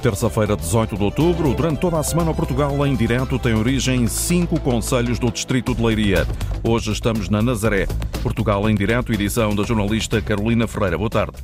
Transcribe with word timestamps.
terça-feira, 0.00 0.56
18 0.56 0.96
de 0.96 1.02
outubro. 1.02 1.54
Durante 1.54 1.78
toda 1.78 1.98
a 1.98 2.02
semana, 2.02 2.30
o 2.30 2.34
Portugal 2.34 2.86
em 2.86 2.96
direto 2.96 3.38
tem 3.38 3.54
origem 3.54 4.02
em 4.02 4.06
cinco 4.08 4.58
conselhos 4.58 5.18
do 5.18 5.30
distrito 5.30 5.74
de 5.74 5.82
Leiria. 5.82 6.26
Hoje 6.64 6.90
estamos 6.90 7.28
na 7.28 7.42
Nazaré. 7.42 7.86
Portugal 8.22 8.68
em 8.68 8.74
direto, 8.74 9.12
edição 9.12 9.54
da 9.54 9.62
jornalista 9.62 10.20
Carolina 10.20 10.66
Ferreira. 10.66 10.98
Boa 10.98 11.10
tarde. 11.10 11.34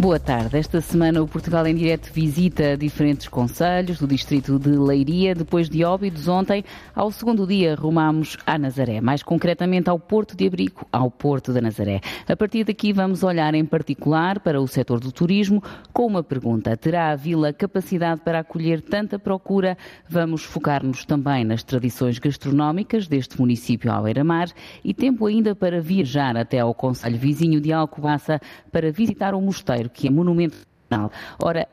Boa 0.00 0.18
tarde. 0.18 0.56
Esta 0.56 0.80
semana 0.80 1.20
o 1.20 1.28
Portugal 1.28 1.66
em 1.66 1.74
Direto 1.74 2.10
visita 2.10 2.74
diferentes 2.74 3.28
conselhos 3.28 3.98
do 3.98 4.06
distrito 4.06 4.58
de 4.58 4.70
Leiria. 4.70 5.34
Depois 5.34 5.68
de 5.68 5.84
Óbidos, 5.84 6.26
ontem, 6.26 6.64
ao 6.94 7.12
segundo 7.12 7.46
dia, 7.46 7.74
rumamos 7.74 8.38
à 8.46 8.56
Nazaré, 8.56 9.02
mais 9.02 9.22
concretamente 9.22 9.90
ao 9.90 9.98
Porto 9.98 10.34
de 10.34 10.46
Abrigo, 10.46 10.86
ao 10.90 11.10
Porto 11.10 11.52
da 11.52 11.60
Nazaré. 11.60 12.00
A 12.26 12.34
partir 12.34 12.64
daqui 12.64 12.94
vamos 12.94 13.22
olhar 13.22 13.54
em 13.54 13.62
particular 13.62 14.40
para 14.40 14.58
o 14.58 14.66
setor 14.66 15.00
do 15.00 15.12
turismo 15.12 15.62
com 15.92 16.06
uma 16.06 16.22
pergunta. 16.22 16.74
Terá 16.78 17.10
a 17.10 17.14
vila 17.14 17.52
capacidade 17.52 18.22
para 18.22 18.38
acolher 18.38 18.80
tanta 18.80 19.18
procura? 19.18 19.76
Vamos 20.08 20.42
focar-nos 20.42 21.04
também 21.04 21.44
nas 21.44 21.62
tradições 21.62 22.18
gastronómicas 22.18 23.06
deste 23.06 23.38
município 23.38 23.92
ao 23.92 24.08
Eiramar 24.08 24.48
e 24.82 24.94
tempo 24.94 25.26
ainda 25.26 25.54
para 25.54 25.78
viajar 25.78 26.38
até 26.38 26.58
ao 26.58 26.72
conselho 26.72 27.18
vizinho 27.18 27.60
de 27.60 27.70
Alcobaça 27.70 28.40
para 28.72 28.90
visitar 28.90 29.34
o 29.34 29.42
mosteiro 29.42 29.89
que 29.92 30.08
é 30.08 30.10
monumento 30.10 30.56
nacional. 30.90 31.10
Ora, 31.42 31.68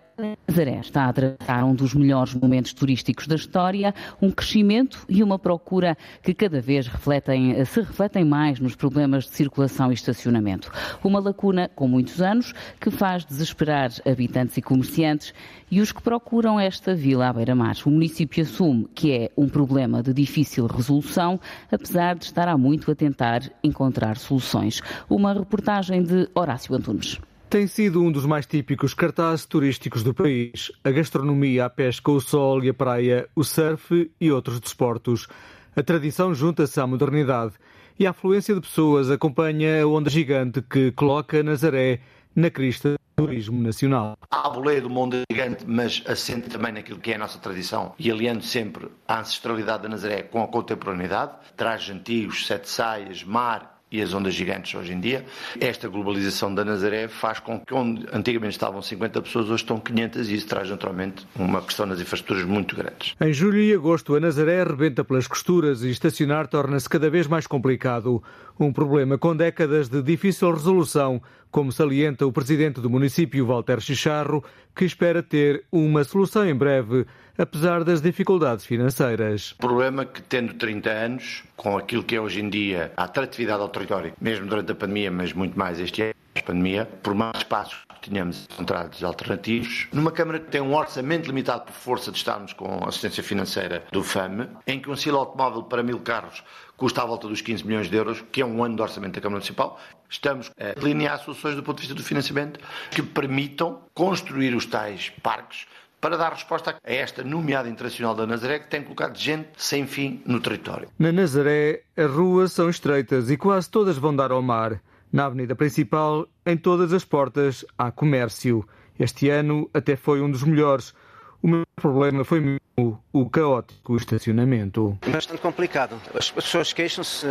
Nazaré 0.47 0.79
está 0.79 1.03
a 1.03 1.09
atravessar 1.09 1.63
um 1.63 1.75
dos 1.75 1.93
melhores 1.93 2.33
momentos 2.33 2.73
turísticos 2.73 3.27
da 3.27 3.35
história, 3.35 3.93
um 4.19 4.31
crescimento 4.31 5.05
e 5.07 5.21
uma 5.21 5.37
procura 5.37 5.95
que 6.23 6.33
cada 6.33 6.59
vez 6.59 6.87
refletem, 6.87 7.63
se 7.65 7.81
refletem 7.81 8.25
mais 8.25 8.59
nos 8.59 8.75
problemas 8.75 9.25
de 9.25 9.29
circulação 9.29 9.91
e 9.91 9.93
estacionamento. 9.93 10.71
Uma 11.03 11.19
lacuna 11.19 11.69
com 11.75 11.87
muitos 11.87 12.19
anos 12.19 12.51
que 12.81 12.89
faz 12.89 13.25
desesperar 13.25 13.91
habitantes 14.07 14.57
e 14.57 14.61
comerciantes 14.61 15.35
e 15.69 15.81
os 15.81 15.91
que 15.91 16.01
procuram 16.01 16.59
esta 16.59 16.95
vila 16.95 17.27
à 17.27 17.33
beira-mar. 17.33 17.75
O 17.85 17.91
município 17.91 18.43
assume 18.43 18.87
que 18.95 19.11
é 19.11 19.31
um 19.37 19.47
problema 19.47 20.01
de 20.01 20.13
difícil 20.13 20.65
resolução, 20.65 21.39
apesar 21.71 22.15
de 22.15 22.25
estar 22.25 22.47
há 22.47 22.57
muito 22.57 22.89
a 22.89 22.95
tentar 22.95 23.43
encontrar 23.63 24.17
soluções. 24.17 24.81
Uma 25.07 25.31
reportagem 25.31 26.01
de 26.01 26.27
Horácio 26.33 26.73
Antunes. 26.73 27.19
Tem 27.49 27.65
sido 27.65 28.03
um 28.03 28.11
dos 28.11 28.25
mais 28.25 28.45
típicos 28.45 28.93
cartazes 28.93 29.45
turísticos 29.45 30.03
do 30.03 30.13
país. 30.13 30.69
A 30.83 30.91
gastronomia, 30.91 31.63
a 31.63 31.69
pesca, 31.69 32.11
o 32.11 32.19
sol 32.19 32.61
e 32.61 32.67
a 32.67 32.73
praia, 32.73 33.29
o 33.33 33.41
surf 33.41 34.11
e 34.19 34.29
outros 34.29 34.59
desportos. 34.59 35.29
A 35.73 35.81
tradição 35.81 36.35
junta-se 36.35 36.77
à 36.81 36.85
modernidade 36.85 37.53
e 37.97 38.05
a 38.05 38.09
afluência 38.09 38.53
de 38.53 38.59
pessoas 38.59 39.09
acompanha 39.09 39.81
a 39.81 39.87
onda 39.87 40.09
gigante 40.09 40.61
que 40.61 40.91
coloca 40.91 41.41
Nazaré 41.41 42.01
na 42.35 42.49
crista 42.51 42.95
do 43.15 43.25
turismo 43.25 43.61
nacional. 43.61 44.17
A 44.29 44.49
boleia 44.49 44.81
do 44.81 44.89
mundo 44.89 45.21
gigante, 45.31 45.63
mas 45.65 46.03
assente 46.05 46.49
também 46.49 46.73
naquilo 46.73 46.99
que 46.99 47.13
é 47.13 47.15
a 47.15 47.19
nossa 47.19 47.39
tradição 47.39 47.95
e 47.97 48.11
aliando 48.11 48.43
sempre 48.43 48.89
a 49.07 49.21
ancestralidade 49.21 49.83
da 49.83 49.89
Nazaré 49.89 50.23
com 50.23 50.43
a 50.43 50.47
contemporaneidade, 50.49 51.31
trajes 51.55 51.95
antigos, 51.95 52.45
sete 52.45 52.69
saias, 52.69 53.23
mar 53.23 53.76
e 53.91 54.01
as 54.01 54.13
ondas 54.13 54.33
gigantes 54.33 54.73
hoje 54.75 54.93
em 54.93 54.99
dia. 54.99 55.25
Esta 55.59 55.87
globalização 55.87 56.53
da 56.53 56.65
Nazaré 56.65 57.07
faz 57.07 57.39
com 57.39 57.59
que 57.59 57.73
onde 57.73 58.05
antigamente 58.11 58.53
estavam 58.53 58.81
50 58.81 59.21
pessoas, 59.21 59.45
hoje 59.45 59.63
estão 59.63 59.79
500 59.79 60.29
e 60.29 60.35
isso 60.35 60.47
traz 60.47 60.69
naturalmente 60.69 61.25
uma 61.35 61.61
questão 61.61 61.85
nas 61.85 61.99
infraestruturas 61.99 62.43
muito 62.43 62.75
grandes. 62.75 63.15
Em 63.19 63.31
julho 63.31 63.59
e 63.59 63.73
agosto, 63.73 64.15
a 64.15 64.19
Nazaré 64.19 64.63
rebenta 64.63 65.03
pelas 65.03 65.27
costuras 65.27 65.83
e 65.83 65.89
estacionar 65.89 66.47
torna-se 66.47 66.89
cada 66.89 67.09
vez 67.09 67.27
mais 67.27 67.47
complicado. 67.47 68.21
Um 68.59 68.73
problema 68.73 69.17
com 69.17 69.35
décadas 69.35 69.87
de 69.87 70.01
difícil 70.01 70.51
resolução, 70.51 71.21
como 71.51 71.71
salienta 71.71 72.25
o 72.25 72.31
presidente 72.31 72.81
do 72.81 72.89
município, 72.89 73.45
Walter 73.45 73.79
Chicharro, 73.79 74.43
que 74.75 74.83
espera 74.83 75.23
ter 75.23 75.63
uma 75.71 76.03
solução 76.03 76.45
em 76.45 76.55
breve, 76.55 77.05
apesar 77.37 77.83
das 77.83 78.01
dificuldades 78.01 78.65
financeiras. 78.65 79.51
O 79.51 79.57
problema 79.57 80.03
é 80.03 80.05
que, 80.05 80.21
tendo 80.21 80.53
30 80.55 80.89
anos, 80.89 81.43
com 81.55 81.77
aquilo 81.77 82.03
que 82.03 82.15
é 82.15 82.21
hoje 82.21 82.41
em 82.41 82.49
dia 82.49 82.91
a 82.97 83.03
atratividade 83.03 83.61
ao 83.61 83.69
território, 83.69 84.13
mesmo 84.19 84.47
durante 84.47 84.71
a 84.71 84.75
pandemia, 84.75 85.11
mas 85.11 85.33
muito 85.33 85.57
mais 85.57 85.79
este 85.79 86.01
ano, 86.01 86.13
pandemia, 86.45 86.85
por 87.03 87.13
mais 87.13 87.37
espaços 87.37 87.77
que 88.01 88.09
tínhamos 88.09 88.47
encontrados 88.53 89.03
alternativos, 89.03 89.87
numa 89.91 90.11
Câmara 90.11 90.39
que 90.39 90.49
tem 90.49 90.61
um 90.61 90.75
orçamento 90.75 91.27
limitado 91.27 91.65
por 91.65 91.73
força 91.73 92.11
de 92.11 92.17
estarmos 92.17 92.53
com 92.53 92.87
assistência 92.87 93.23
financeira 93.23 93.83
do 93.91 94.03
FAM, 94.03 94.47
em 94.65 94.79
que 94.79 94.89
um 94.89 94.95
silo 94.95 95.17
automóvel 95.17 95.63
para 95.63 95.83
mil 95.83 95.99
carros 95.99 96.43
custa 96.75 97.01
à 97.01 97.05
volta 97.05 97.27
dos 97.27 97.41
15 97.41 97.65
milhões 97.65 97.89
de 97.89 97.97
euros, 97.97 98.23
que 98.31 98.41
é 98.41 98.45
um 98.45 98.63
ano 98.63 98.75
de 98.75 98.81
orçamento 98.81 99.15
da 99.15 99.21
Câmara 99.21 99.39
Municipal, 99.39 99.79
estamos 100.09 100.51
a 100.59 100.79
delinear 100.79 101.19
soluções 101.19 101.55
do 101.55 101.63
ponto 101.63 101.77
de 101.77 101.81
vista 101.81 101.95
do 101.95 102.03
financiamento 102.03 102.59
que 102.91 103.01
permitam 103.01 103.81
construir 103.93 104.55
os 104.55 104.65
tais 104.65 105.11
parques 105.21 105.65
para 106.07 106.15
dar 106.15 106.31
resposta 106.31 106.77
a 106.81 106.93
esta 106.93 107.21
nomeada 107.21 107.67
internacional 107.67 108.15
da 108.15 108.25
Nazaré 108.25 108.59
que 108.59 108.69
tem 108.69 108.81
colocado 108.81 109.17
gente 109.17 109.49
sem 109.57 109.85
fim 109.85 110.21
no 110.25 110.39
território. 110.39 110.87
Na 110.97 111.11
Nazaré, 111.11 111.81
as 111.97 112.09
ruas 112.09 112.53
são 112.53 112.69
estreitas 112.69 113.29
e 113.29 113.35
quase 113.35 113.69
todas 113.69 113.97
vão 113.97 114.15
dar 114.15 114.31
ao 114.31 114.41
mar. 114.41 114.81
Na 115.11 115.25
avenida 115.25 115.53
principal, 115.53 116.25
em 116.45 116.55
todas 116.55 116.93
as 116.93 117.03
portas, 117.03 117.65
há 117.77 117.91
comércio. 117.91 118.65
Este 118.97 119.29
ano 119.29 119.69
até 119.73 119.97
foi 119.97 120.21
um 120.21 120.31
dos 120.31 120.43
melhores. 120.43 120.93
O 121.41 121.47
meu 121.47 121.63
problema 121.75 122.23
foi 122.23 122.39
mesmo 122.39 123.01
o 123.13 123.29
caótico 123.29 123.95
estacionamento. 123.95 124.97
Bastante 125.07 125.41
complicado. 125.41 125.99
As 126.13 126.29
pessoas 126.29 126.71
queixam-se 126.73 127.25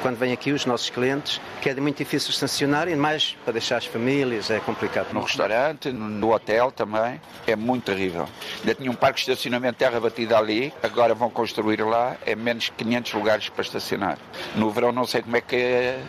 quando 0.00 0.16
vêm 0.16 0.32
aqui 0.32 0.52
os 0.52 0.64
nossos 0.64 0.90
clientes 0.90 1.40
que 1.60 1.68
é 1.68 1.74
muito 1.74 1.98
difícil 1.98 2.30
estacionar 2.30 2.88
e 2.88 2.94
mais 2.94 3.36
para 3.44 3.54
deixar 3.54 3.78
as 3.78 3.86
famílias 3.86 4.50
é 4.50 4.60
complicado. 4.60 5.12
No 5.12 5.22
restaurante, 5.22 5.90
no 5.90 6.32
hotel 6.32 6.70
também, 6.70 7.20
é 7.46 7.56
muito 7.56 7.84
terrível. 7.84 8.28
Ainda 8.60 8.74
tinha 8.74 8.90
um 8.90 8.94
parque 8.94 9.24
de 9.24 9.30
estacionamento 9.30 9.78
terra 9.78 9.98
batida 9.98 10.38
ali, 10.38 10.72
agora 10.82 11.14
vão 11.14 11.30
construir 11.30 11.82
lá, 11.82 12.16
é 12.24 12.36
menos 12.36 12.68
500 12.68 13.14
lugares 13.14 13.48
para 13.48 13.62
estacionar. 13.62 14.18
No 14.54 14.70
verão 14.70 14.92
não 14.92 15.06
sei 15.06 15.22
como 15.22 15.36
é 15.36 15.40
que 15.40 15.56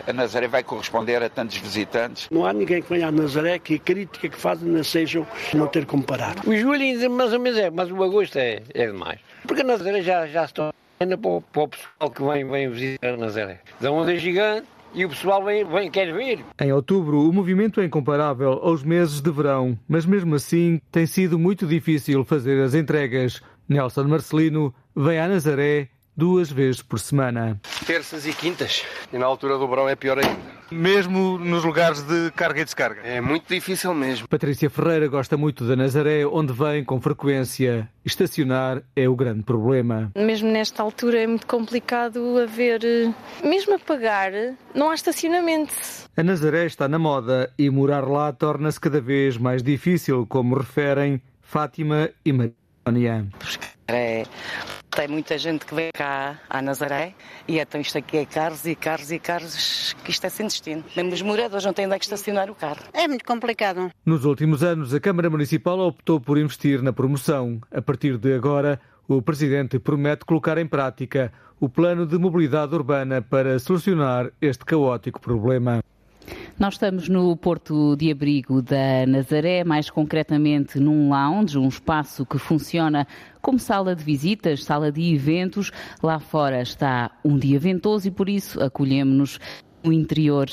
a 0.06 0.12
Nazaré 0.12 0.46
vai 0.46 0.62
corresponder 0.62 1.22
a 1.22 1.28
tantos 1.28 1.56
visitantes. 1.56 2.28
Não 2.30 2.46
há 2.46 2.52
ninguém 2.52 2.80
que 2.80 2.88
venha 2.88 3.08
à 3.08 3.12
Nazaré 3.12 3.58
que 3.58 3.74
a 3.74 3.78
crítica 3.78 4.28
que 4.28 4.36
fazem 4.38 4.68
não 4.68 4.84
sejam 4.84 5.26
não 5.52 5.66
ter 5.66 5.86
como 5.86 6.04
parar. 6.04 6.36
O 6.46 7.10
mais 7.10 7.32
ou 7.32 7.40
menos 7.44 7.58
é, 7.58 7.70
mas 7.70 7.90
o 7.90 8.02
agosto 8.02 8.36
é, 8.38 8.62
é 8.72 8.86
demais. 8.86 9.20
Porque 9.46 9.60
a 9.60 9.64
Nazaré 9.64 10.02
já, 10.02 10.26
já 10.26 10.48
ainda 10.98 11.18
para 11.18 11.40
para 11.40 11.62
o 11.62 11.68
pessoal 11.68 12.10
que 12.10 12.22
vem, 12.22 12.48
vem 12.48 12.70
visitar 12.70 13.14
a 13.14 13.16
Nazaré. 13.16 13.60
Da 13.80 13.90
onda 13.90 14.12
é 14.12 14.16
gigante 14.16 14.66
e 14.94 15.04
o 15.04 15.08
pessoal 15.08 15.44
vem, 15.44 15.64
vem, 15.64 15.90
quer 15.90 16.14
vir. 16.14 16.44
Em 16.60 16.72
outubro, 16.72 17.28
o 17.28 17.32
movimento 17.32 17.80
é 17.80 17.84
incomparável 17.84 18.52
aos 18.52 18.82
meses 18.82 19.20
de 19.20 19.30
verão, 19.30 19.78
mas 19.88 20.06
mesmo 20.06 20.34
assim 20.34 20.80
tem 20.90 21.06
sido 21.06 21.38
muito 21.38 21.66
difícil 21.66 22.24
fazer 22.24 22.62
as 22.62 22.74
entregas. 22.74 23.42
Nelson 23.68 24.04
Marcelino 24.04 24.74
vem 24.94 25.18
à 25.18 25.28
Nazaré 25.28 25.88
duas 26.16 26.50
vezes 26.50 26.82
por 26.82 26.98
semana. 26.98 27.60
Terças 27.86 28.26
e 28.26 28.32
quintas. 28.32 28.84
E 29.12 29.18
na 29.18 29.26
altura 29.26 29.58
do 29.58 29.68
verão 29.68 29.88
é 29.88 29.96
pior 29.96 30.18
ainda. 30.18 30.54
Mesmo 30.70 31.38
nos 31.38 31.64
lugares 31.64 32.02
de 32.02 32.30
carga 32.32 32.60
e 32.60 32.64
descarga? 32.64 33.00
É 33.02 33.20
muito 33.20 33.46
difícil 33.46 33.94
mesmo. 33.94 34.26
Patrícia 34.26 34.68
Ferreira 34.70 35.06
gosta 35.06 35.36
muito 35.36 35.64
da 35.64 35.76
Nazaré, 35.76 36.26
onde 36.26 36.52
vem 36.52 36.84
com 36.84 37.00
frequência. 37.00 37.88
Estacionar 38.04 38.82
é 38.96 39.08
o 39.08 39.14
grande 39.14 39.42
problema. 39.42 40.10
Mesmo 40.16 40.50
nesta 40.50 40.82
altura 40.82 41.22
é 41.22 41.26
muito 41.26 41.46
complicado 41.46 42.38
haver, 42.38 42.80
mesmo 43.44 43.74
a 43.74 43.78
pagar, 43.78 44.32
não 44.74 44.90
há 44.90 44.94
estacionamento. 44.94 45.74
A 46.16 46.22
Nazaré 46.22 46.66
está 46.66 46.88
na 46.88 46.98
moda 46.98 47.52
e 47.58 47.68
morar 47.70 48.08
lá 48.08 48.32
torna-se 48.32 48.80
cada 48.80 49.00
vez 49.00 49.36
mais 49.36 49.62
difícil, 49.62 50.26
como 50.26 50.56
referem 50.56 51.20
Fátima 51.40 52.10
e 52.24 52.32
Maria. 52.32 53.26
É, 53.86 54.24
tem 54.94 55.08
muita 55.08 55.36
gente 55.36 55.66
que 55.66 55.74
vem 55.74 55.90
cá 55.92 56.38
à 56.48 56.62
Nazaré 56.62 57.14
e 57.48 57.58
então 57.58 57.80
isto 57.80 57.98
aqui 57.98 58.18
é 58.18 58.24
carros 58.24 58.64
e 58.64 58.76
carros 58.76 59.10
e 59.10 59.18
carros, 59.18 59.94
que 60.04 60.10
isto 60.10 60.24
é 60.24 60.28
sem 60.28 60.46
destino. 60.46 60.84
Mesmo 60.96 61.12
os 61.12 61.22
moradores 61.22 61.64
não 61.64 61.72
têm 61.72 61.86
onde 61.86 61.96
é 61.96 61.98
que 61.98 62.04
estacionar 62.04 62.48
o 62.48 62.54
carro. 62.54 62.80
É 62.92 63.08
muito 63.08 63.24
complicado. 63.24 63.90
Nos 64.06 64.24
últimos 64.24 64.62
anos, 64.62 64.94
a 64.94 65.00
Câmara 65.00 65.28
Municipal 65.28 65.78
optou 65.80 66.20
por 66.20 66.38
investir 66.38 66.80
na 66.80 66.92
promoção. 66.92 67.60
A 67.72 67.82
partir 67.82 68.16
de 68.18 68.34
agora, 68.34 68.80
o 69.08 69.20
Presidente 69.20 69.78
promete 69.80 70.24
colocar 70.24 70.58
em 70.58 70.66
prática 70.66 71.32
o 71.58 71.68
plano 71.68 72.06
de 72.06 72.16
mobilidade 72.16 72.74
urbana 72.74 73.20
para 73.20 73.58
solucionar 73.58 74.30
este 74.40 74.64
caótico 74.64 75.20
problema. 75.20 75.82
Nós 76.58 76.74
estamos 76.74 77.08
no 77.08 77.36
Porto 77.36 77.96
de 77.96 78.10
Abrigo 78.10 78.62
da 78.62 79.06
Nazaré, 79.06 79.64
mais 79.64 79.90
concretamente 79.90 80.78
num 80.78 81.10
lounge, 81.10 81.58
um 81.58 81.68
espaço 81.68 82.24
que 82.24 82.38
funciona 82.38 83.06
como 83.42 83.58
sala 83.58 83.94
de 83.94 84.04
visitas, 84.04 84.64
sala 84.64 84.92
de 84.92 85.14
eventos. 85.14 85.72
Lá 86.02 86.18
fora 86.20 86.62
está 86.62 87.10
um 87.24 87.36
dia 87.36 87.58
ventoso 87.58 88.08
e 88.08 88.10
por 88.10 88.28
isso 88.28 88.62
acolhemos 88.62 89.38
no 89.82 89.92
interior 89.92 90.48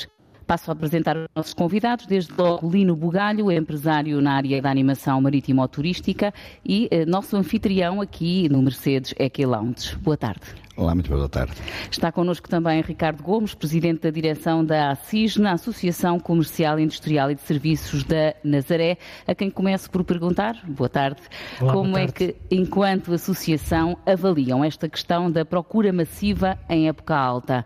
Passo 0.52 0.70
a 0.70 0.74
apresentar 0.74 1.16
os 1.16 1.26
nossos 1.34 1.54
convidados, 1.54 2.04
desde 2.04 2.30
logo 2.36 2.68
Lino 2.68 2.94
Bugalho, 2.94 3.50
empresário 3.50 4.20
na 4.20 4.34
área 4.34 4.60
da 4.60 4.70
animação 4.70 5.18
marítimo-turística 5.18 6.30
e 6.62 6.88
eh, 6.90 7.06
nosso 7.06 7.38
anfitrião 7.38 8.02
aqui 8.02 8.50
no 8.50 8.60
Mercedes 8.60 9.14
Equi 9.18 9.46
Lounge. 9.46 9.96
Boa 9.96 10.14
tarde. 10.14 10.42
Olá, 10.76 10.94
muito 10.94 11.08
boa 11.08 11.26
tarde. 11.26 11.54
Está 11.90 12.12
connosco 12.12 12.50
também 12.50 12.82
Ricardo 12.82 13.22
Gomes, 13.22 13.54
presidente 13.54 14.02
da 14.02 14.10
direção 14.10 14.62
da 14.62 14.90
ACIS, 14.90 15.38
na 15.38 15.52
Associação 15.52 16.20
Comercial, 16.20 16.78
Industrial 16.78 17.30
e 17.30 17.34
de 17.34 17.40
Serviços 17.40 18.04
da 18.04 18.34
Nazaré, 18.44 18.98
a 19.26 19.34
quem 19.34 19.50
começo 19.50 19.90
por 19.90 20.04
perguntar, 20.04 20.60
boa 20.66 20.88
tarde, 20.88 21.22
Olá, 21.62 21.72
como 21.72 21.92
boa 21.92 22.00
é 22.00 22.06
tarde. 22.08 22.34
que, 22.48 22.54
enquanto 22.54 23.14
associação, 23.14 23.96
avaliam 24.04 24.62
esta 24.62 24.86
questão 24.86 25.30
da 25.30 25.46
procura 25.46 25.90
massiva 25.94 26.58
em 26.68 26.88
época 26.88 27.16
alta? 27.16 27.64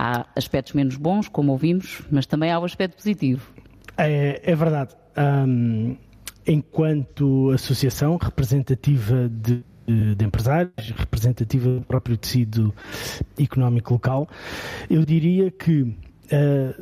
Há 0.00 0.26
aspectos 0.36 0.74
menos 0.74 0.94
bons, 0.94 1.26
como 1.26 1.50
ouvimos, 1.50 2.02
mas 2.08 2.24
também 2.24 2.52
há 2.52 2.58
o 2.60 2.64
aspecto 2.64 2.96
positivo. 2.96 3.50
É, 3.96 4.40
é 4.44 4.54
verdade. 4.54 4.94
Ahm, 5.16 5.96
enquanto 6.46 7.50
associação 7.50 8.16
representativa 8.16 9.28
de, 9.28 9.64
de 10.14 10.24
empresários, 10.24 10.72
representativa 10.96 11.68
do 11.68 11.80
próprio 11.80 12.16
tecido 12.16 12.72
económico 13.36 13.92
local, 13.92 14.28
eu 14.88 15.04
diria 15.04 15.50
que 15.50 15.92
ah, 16.30 16.80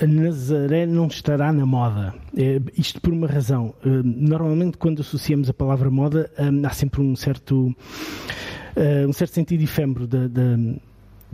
a 0.00 0.06
Nazaré 0.06 0.86
não 0.86 1.08
estará 1.08 1.52
na 1.52 1.66
moda. 1.66 2.14
É, 2.36 2.60
isto 2.76 3.00
por 3.00 3.12
uma 3.12 3.26
razão. 3.26 3.74
Ah, 3.84 3.88
normalmente, 4.04 4.78
quando 4.78 5.00
associamos 5.00 5.50
a 5.50 5.52
palavra 5.52 5.90
moda, 5.90 6.30
ah, 6.38 6.68
há 6.68 6.70
sempre 6.70 7.00
um 7.00 7.16
certo, 7.16 7.74
ah, 8.76 9.04
um 9.08 9.12
certo 9.12 9.34
sentido 9.34 9.64
efêmero 9.64 10.06
da, 10.06 10.28
da, 10.28 10.56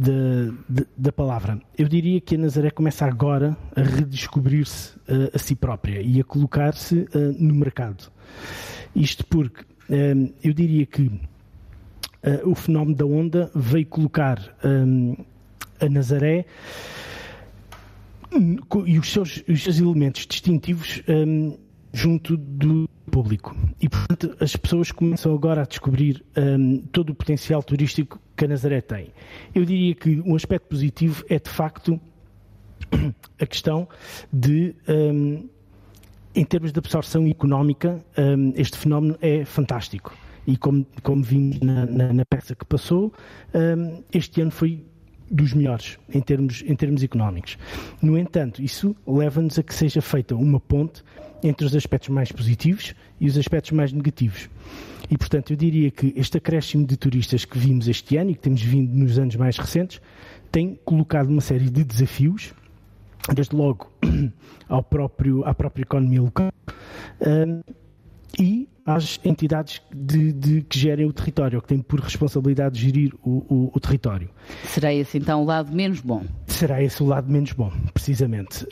da, 0.00 0.54
da- 0.66 0.86
da 0.96 1.12
palavra. 1.12 1.60
Eu 1.76 1.86
diria 1.86 2.20
que 2.22 2.34
a 2.34 2.38
Nazaré 2.38 2.70
começa 2.70 3.04
agora 3.04 3.54
a 3.76 3.82
redescobrir-se 3.82 4.94
ah, 5.06 5.30
a 5.34 5.38
si 5.38 5.54
própria 5.54 6.00
e 6.00 6.18
a 6.18 6.24
colocar-se 6.24 7.06
ah, 7.14 7.18
no 7.38 7.54
mercado. 7.54 8.10
Isto 8.96 9.26
porque 9.26 9.62
ah, 9.90 10.30
eu 10.42 10.54
diria 10.54 10.86
que 10.86 11.10
ah, 12.22 12.40
o 12.44 12.54
fenómeno 12.54 12.96
da 12.96 13.04
onda 13.04 13.50
veio 13.54 13.86
colocar 13.86 14.38
ah, 14.64 15.84
a 15.84 15.88
Nazaré 15.88 16.46
e 18.86 18.98
os 18.98 19.12
seus, 19.12 19.42
os 19.48 19.62
seus 19.62 19.78
elementos 19.80 20.26
distintivos 20.26 21.02
hum, 21.08 21.58
junto 21.92 22.36
do 22.36 22.88
público. 23.10 23.54
E, 23.82 23.88
portanto, 23.88 24.36
as 24.40 24.54
pessoas 24.54 24.92
começam 24.92 25.34
agora 25.34 25.62
a 25.62 25.64
descobrir 25.64 26.24
todo 26.92 27.10
o 27.10 27.14
potencial 27.14 27.60
turístico 27.60 28.20
que 28.40 28.46
a 28.46 28.48
Nazaré 28.48 28.80
tem. 28.80 29.08
Eu 29.54 29.66
diria 29.66 29.94
que 29.94 30.18
um 30.24 30.34
aspecto 30.34 30.66
positivo 30.68 31.22
é, 31.28 31.38
de 31.38 31.50
facto, 31.50 32.00
a 33.38 33.46
questão 33.46 33.86
de. 34.32 34.74
hum, 34.88 35.46
em 36.34 36.44
termos 36.44 36.72
de 36.72 36.78
absorção 36.78 37.26
económica, 37.26 38.02
hum, 38.16 38.52
este 38.56 38.78
fenómeno 38.78 39.18
é 39.20 39.44
fantástico. 39.44 40.16
E 40.46 40.56
como, 40.56 40.86
como 41.02 41.22
vimos 41.22 41.60
na, 41.60 41.84
na- 41.86 42.12
na 42.12 42.24
peça 42.24 42.54
que 42.54 42.64
passou, 42.64 43.12
hum, 43.54 44.02
este 44.12 44.40
ano 44.40 44.50
foi 44.50 44.82
dos 45.30 45.52
melhores 45.52 45.98
em 46.14 46.20
termos, 46.20 46.62
em 46.66 46.74
termos 46.74 47.02
económicos. 47.02 47.58
No 48.00 48.16
entanto, 48.16 48.62
isso 48.62 48.96
leva-nos 49.06 49.58
a 49.58 49.62
que 49.62 49.74
seja 49.74 50.00
feita 50.00 50.34
uma 50.34 50.58
ponte 50.58 51.02
entre 51.42 51.66
os 51.66 51.74
aspectos 51.74 52.08
mais 52.08 52.30
positivos 52.32 52.94
e 53.20 53.26
os 53.26 53.36
aspectos 53.36 53.72
mais 53.72 53.92
negativos. 53.92 54.48
E, 55.10 55.18
portanto, 55.18 55.52
eu 55.52 55.56
diria 55.56 55.90
que 55.90 56.12
este 56.16 56.38
acréscimo 56.38 56.86
de 56.86 56.96
turistas 56.96 57.44
que 57.44 57.58
vimos 57.58 57.88
este 57.88 58.16
ano 58.16 58.30
e 58.30 58.34
que 58.34 58.40
temos 58.40 58.62
vindo 58.62 58.94
nos 58.96 59.18
anos 59.18 59.34
mais 59.36 59.56
recentes 59.56 60.00
tem 60.52 60.78
colocado 60.84 61.28
uma 61.28 61.40
série 61.40 61.68
de 61.68 61.82
desafios 61.82 62.54
desde 63.34 63.54
logo 63.54 63.90
ao 64.68 64.82
próprio, 64.82 65.44
à 65.44 65.54
própria 65.54 65.82
economia 65.82 66.22
local 66.22 66.52
hum, 67.20 67.62
e 68.38 68.68
às 68.84 69.20
entidades 69.24 69.80
de, 69.94 70.32
de- 70.32 70.62
que 70.62 70.78
gerem 70.78 71.06
o 71.06 71.12
território, 71.12 71.60
que 71.60 71.68
têm 71.68 71.78
por 71.80 72.00
responsabilidade 72.00 72.80
gerir 72.80 73.14
o, 73.22 73.44
o- 73.48 73.70
o 73.74 73.80
território. 73.80 74.28
Será 74.64 74.92
esse 74.94 75.18
então 75.18 75.42
o 75.42 75.44
lado 75.44 75.72
menos 75.74 76.00
bom? 76.00 76.24
Será 76.46 76.82
esse 76.82 77.02
o 77.02 77.06
lado 77.06 77.30
menos 77.30 77.52
bom, 77.52 77.72
precisamente. 77.94 78.66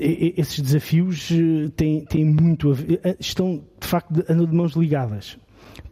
E- 0.00 0.34
esses 0.36 0.60
desafios 0.60 1.28
eh, 1.30 1.68
têm, 1.76 2.04
têm 2.04 2.24
muito 2.24 2.70
a 2.70 2.74
ver, 2.74 3.00
eh, 3.04 3.16
estão 3.20 3.62
de 3.80 3.86
facto 3.86 4.24
andam 4.28 4.46
de 4.46 4.54
mãos 4.54 4.72
ligadas. 4.72 5.36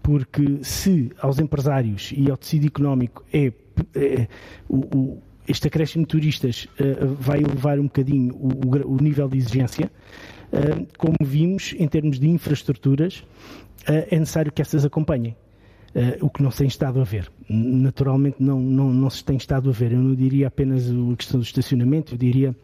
Porque 0.03 0.59
se 0.63 1.11
aos 1.21 1.39
empresários 1.39 2.13
e 2.17 2.31
ao 2.31 2.37
tecido 2.37 2.67
económico 2.67 3.25
é, 3.33 3.53
é, 3.95 4.29
o, 4.69 4.77
o- 4.97 5.23
este 5.49 5.67
acréscimo 5.69 6.05
de 6.05 6.09
turistas 6.09 6.69
eh, 6.79 6.97
vai 7.19 7.39
elevar 7.41 7.79
um 7.79 7.85
bocadinho 7.85 8.35
o, 8.35 8.95
o 8.95 8.97
nível 9.03 9.29
de 9.29 9.37
exigência, 9.39 9.91
como 10.99 11.17
vimos 11.23 11.75
em 11.79 11.87
termos 11.89 12.19
de 12.19 12.29
infraestruturas, 12.29 13.25
eh, 13.87 14.09
é 14.11 14.19
necessário 14.19 14.53
que 14.53 14.61
essas 14.63 14.85
acompanhem. 14.85 15.37
Eh, 15.95 16.19
o 16.21 16.31
que 16.31 16.43
não 16.43 16.51
se 16.51 16.59
tem 16.59 16.69
estado 16.69 17.01
a 17.01 17.05
ver. 17.05 17.31
Naturalmente 17.49 18.37
não, 18.41 18.61
não, 18.61 18.93
não 18.93 19.11
se 19.11 19.25
tem 19.25 19.37
estado 19.37 19.69
a 19.71 19.73
ver. 19.73 19.93
Eu 19.93 20.01
não 20.01 20.15
diria 20.15 20.47
apenas 20.49 20.89
a 20.91 21.17
questão 21.17 21.41
do 21.41 21.45
estacionamento, 21.45 22.15
eu 22.15 22.19
diria 22.19 22.55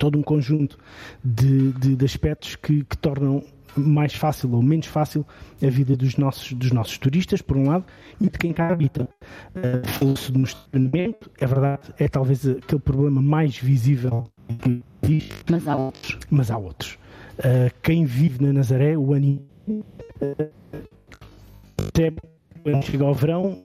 todo 0.00 0.18
um 0.18 0.22
conjunto 0.22 0.78
de, 1.22 1.72
de- 1.72 1.94
de 1.96 2.04
aspectos 2.04 2.56
que, 2.56 2.82
que 2.84 2.96
tornam 2.96 3.42
mais 3.76 4.14
fácil 4.14 4.52
ou 4.54 4.62
menos 4.62 4.86
fácil 4.86 5.26
a 5.62 5.66
vida 5.68 5.96
dos 5.96 6.16
nossos, 6.16 6.52
dos 6.52 6.70
nossos 6.70 6.96
turistas, 6.96 7.42
por 7.42 7.56
um 7.56 7.66
lado, 7.68 7.84
e 8.20 8.24
de 8.30 8.38
quem 8.38 8.52
cá 8.52 8.68
habita. 8.70 9.08
Uh, 9.54 9.86
Falou-se 9.98 10.32
no 10.32 10.44
estacionamento, 10.44 11.28
é 11.40 11.46
verdade, 11.46 11.82
é 11.98 12.06
talvez 12.08 12.46
aquele 12.48 12.80
problema 12.80 13.20
mais 13.20 13.58
visível 13.58 14.24
que 14.62 14.80
existe. 15.02 15.34
Mas 15.50 15.66
há 15.68 15.76
outros. 15.76 16.18
Mas 16.30 16.50
há 16.50 16.56
outros. 16.56 16.98
Uh, 17.38 17.70
quem 17.82 18.04
vive 18.04 18.42
na 18.44 18.52
Nazaré, 18.52 18.96
o 18.96 19.12
ano 19.12 19.44
até 21.88 22.12
quando 22.62 22.82
chega 22.84 23.04
ao 23.04 23.14
verão, 23.14 23.64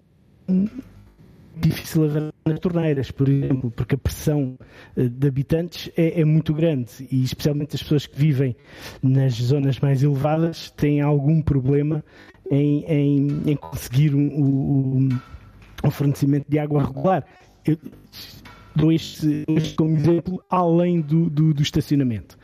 difícil 1.56 2.06
haver 2.06 2.34
nas 2.46 2.60
torneiras, 2.60 3.12
por 3.12 3.30
exemplo, 3.30 3.70
porque 3.72 3.96
a 3.96 3.98
pressão 3.98 4.58
eh, 4.98 5.08
de 5.08 5.28
habitantes 5.28 5.92
é, 5.96 6.22
é 6.22 6.26
muito 6.26 6.54
grande 6.54 7.08
e 7.12 7.24
especialmente 7.24 7.76
as 7.76 7.84
pessoas 7.84 8.08
que 8.08 8.18
vivem 8.18 8.56
nas 9.04 9.34
zonas 9.34 9.80
mais 9.80 10.02
elevadas 10.02 10.72
têm 10.72 11.02
algum 11.02 11.42
problema 11.42 12.04
em, 12.50 12.84
em- 12.86 13.52
em 13.52 13.56
conseguir 13.56 14.16
um, 14.16 14.20
um- 14.22 15.20
um 15.84 15.92
fornecimento 15.92 16.46
de 16.50 16.58
água 16.58 16.84
regular. 16.84 17.24
Eu 17.66 17.78
dou 18.80 18.92
este, 18.92 19.44
este 19.50 19.76
como 19.76 19.96
exemplo 19.96 20.44
além 20.50 21.02
do, 21.02 21.30
do- 21.30 21.54
do 21.54 21.62
estacionamento. 21.62 22.38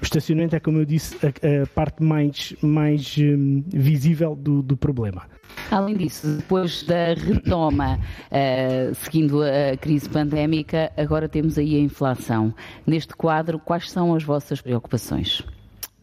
O 0.00 0.04
estacionamento 0.04 0.56
é, 0.56 0.60
como 0.60 0.78
eu 0.78 0.84
disse, 0.84 1.16
a, 1.24 1.62
a 1.62 1.66
parte 1.66 2.02
mais, 2.02 2.54
mais 2.62 3.16
hum, 3.18 3.62
visível 3.68 4.34
do- 4.34 4.62
do 4.62 4.76
problema. 4.76 5.22
Além 5.70 5.96
disso, 5.96 6.26
depois 6.38 6.82
da 6.82 7.14
retoma, 7.14 7.98
eh, 8.30 8.90
seguindo 8.94 9.42
a 9.42 9.76
crise 9.76 10.08
pandémica, 10.08 10.90
agora 10.96 11.28
temos 11.28 11.56
aí 11.58 11.76
a 11.76 11.80
inflação. 11.80 12.54
Neste 12.86 13.14
quadro, 13.14 13.58
quais 13.58 13.90
são 13.90 14.14
as 14.14 14.22
vossas 14.24 14.60
preocupações? 14.60 15.42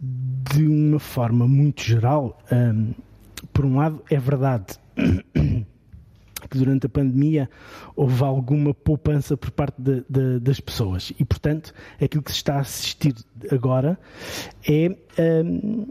de 0.02 0.66
uma 0.66 0.98
forma 0.98 1.46
muito 1.46 1.84
geral, 1.84 2.40
hum, 2.52 2.94
por 3.52 3.66
um 3.66 3.75
lado, 3.75 4.02
é 4.10 4.18
verdade 4.18 4.66
que 6.50 6.58
durante 6.58 6.86
a 6.86 6.89
pandemia 6.89 7.50
houve 7.96 8.24
alguma 8.24 8.74
poupança 8.74 9.38
por 9.38 9.51
parte 9.51 9.82
de- 9.82 10.03
de- 10.10 10.39
das 10.39 10.60
pessoas 10.60 11.12
e, 11.20 11.24
portanto, 11.25 11.74
aquilo 12.01 12.24
que 12.24 12.32
se 12.32 12.38
está 12.38 12.56
a 12.56 12.60
assistir 12.62 13.13
agora 13.51 13.98
é 14.68 14.96
hum, 15.46 15.88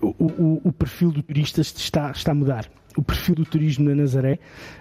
o, 0.00 0.06
o- 0.24 0.60
o 0.64 0.72
perfil 0.72 1.10
do 1.10 1.22
turista 1.22 1.60
está, 1.60 2.10
está 2.10 2.32
a 2.32 2.34
mudar. 2.34 2.70
O 2.96 3.02
perfil 3.02 3.34
do 3.34 3.44
turismo 3.44 3.88
na 3.88 3.94
Nazaré 3.94 4.38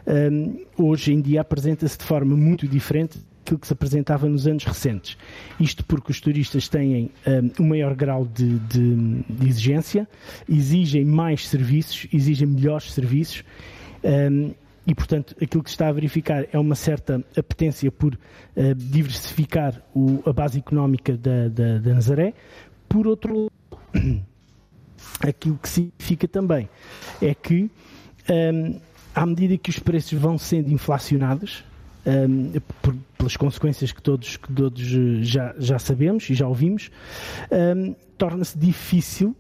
hum, 0.07 0.63
hoje 0.77 1.11
em 1.13 1.19
dia 1.19 1.41
apresenta-se 1.41 1.97
de 1.97 2.03
forma 2.05 2.35
muito 2.37 2.65
diferente 2.67 3.17
daquilo 3.39 3.59
que 3.59 3.67
se 3.67 3.73
apresentava 3.73 4.27
nos 4.27 4.47
anos 4.47 4.63
recentes. 4.63 5.17
Isto 5.59 5.83
porque 5.85 6.11
os 6.11 6.19
turistas 6.21 6.69
têm 6.69 7.11
hum, 7.27 7.51
um 7.59 7.67
maior 7.67 7.93
grau 7.93 8.25
de, 8.25 8.57
de- 8.59 9.21
de 9.29 9.47
exigência, 9.49 10.07
exigem 10.49 11.03
mais 11.03 11.47
serviços, 11.47 12.07
exigem 12.13 12.47
melhores 12.47 12.91
serviços. 12.93 13.43
hum, 14.31 14.51
e, 14.87 14.93
portanto, 14.93 15.35
aquilo 15.41 15.63
que 15.63 15.69
se 15.69 15.73
está 15.75 15.87
a 15.87 15.91
verificar 15.91 16.45
é 16.51 16.59
uma 16.59 16.75
certa 16.75 17.23
apetência 17.37 17.91
por 17.91 18.17
eh, 18.55 18.73
diversificar 18.75 19.81
o- 19.95 20.21
a 20.25 20.31
base 20.33 20.59
económica 20.59 21.17
da, 21.17 21.47
da- 21.49 21.77
da 21.79 21.93
Nazaré. 21.93 22.33
Por 22.87 23.07
outro 23.07 23.49
lado, 23.49 23.81
aquilo 25.21 25.57
que 25.57 25.69
significa 25.69 26.27
também 26.27 26.69
é 27.21 27.33
que, 27.33 27.69
hum, 28.29 28.79
à 29.13 29.25
medida 29.25 29.57
que 29.57 29.69
os 29.69 29.79
preços 29.79 30.19
vão 30.19 30.37
sendo 30.37 30.71
inflacionados, 30.71 31.63
hum, 32.05 32.51
por- 32.81 32.95
pelas 33.17 33.35
consequências 33.37 33.91
que 33.91 34.01
todos, 34.01 34.37
que 34.37 34.51
todos 34.53 34.81
eh, 34.83 35.23
já, 35.23 35.55
já 35.57 35.79
sabemos 35.79 36.29
e 36.29 36.35
já 36.35 36.47
ouvimos, 36.47 36.91
hum, 37.51 37.95
torna-se 38.17 38.57
difícil 38.57 39.35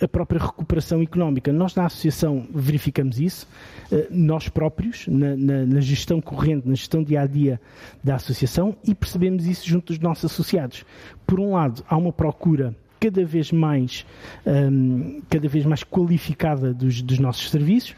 a 0.00 0.08
própria 0.08 0.40
recuperação 0.40 1.02
económica. 1.02 1.52
Nós 1.52 1.74
na 1.74 1.86
Associação 1.86 2.46
verificamos 2.52 3.20
isso, 3.20 3.46
uh, 3.92 4.06
nós 4.10 4.48
próprios, 4.48 5.06
na, 5.06 5.36
na, 5.36 5.66
na, 5.66 5.80
gestão 5.80 6.20
corrente, 6.20 6.68
na 6.68 6.74
gestão 6.74 7.02
dia-a-dia 7.02 7.60
da 8.02 8.16
Associação 8.16 8.76
e 8.84 8.94
percebemos 8.94 9.46
isso 9.46 9.68
junto 9.68 9.92
dos 9.92 9.98
nossos 9.98 10.30
associados. 10.30 10.84
Por 11.26 11.38
um 11.40 11.52
lado, 11.52 11.84
há 11.88 11.96
uma 11.96 12.12
procura 12.12 12.74
cada 12.98 13.24
vez 13.24 13.50
mais, 13.50 14.06
um, 14.46 15.22
cada 15.28 15.48
vez 15.48 15.64
mais 15.64 15.82
qualificada 15.82 16.74
dos, 16.74 17.00
dos 17.00 17.18
nossos 17.18 17.50
serviços, 17.50 17.94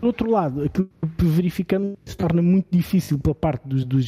por 0.00 0.06
outro 0.06 0.30
lado, 0.30 0.62
aquilo 0.62 0.88
que 1.16 1.24
verificamos 1.24 1.96
se 2.04 2.16
torna 2.16 2.40
muito 2.40 2.68
difícil 2.70 3.18
pela 3.18 3.34
parte 3.34 3.66
dos, 3.66 3.84
dos, 3.84 4.06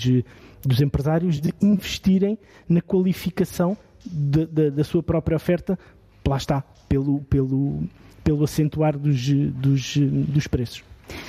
dos 0.64 0.80
empresários 0.80 1.40
de 1.40 1.52
investirem 1.60 2.38
na 2.68 2.80
qualificação 2.80 3.76
de, 4.06 4.46
de, 4.46 4.70
da 4.70 4.84
sua 4.84 5.02
própria 5.02 5.36
oferta, 5.36 5.76
lá 6.26 6.36
está, 6.36 6.64
pelo, 6.90 7.20
pelo, 7.20 7.84
pelo 8.24 8.42
acentuar 8.42 8.98
dos, 8.98 9.28
dos, 9.28 9.96
dos 9.96 10.48
preços. 10.48 10.82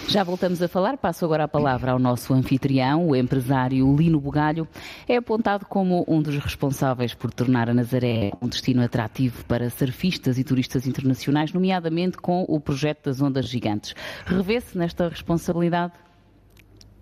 Já 0.07 0.23
voltamos 0.23 0.61
a 0.61 0.67
falar, 0.67 0.97
passo 0.97 1.23
agora 1.23 1.43
a 1.43 1.47
palavra 1.47 1.91
ao 1.91 1.99
nosso 1.99 2.33
anfitrião, 2.33 3.07
o 3.07 3.15
empresário 3.15 3.95
Lino 3.95 4.19
Bugalho. 4.19 4.67
É 5.07 5.15
apontado 5.17 5.65
como 5.65 6.03
um 6.07 6.21
dos 6.21 6.35
responsáveis 6.37 7.13
por 7.13 7.31
tornar 7.31 7.69
a 7.69 7.73
Nazaré 7.73 8.31
um 8.41 8.47
destino 8.47 8.81
atrativo 8.83 9.45
para 9.45 9.69
surfistas 9.69 10.37
e 10.37 10.43
turistas 10.43 10.87
internacionais, 10.87 11.53
nomeadamente 11.53 12.17
com 12.17 12.43
o 12.47 12.59
projeto 12.59 13.05
das 13.05 13.21
ondas 13.21 13.47
gigantes. 13.47 13.95
Revê-se 14.25 14.77
nesta 14.77 15.07
responsabilidade? 15.07 15.93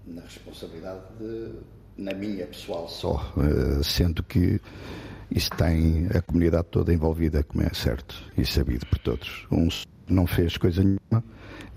Na 0.05 0.21
responsabilidade, 0.21 1.01
de, 1.19 1.51
na 1.97 2.13
minha 2.13 2.45
pessoal 2.45 2.87
só, 2.87 3.33
eh, 3.37 3.83
sendo 3.83 4.23
que 4.23 4.59
isso 5.31 5.49
tem 5.51 6.07
a 6.15 6.21
comunidade 6.21 6.67
toda 6.71 6.93
envolvida, 6.93 7.43
como 7.43 7.63
é 7.63 7.69
certo 7.73 8.15
e 8.37 8.45
sabido 8.45 8.85
por 8.87 8.99
todos. 8.99 9.47
Um 9.51 9.67
não 10.07 10.25
fez 10.25 10.57
coisa 10.57 10.83
nenhuma 10.83 11.23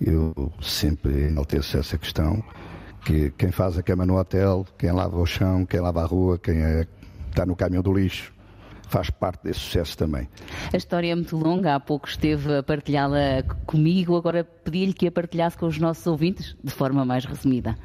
eu 0.04 0.52
sempre 0.60 1.28
enalteço 1.28 1.76
essa 1.76 1.96
questão, 1.96 2.42
que 3.04 3.30
quem 3.32 3.50
faz 3.50 3.78
a 3.78 3.82
cama 3.82 4.04
no 4.04 4.18
hotel, 4.18 4.66
quem 4.78 4.90
lava 4.90 5.16
o 5.16 5.26
chão, 5.26 5.64
quem 5.64 5.80
lava 5.80 6.02
a 6.02 6.06
rua, 6.06 6.38
quem 6.38 6.60
é, 6.62 6.86
está 7.30 7.46
no 7.46 7.54
caminhão 7.54 7.82
do 7.82 7.92
lixo, 7.92 8.32
faz 8.88 9.10
parte 9.10 9.44
desse 9.44 9.60
sucesso 9.60 9.96
também. 9.96 10.28
A 10.72 10.76
história 10.76 11.12
é 11.12 11.14
muito 11.14 11.36
longa, 11.36 11.74
há 11.74 11.80
pouco 11.80 12.08
esteve 12.08 12.56
a 12.56 12.62
partilhá-la 12.62 13.42
comigo, 13.64 14.16
agora 14.16 14.44
pedi-lhe 14.44 14.92
que 14.92 15.06
a 15.06 15.12
partilhasse 15.12 15.56
com 15.56 15.66
os 15.66 15.78
nossos 15.78 16.06
ouvintes 16.06 16.56
de 16.62 16.72
forma 16.72 17.04
mais 17.04 17.24
resumida. 17.24 17.76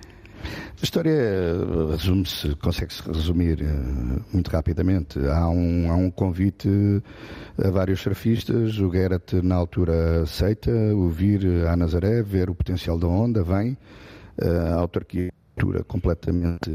A 0.43 0.83
história 0.83 1.11
eh, 1.11 1.91
resume-se, 1.91 2.55
consegue-se 2.55 3.01
resumir 3.09 3.61
uh, 3.61 4.25
muito 4.31 4.49
rapidamente. 4.49 5.19
Há 5.19 5.49
um, 5.49 5.91
há 5.91 5.95
um 5.95 6.11
convite 6.11 6.69
a 7.57 7.69
vários 7.69 7.99
surfistas, 7.99 8.77
o 8.79 8.91
Gerrit 8.91 9.41
na 9.41 9.55
altura 9.55 10.21
aceita 10.21 10.71
o 10.71 11.09
vir 11.09 11.67
à 11.67 11.75
Nazaré, 11.75 12.21
ver 12.21 12.49
o 12.49 12.55
potencial 12.55 12.99
da 12.99 13.07
onda, 13.07 13.43
vem, 13.43 13.77
uh, 14.41 14.73
a 14.73 14.75
autarquia 14.75 15.31
completamente 15.87 16.69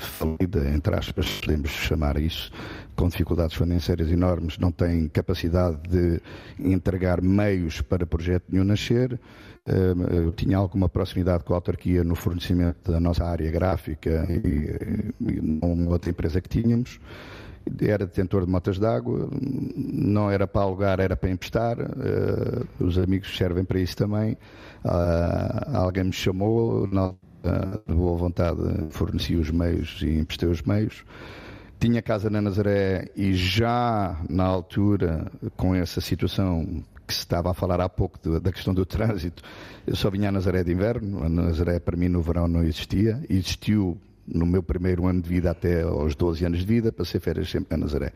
falida, 0.00 0.68
entre 0.70 0.94
aspas, 0.94 1.40
podemos 1.40 1.70
chamar 1.70 2.16
isso, 2.16 2.50
com 2.96 3.08
dificuldades 3.08 3.56
financeiras 3.56 4.10
enormes, 4.10 4.58
não 4.58 4.70
tem 4.70 5.08
capacidade 5.08 5.78
de 5.88 6.20
entregar 6.58 7.20
meios 7.20 7.80
para 7.80 8.06
projeto 8.06 8.44
nenhum 8.50 8.64
nascer. 8.64 9.18
Uh, 9.66 10.30
tinha 10.32 10.58
alguma 10.58 10.90
proximidade 10.90 11.42
com 11.42 11.54
a 11.54 11.56
autarquia 11.56 12.04
no 12.04 12.14
fornecimento 12.14 12.92
da 12.92 13.00
nossa 13.00 13.24
área 13.24 13.50
gráfica 13.50 14.26
e, 14.28 15.14
e 15.20 15.86
outra 15.88 16.10
empresa 16.10 16.38
que 16.40 16.48
tínhamos. 16.50 17.00
Era 17.80 18.04
detentor 18.04 18.44
de 18.44 18.52
motas 18.52 18.78
d'água, 18.78 19.26
não 19.32 20.30
era 20.30 20.46
para 20.46 20.60
alugar, 20.60 21.00
era 21.00 21.16
para 21.16 21.30
emprestar. 21.30 21.78
Uh, 21.80 22.66
os 22.78 22.98
amigos 22.98 23.34
servem 23.34 23.64
para 23.64 23.80
isso 23.80 23.96
também. 23.96 24.36
Uh, 24.84 25.76
alguém 25.76 26.04
me 26.04 26.12
chamou, 26.12 26.86
na, 26.86 27.14
de 27.86 27.94
boa 27.94 28.16
vontade, 28.16 28.60
forneci 28.90 29.34
os 29.36 29.50
meios 29.50 30.00
e 30.02 30.18
emprestei 30.18 30.48
os 30.48 30.62
meios 30.62 31.04
tinha 31.78 32.00
casa 32.00 32.30
na 32.30 32.40
Nazaré 32.40 33.10
e 33.14 33.34
já 33.34 34.18
na 34.30 34.44
altura, 34.44 35.30
com 35.54 35.74
essa 35.74 36.00
situação 36.00 36.82
que 37.06 37.12
se 37.12 37.20
estava 37.20 37.50
a 37.50 37.54
falar 37.54 37.78
há 37.80 37.88
pouco 37.88 38.18
de, 38.22 38.40
da 38.40 38.50
questão 38.50 38.72
do 38.72 38.86
trânsito, 38.86 39.42
eu 39.86 39.94
só 39.94 40.08
vinha 40.08 40.30
a 40.30 40.32
Nazaré 40.32 40.64
de 40.64 40.72
inverno, 40.72 41.22
a 41.22 41.28
Nazaré 41.28 41.78
para 41.78 41.96
mim 41.96 42.08
no 42.08 42.22
verão 42.22 42.48
não 42.48 42.62
existia, 42.62 43.22
existiu 43.28 43.98
no 44.26 44.46
meu 44.46 44.62
primeiro 44.62 45.06
ano 45.06 45.20
de 45.20 45.28
vida 45.28 45.50
até 45.50 45.82
aos 45.82 46.14
12 46.14 46.46
anos 46.46 46.60
de 46.60 46.64
vida, 46.64 46.90
passei 46.90 47.20
férias 47.20 47.50
sempre 47.50 47.74
a 47.74 47.76
Nazaré. 47.76 48.12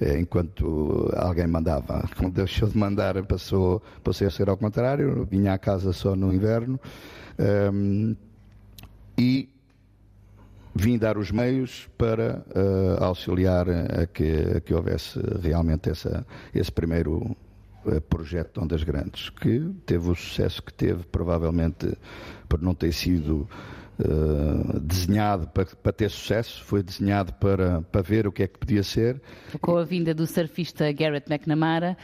Eh, 0.00 0.18
enquanto 0.18 1.12
alguém 1.14 1.46
mandava. 1.46 2.08
Quando 2.16 2.32
deixou 2.32 2.66
de 2.66 2.78
mandar, 2.78 3.22
passou, 3.24 3.82
passei 4.02 4.26
a 4.26 4.30
ser 4.30 4.48
ao 4.48 4.56
contrário, 4.56 5.28
vinha 5.30 5.52
à 5.52 5.58
casa 5.58 5.92
só 5.92 6.16
no 6.16 6.32
inverno. 6.32 6.80
Um, 7.38 8.16
e 9.16 9.48
vim 10.74 10.98
dar 10.98 11.18
os 11.18 11.30
meios 11.30 11.88
para 11.98 12.44
uh, 12.48 13.04
auxiliar 13.04 13.68
a 13.68 14.06
que, 14.06 14.56
a 14.56 14.60
que 14.60 14.72
houvesse 14.72 15.20
realmente 15.42 15.90
essa, 15.90 16.26
esse 16.54 16.72
primeiro 16.72 17.36
uh, 17.84 18.00
projeto 18.08 18.54
de 18.54 18.60
Ondas 18.64 18.82
Grandes, 18.82 19.28
que 19.30 19.70
teve 19.84 20.10
o 20.10 20.14
sucesso 20.14 20.62
que 20.62 20.72
teve, 20.72 21.04
provavelmente 21.04 21.96
por 22.48 22.60
não 22.62 22.74
ter 22.74 22.92
sido 22.92 23.46
uh, 23.98 24.80
desenhado 24.80 25.46
para, 25.48 25.66
para, 25.66 25.92
ter 25.92 26.10
sucesso, 26.10 26.64
foi 26.64 26.82
desenhado 26.82 27.34
para, 27.34 27.82
para 27.82 28.00
ver 28.00 28.26
o 28.26 28.32
que 28.32 28.42
é 28.42 28.48
que 28.48 28.58
podia 28.58 28.82
ser. 28.82 29.20
Com 29.60 29.76
a 29.76 29.84
vinda 29.84 30.14
do 30.14 30.26
surfista 30.26 30.90
Garrett 30.90 31.30
McNamara, 31.30 31.96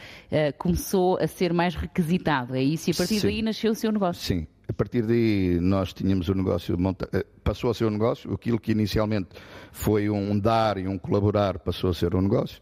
começou 0.59 1.17
a 1.17 1.25
ser 1.25 1.53
mais 1.53 1.73
requisitado, 1.73 2.55
é 2.55 2.61
isso? 2.61 2.89
E 2.89 2.93
a 2.93 2.95
partir 2.95 3.19
Sim. 3.19 3.27
daí 3.27 3.41
nasceu 3.41 3.71
o 3.71 3.75
seu 3.75 3.91
negócio? 3.91 4.21
Sim, 4.21 4.47
a 4.69 4.73
partir 4.73 5.01
daí 5.01 5.59
nós 5.59 5.93
tínhamos 5.93 6.29
o 6.29 6.35
negócio, 6.35 6.77
eh, 7.11 7.25
passou 7.43 7.71
a 7.71 7.73
ser 7.73 7.85
um 7.85 7.89
negócio, 7.89 8.31
aquilo 8.31 8.59
que 8.59 8.71
inicialmente 8.71 9.29
foi 9.71 10.11
um 10.11 10.37
dar 10.37 10.77
e 10.77 10.87
um 10.87 10.95
colaborar 10.95 11.57
passou 11.57 11.89
a 11.89 11.93
ser 11.93 12.13
um 12.13 12.21
negócio. 12.21 12.61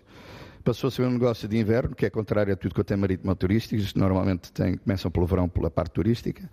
Passou 0.63 0.87
a 0.87 0.91
ser 0.91 1.03
um 1.03 1.11
negócio 1.11 1.47
de 1.47 1.57
inverno, 1.57 1.93
que 1.93 2.05
é 2.05 2.09
contrário 2.09 2.53
a 2.53 2.55
tudo 2.55 2.73
que 2.73 2.83
tem 2.83 2.95
marítimo 2.95 3.35
turístico, 3.35 3.81
normalmente 3.97 4.51
tem, 4.53 4.77
começam 4.77 5.11
pelo 5.11 5.25
verão 5.25 5.49
pela 5.49 5.69
parte 5.69 5.91
turística. 5.93 6.49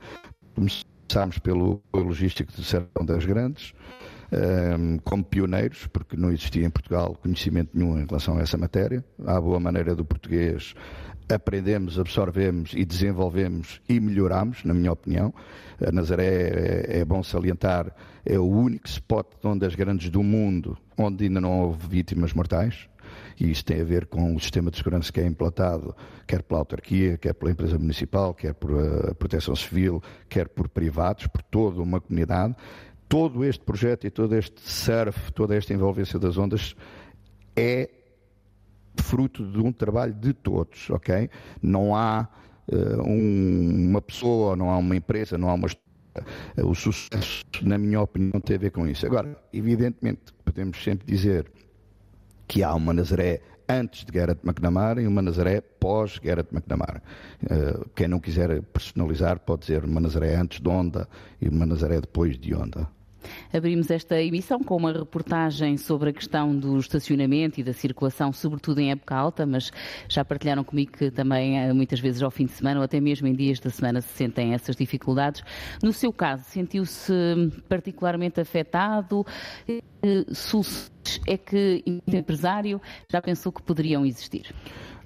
Começámos 0.56 1.38
pelo 1.38 1.80
logístico 1.92 2.52
do 2.52 2.62
Sertão 2.62 3.06
das 3.06 3.24
Grandes, 3.24 3.72
ehm, 4.32 4.98
como 5.04 5.24
pioneiros, 5.24 5.86
porque 5.86 6.16
não 6.16 6.30
existia 6.30 6.64
em 6.64 6.70
Portugal 6.70 7.16
conhecimento 7.22 7.70
nenhum 7.74 7.98
em 7.98 8.06
relação 8.06 8.38
a 8.38 8.42
essa 8.42 8.56
matéria. 8.56 9.04
À 9.26 9.40
boa 9.40 9.60
maneira 9.60 9.94
do 9.94 10.04
português, 10.04 10.74
aprendemos, 11.28 11.98
absorvemos 11.98 12.72
e 12.74 12.84
desenvolvemos 12.84 13.80
e 13.88 13.98
melhoramos, 14.00 14.64
na 14.64 14.74
minha 14.74 14.92
opinião. 14.92 15.32
A 15.84 15.90
Nazaré 15.90 16.26
é, 16.26 16.98
é, 17.00 17.04
bom 17.04 17.22
salientar, 17.22 17.94
é 18.24 18.38
o 18.38 18.46
único 18.46 18.86
spot 18.86 19.26
de 19.40 19.46
ondas 19.46 19.74
grandes 19.74 20.10
do 20.10 20.22
mundo 20.22 20.76
onde 20.96 21.24
ainda 21.24 21.40
não 21.40 21.60
houve 21.60 21.88
vítimas 21.88 22.32
mortais. 22.32 22.88
E 23.38 23.50
isso 23.50 23.64
tem 23.64 23.80
a 23.80 23.84
ver 23.84 24.06
com 24.06 24.34
o 24.34 24.40
sistema 24.40 24.70
de 24.70 24.76
segurança 24.76 25.12
que 25.12 25.20
é 25.20 25.26
implantado, 25.26 25.94
quer 26.26 26.42
pela 26.42 26.60
autarquia, 26.60 27.18
quer 27.18 27.34
pela 27.34 27.50
empresa 27.50 27.78
municipal, 27.78 28.32
quer 28.32 28.54
por 28.54 28.70
a 28.72 29.10
eh, 29.10 29.14
proteção 29.14 29.54
civil, 29.56 30.02
quer 30.28 30.48
por 30.48 30.68
privados, 30.68 31.26
por 31.26 31.42
toda 31.42 31.82
uma 31.82 32.00
comunidade. 32.00 32.54
Todo 33.08 33.44
este 33.44 33.64
projeto 33.64 34.06
e 34.06 34.10
todo 34.10 34.34
este 34.34 34.60
surf, 34.60 35.32
toda 35.32 35.54
esta 35.54 35.72
envolvência 35.72 36.18
das 36.18 36.36
ondas 36.36 36.74
é 37.56 37.90
fruto 38.96 39.44
de 39.44 39.58
um 39.58 39.72
trabalho 39.72 40.14
de 40.14 40.32
todos, 40.32 40.90
ok? 40.90 41.28
Não 41.62 41.94
há 41.94 42.28
uh, 42.68 43.02
um, 43.02 43.90
uma 43.90 44.00
pessoa, 44.00 44.56
não 44.56 44.70
há 44.70 44.76
uma 44.78 44.96
empresa, 44.96 45.36
não 45.36 45.48
há 45.48 45.54
uma 45.54 45.68
o 46.62 46.74
sucesso, 46.74 47.44
na 47.62 47.76
minha 47.76 48.00
opinião, 48.00 48.40
tem 48.40 48.56
a 48.56 48.58
ver 48.58 48.70
com 48.70 48.86
isso. 48.86 49.04
Agora, 49.04 49.36
evidentemente, 49.52 50.32
podemos 50.44 50.82
sempre 50.82 51.04
dizer 51.06 51.50
que 52.46 52.62
há 52.62 52.72
uma 52.74 52.92
Nazaré 52.92 53.40
antes 53.68 54.04
de 54.04 54.12
Garrett 54.12 54.40
McNamara 54.44 55.00
e 55.00 55.06
uma 55.06 55.22
Nazaré 55.22 55.60
pós 55.60 56.18
Garrett 56.18 56.54
McNamara. 56.54 57.02
Uh, 57.42 57.88
quem 57.94 58.08
não 58.08 58.20
quiser 58.20 58.62
personalizar 58.62 59.38
pode 59.40 59.62
dizer 59.62 59.84
uma 59.84 60.00
Nazaré 60.00 60.34
antes 60.36 60.60
de 60.60 60.68
Onda 60.68 61.08
e 61.40 61.48
uma 61.48 61.66
Nazaré 61.66 62.00
depois 62.00 62.38
de 62.38 62.54
Onda. 62.54 62.88
Abrimos 63.52 63.90
esta 63.90 64.20
emissão 64.20 64.60
com 64.60 64.76
uma 64.76 64.92
reportagem 64.92 65.76
sobre 65.76 66.10
a 66.10 66.12
questão 66.12 66.56
do 66.56 66.78
estacionamento 66.78 67.60
e 67.60 67.62
da 67.62 67.72
circulação, 67.72 68.32
sobretudo 68.32 68.80
em 68.80 68.90
época 68.90 69.14
alta, 69.14 69.46
mas 69.46 69.70
já 70.08 70.24
partilharam 70.24 70.64
comigo 70.64 70.92
que 70.92 71.10
também 71.10 71.58
eh, 71.58 71.72
muitas 71.72 72.00
vezes 72.00 72.22
ao 72.22 72.30
fim 72.30 72.46
de 72.46 72.52
semana 72.52 72.80
ou 72.80 72.84
até 72.84 73.00
mesmo 73.00 73.26
em 73.26 73.34
dias 73.34 73.60
da 73.60 73.70
semana 73.70 74.00
se 74.00 74.08
sentem 74.08 74.54
essas 74.54 74.76
dificuldades. 74.76 75.42
No 75.82 75.92
seu 75.92 76.12
caso, 76.12 76.44
sentiu-se 76.44 77.12
particularmente 77.68 78.40
afetado? 78.40 79.24
Eh, 79.68 79.80
soluções 80.32 80.92
é 81.26 81.36
que, 81.36 81.82
empresário, 82.06 82.80
já 83.10 83.20
pensou 83.20 83.52
que 83.52 83.62
poderiam 83.62 84.04
existir? 84.04 84.54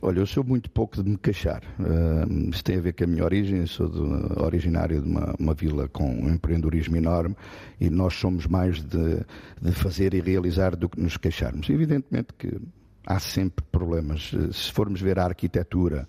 Olha, 0.01 0.21
eu 0.21 0.27
sou 0.27 0.45
muito 0.45 0.71
pouco 0.71 1.03
de 1.03 1.11
me 1.11 1.17
queixar. 1.17 1.63
Uh, 1.79 2.51
isso 2.51 2.63
tem 2.63 2.77
a 2.77 2.81
ver 2.81 2.93
com 2.93 3.05
a 3.05 3.07
minha 3.07 3.25
origem. 3.25 3.67
Sou 3.67 3.89
de, 3.89 3.99
originário 4.41 5.03
de 5.03 5.09
uma, 5.09 5.35
uma, 5.39 5.55
vila 5.55 5.89
com 5.89 6.09
um 6.09 6.31
empreendedorismo 6.31 6.97
enorme 6.97 7.35
e 7.81 7.91
nós 7.91 8.15
somos 8.15 8.47
mais 8.47 8.81
de, 8.81 9.25
de, 9.61 9.73
fazer 9.73 10.15
e 10.15 10.21
realizar 10.21 10.77
do 10.77 10.89
que 10.89 11.01
nos 11.01 11.17
queixarmos. 11.17 11.69
Evidentemente 11.69 12.29
que 12.39 12.61
há 13.09 13.19
sempre 13.19 13.65
problemas. 13.73 14.31
Se 14.53 14.71
formos 14.71 15.01
ver 15.01 15.19
a 15.19 15.25
arquitetura 15.25 16.07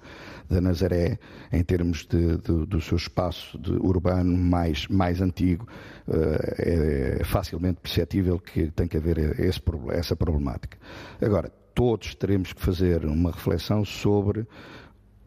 da 0.48 0.62
Nazaré, 0.62 1.18
em 1.52 1.64
termos 1.64 2.06
de, 2.06 2.38
de, 2.38 2.66
do 2.68 2.82
seu 2.82 2.98
espaço 2.98 3.60
urbano 3.82 4.38
mais, 4.38 4.88
mais 4.88 5.20
antigo, 5.20 5.68
é, 6.08 7.20
é 7.22 7.24
facilmente 7.24 7.80
perceptível 7.82 8.38
que 8.38 8.70
tem 8.70 8.88
que 8.88 8.98
haver 8.98 9.40
esse, 9.40 9.62
essa 9.94 10.16
problemática. 10.16 10.78
Agora, 11.22 11.52
todos 11.80 12.14
teremos 12.14 12.52
que 12.52 12.62
fazer 12.62 13.06
uma 13.06 13.32
reflexão 13.32 13.86
sobre 13.86 14.46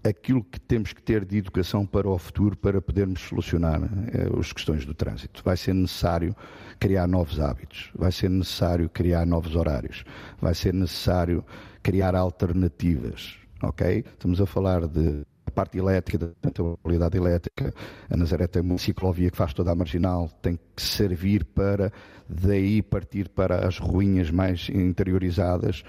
aquilo 0.05 0.45
que 0.45 0.61
temos 0.61 0.93
que 0.93 1.03
ter 1.03 1.25
de 1.25 1.39
educação 1.39 1.87
para 1.87 2.07
o 2.07 2.19
futuro 2.19 2.55
para 2.55 2.79
podermos 2.83 3.23
solucionar 3.23 3.81
eh, 3.83 4.39
as 4.39 4.53
questões 4.53 4.85
do 4.85 4.93
trânsito. 4.93 5.41
Vai 5.43 5.57
ser 5.57 5.73
necessário 5.73 6.37
criar 6.79 7.07
novos 7.07 7.41
hábitos, 7.41 7.91
vai 7.95 8.13
ser 8.13 8.29
necessário 8.29 8.91
criar 8.91 9.25
novos 9.25 9.57
horários, 9.57 10.05
vai 10.39 10.55
ser 10.55 10.75
necessário 10.75 11.43
criar 11.83 12.15
alternativas, 12.15 13.39
ok? 13.63 14.05
Estamos 14.07 14.39
a 14.39 14.45
falar 14.45 14.87
de 14.87 15.25
parte 15.53 15.79
elétrica, 15.79 16.19
da 16.19 16.51
qualidade 16.83 17.17
elétrica, 17.17 17.73
a 18.11 18.17
Nazaré 18.17 18.47
tem 18.47 18.63
uma 18.63 18.79
ciclovia 18.79 19.31
que 19.31 19.37
faz 19.37 19.53
toda 19.53 19.71
a 19.71 19.75
marginal, 19.75 20.29
tem 20.41 20.59
que 20.75 20.83
servir 20.83 21.45
para 21.45 21.93
daí 22.29 22.83
partir 22.83 23.29
para 23.29 23.67
as 23.67 23.79
ruínas 23.79 24.31
mais 24.31 24.69
interiorizadas 24.69 25.83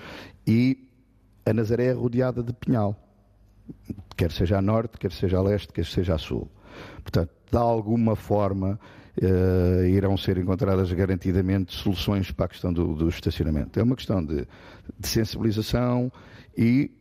e 0.46 0.90
a 1.46 1.54
Nazaré 1.54 1.86
é 1.86 1.92
rodeada 1.92 2.44
de 2.44 2.54
pinhal 2.54 2.98
quer 4.16 4.32
seja 4.32 4.58
a 4.58 4.62
norte, 4.62 4.98
quer 4.98 5.12
seja 5.12 5.38
a 5.38 5.42
leste, 5.42 5.72
quer 5.74 5.86
seja 5.86 6.16
a 6.16 6.18
sul. 6.18 6.50
Portanto, 7.02 7.32
de 7.52 7.58
alguma 7.58 8.16
forma, 8.16 8.80
uh, 9.22 9.86
irão 9.86 10.18
ser 10.18 10.38
encontradas 10.38 10.92
garantidamente 10.92 11.74
soluções 11.74 12.32
para 12.32 12.46
a 12.46 12.50
questão 12.50 12.74
do, 12.74 12.96
do 12.96 13.10
estacionamento. 13.10 13.80
É 13.80 13.84
uma 13.84 13.96
questão 13.96 14.24
de, 14.24 14.48
de, 15.00 15.08
sensibilização 15.08 16.12
e, 16.58 16.92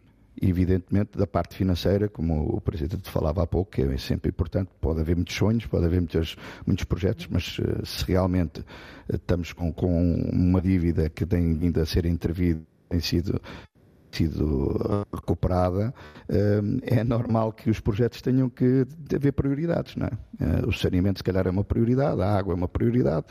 evidentemente, 0.41 1.19
da 1.19 1.27
parte 1.27 1.55
financeira, 1.55 2.09
como 2.09 2.57
o 2.57 2.61
Presidente 2.61 3.11
falava 3.11 3.43
há 3.43 3.47
pouco, 3.47 3.73
que 3.73 3.83
é 3.83 3.97
sempre 3.99 4.31
importante. 4.31 4.71
Pode 4.81 5.01
haver 5.01 5.17
muitos 5.17 5.35
sonhos, 5.35 5.67
pode 5.67 5.85
haver 5.85 6.01
muitos, 6.01 6.37
muitos 6.67 6.85
projetos, 6.85 7.29
mas 7.31 7.59
uh, 7.59 7.85
se 7.85 8.05
realmente 8.05 8.61
uh, 8.61 9.17
estamos 9.17 9.53
com, 9.53 9.73
com 9.73 10.15
uma 10.33 10.61
dívida 10.61 11.09
que 11.09 11.27
tem 11.27 11.55
vindo 11.55 11.81
a 11.81 11.87
ser 11.87 12.07
intervida 12.07 12.61
tem 12.93 13.01
sido 13.01 13.41
sido 14.15 15.07
recuperada, 15.13 15.95
eh, 16.29 16.61
é 16.83 17.03
normal 17.03 17.53
que 17.53 17.71
os 17.71 17.81
projetos 17.81 18.21
tenham 18.21 18.51
que 18.51 18.87
haver 19.15 19.33
prioridades. 19.33 19.97
Não 19.97 20.07
é? 20.07 20.11
Eh, 20.39 20.67
o 20.67 20.73
saneamento, 20.73 21.21
se 21.21 21.25
calhar, 21.25 21.47
é 21.47 21.51
uma 21.51 21.65
prioridade, 21.65 22.21
a 22.21 22.37
água 22.37 22.53
é 22.53 22.57
uma 22.57 22.69
prioridade, 22.69 23.25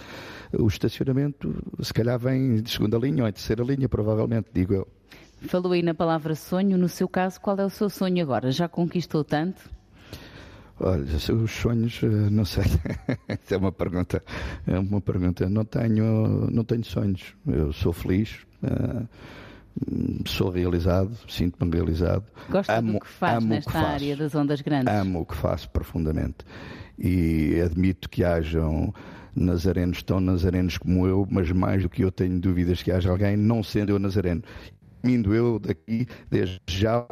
o 0.52 0.68
estacionamento, 0.68 1.54
se 1.82 1.94
calhar, 1.94 2.18
vem 2.18 2.56
de 2.56 2.72
segunda 2.72 2.98
linha 2.98 3.24
ou 3.24 3.30
em 3.30 3.32
terceira 3.32 3.64
linha, 3.64 3.88
provavelmente, 3.88 4.48
digo 4.52 4.74
eu. 4.74 4.88
Falou 5.42 5.74
aí 5.74 5.82
na 5.82 5.94
palavra 5.94 6.36
sonho, 6.36 6.78
no 6.78 6.88
seu 6.88 7.08
caso, 7.08 7.42
qual 7.42 7.58
é 7.58 7.66
o 7.66 7.70
seu 7.70 7.90
sonho 7.90 8.22
agora? 8.22 8.52
Já 8.52 8.68
conquistou 8.68 9.24
tanto? 9.24 9.70
Olha, 10.80 11.04
os 11.04 11.52
sonhos, 11.52 12.02
eh, 12.04 12.08
não 12.08 12.46
sei. 12.46 12.64
é 13.28 13.58
uma 13.58 13.72
pergunta. 13.72 14.24
É 14.66 14.80
uma 14.80 15.00
pergunta. 15.00 15.48
Não 15.48 15.64
tenho, 15.64 16.50
não 16.52 16.64
tenho 16.64 16.84
sonhos. 16.84 17.36
Eu 17.46 17.72
sou 17.72 17.94
feliz. 17.94 18.40
Uh, 18.64 19.08
sou 20.26 20.50
realizado, 20.50 21.16
sinto-me 21.28 21.72
realizado. 21.72 22.26
Gosta 22.50 22.78
amo, 22.78 22.94
do 22.94 23.00
que 23.00 23.08
faz 23.08 23.44
nesta 23.44 23.72
que 23.72 23.78
área 23.78 24.18
das 24.18 24.36
ondas 24.36 24.62
grandes? 24.62 24.94
Amo 24.94 25.22
o 25.22 25.26
que 25.26 25.36
faço 25.36 25.70
profundamente. 25.70 26.38
E 26.98 27.62
admito 27.64 28.10
que 28.10 28.24
hajam 28.24 28.94
nazarenos 29.36 30.04
tão 30.04 30.20
nazarenos 30.20 30.78
como 30.78 31.08
eu, 31.08 31.28
mas 31.30 31.52
mais 31.52 31.84
do 31.84 31.90
que 31.90 32.04
eu 32.04 32.12
tenho 32.12 32.40
dúvidas 32.40 32.84
que 32.84 32.92
haja 32.92 33.10
alguém 33.10 33.38
não 33.38 33.64
sendo 33.64 33.92
eu 33.92 34.00
nazareno. 34.00 34.44
Indo 35.04 35.34
eu 35.34 35.60
daqui, 35.60 36.08
desde 36.30 36.62
já, 36.68 37.06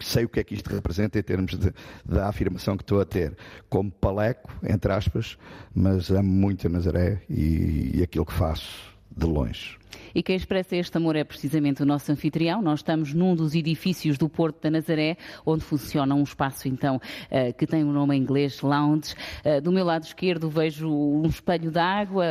sei 0.00 0.24
o 0.24 0.28
que 0.28 0.40
é 0.40 0.44
que 0.44 0.54
isto 0.54 0.68
representa 0.70 1.18
em 1.18 1.22
termos 1.22 1.58
de, 1.58 1.72
da 2.04 2.28
afirmação 2.28 2.76
que 2.76 2.82
estou 2.82 3.00
a 3.00 3.04
ter. 3.04 3.36
Como 3.68 3.90
paleco, 3.90 4.50
entre 4.62 4.92
aspas, 4.92 5.38
mas 5.74 6.10
amo 6.10 6.30
muito 6.30 6.66
a 6.66 6.70
Nazaré 6.70 7.22
e, 7.28 7.92
e 7.94 8.02
aquilo 8.02 8.26
que 8.26 8.32
faço 8.32 8.94
de 9.16 9.26
longe. 9.26 9.79
E 10.14 10.22
quem 10.22 10.36
expressa 10.36 10.76
este 10.76 10.96
amor 10.96 11.16
é 11.16 11.24
precisamente 11.24 11.82
o 11.82 11.86
nosso 11.86 12.10
anfitrião. 12.10 12.60
Nós 12.62 12.80
estamos 12.80 13.14
num 13.14 13.34
dos 13.34 13.54
edifícios 13.54 14.18
do 14.18 14.28
Porto 14.28 14.62
da 14.62 14.70
Nazaré, 14.70 15.16
onde 15.44 15.64
funciona 15.64 16.14
um 16.14 16.22
espaço, 16.22 16.68
então, 16.68 17.00
eh, 17.30 17.52
que 17.52 17.66
tem 17.66 17.84
o 17.84 17.88
um 17.88 17.92
nome 17.92 18.16
em 18.16 18.20
inglês, 18.20 18.60
Lounge. 18.60 19.14
Eh, 19.44 19.60
do 19.60 19.72
meu 19.72 19.84
lado 19.84 20.04
esquerdo 20.04 20.48
vejo 20.48 20.88
um 20.88 21.26
espelho 21.26 21.70
d'água 21.70 22.24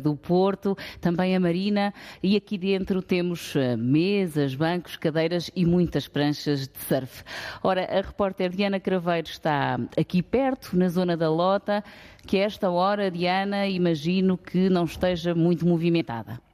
do 0.00 0.16
Porto, 0.16 0.76
também 1.00 1.36
a 1.36 1.40
Marina, 1.40 1.92
e 2.22 2.36
aqui 2.36 2.58
dentro 2.58 3.02
temos 3.02 3.54
eh, 3.56 3.76
mesas, 3.76 4.54
bancos, 4.54 4.96
cadeiras 4.96 5.50
e 5.54 5.64
muitas 5.64 6.08
pranchas 6.08 6.68
de 6.68 6.78
surf. 6.78 7.22
Ora, 7.62 7.84
a 7.84 8.00
repórter 8.00 8.50
Diana 8.50 8.80
Craveiro 8.80 9.28
está 9.28 9.78
aqui 9.98 10.22
perto, 10.22 10.76
na 10.76 10.88
zona 10.88 11.16
da 11.16 11.30
Lota, 11.30 11.82
que 12.26 12.38
a 12.38 12.44
esta 12.44 12.70
hora, 12.70 13.10
Diana, 13.10 13.66
imagino 13.66 14.36
que 14.36 14.68
não 14.68 14.84
esteja 14.84 15.34
muito 15.34 15.66
movimentada 15.66 16.45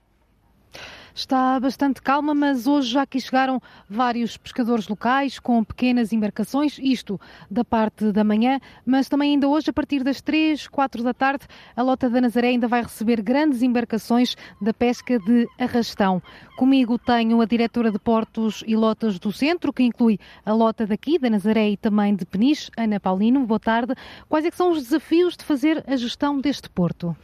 está 1.15 1.61
bastante 1.61 2.01
calma, 2.01 2.35
mas 2.35 2.67
hoje 2.67 2.93
já 2.93 3.03
aqui 3.03 3.21
chegaram 3.21 3.61
vários 3.89 4.37
pescadores 4.37 4.89
locais 4.89 5.39
com 5.39 5.63
pequenas 5.63 6.13
embarcações, 6.13 6.79
isto 6.79 7.21
da 7.51 7.65
parte 7.65 8.11
da 8.13 8.25
manhã, 8.25 8.59
mas 8.85 9.09
também 9.09 9.33
ainda 9.33 9.49
hoje, 9.49 9.71
a 9.71 9.73
partir 9.73 10.03
das 10.03 10.21
3, 10.21 10.67
4 10.69 11.03
da 11.03 11.13
tarde, 11.13 11.47
a 11.77 11.83
Lota 11.83 12.09
da 12.09 12.21
Nazaré 12.21 12.49
ainda 12.49 12.67
vai 12.67 12.83
receber 12.83 13.21
grandes 13.21 13.63
embarcações 13.63 14.37
da 14.61 14.73
pesca 14.73 15.19
de 15.19 15.47
arrastão. 15.59 16.23
Comigo 16.57 16.99
tenho 16.99 17.41
a 17.41 17.45
diretora 17.45 17.91
de 17.91 17.99
Portos 17.99 18.65
e 18.67 18.75
Lotas 18.75 19.19
do 19.19 19.33
Centro, 19.33 19.73
que 19.73 19.83
inclui 19.83 20.19
a 20.45 20.53
Lota 20.53 20.87
daqui, 20.87 21.19
da 21.19 21.29
Nazaré 21.29 21.71
e 21.71 21.77
também 21.77 22.15
de 22.15 22.25
Peniche, 22.25 22.71
Ana 22.77 22.99
Paulino. 22.99 23.45
Boa 23.47 23.61
tarde. 23.61 23.95
Quais 24.29 24.45
é 24.45 24.51
são 24.51 24.71
os 24.71 24.83
desafios 24.83 25.37
de 25.37 25.45
fazer 25.45 25.83
a 25.87 25.97
gestão 25.97 26.41
deste 26.41 26.69
porto? 26.71 27.17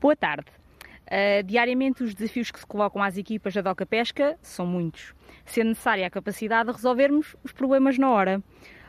Boa 0.00 0.16
tarde. 0.16 0.46
Uh, 1.06 1.42
diariamente, 1.44 2.02
os 2.02 2.14
desafios 2.14 2.50
que 2.50 2.58
se 2.58 2.66
colocam 2.66 3.02
às 3.02 3.16
equipas 3.16 3.54
da 3.54 3.62
DOCA 3.62 3.86
Pesca 3.86 4.36
são 4.42 4.66
muitos, 4.66 5.14
sendo 5.44 5.68
necessária 5.68 6.06
a 6.06 6.10
capacidade 6.10 6.68
de 6.68 6.74
resolvermos 6.74 7.36
os 7.44 7.52
problemas 7.52 7.96
na 7.96 8.10
hora. 8.10 8.42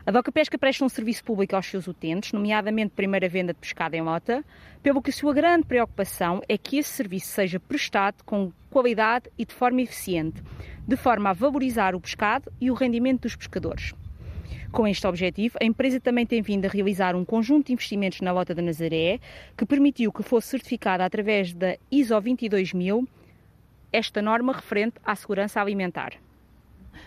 A 0.03 0.11
DOCA 0.11 0.31
Pesca 0.31 0.57
presta 0.57 0.83
um 0.83 0.89
serviço 0.89 1.23
público 1.23 1.55
aos 1.55 1.67
seus 1.67 1.85
utentes, 1.85 2.31
nomeadamente 2.31 2.93
primeira 2.95 3.27
venda 3.29 3.53
de 3.53 3.59
pescado 3.59 3.95
em 3.95 4.01
lota, 4.01 4.43
pelo 4.81 5.01
que 5.01 5.09
a 5.09 5.13
sua 5.13 5.33
grande 5.33 5.65
preocupação 5.65 6.41
é 6.47 6.57
que 6.57 6.77
esse 6.77 6.89
serviço 6.89 7.27
seja 7.27 7.59
prestado 7.59 8.23
com 8.23 8.51
qualidade 8.69 9.29
e 9.37 9.45
de 9.45 9.53
forma 9.53 9.81
eficiente, 9.81 10.41
de 10.87 10.95
forma 10.95 11.29
a 11.29 11.33
valorizar 11.33 11.93
o 11.93 11.99
pescado 12.01 12.51
e 12.59 12.71
o 12.71 12.73
rendimento 12.73 13.23
dos 13.23 13.35
pescadores. 13.35 13.93
Com 14.71 14.87
este 14.87 15.07
objetivo, 15.07 15.57
a 15.61 15.65
empresa 15.65 15.99
também 15.99 16.25
tem 16.25 16.41
vindo 16.41 16.65
a 16.65 16.69
realizar 16.69 17.15
um 17.15 17.23
conjunto 17.23 17.67
de 17.67 17.73
investimentos 17.73 18.21
na 18.21 18.31
Lota 18.31 18.53
da 18.53 18.61
Nazaré, 18.61 19.19
que 19.55 19.65
permitiu 19.65 20.11
que 20.11 20.21
fosse 20.21 20.47
certificada 20.49 21.05
através 21.05 21.53
da 21.53 21.77
ISO 21.89 22.19
22000 22.19 23.07
esta 23.91 24.21
norma 24.21 24.53
referente 24.53 24.95
à 25.03 25.15
segurança 25.15 25.61
alimentar. 25.61 26.13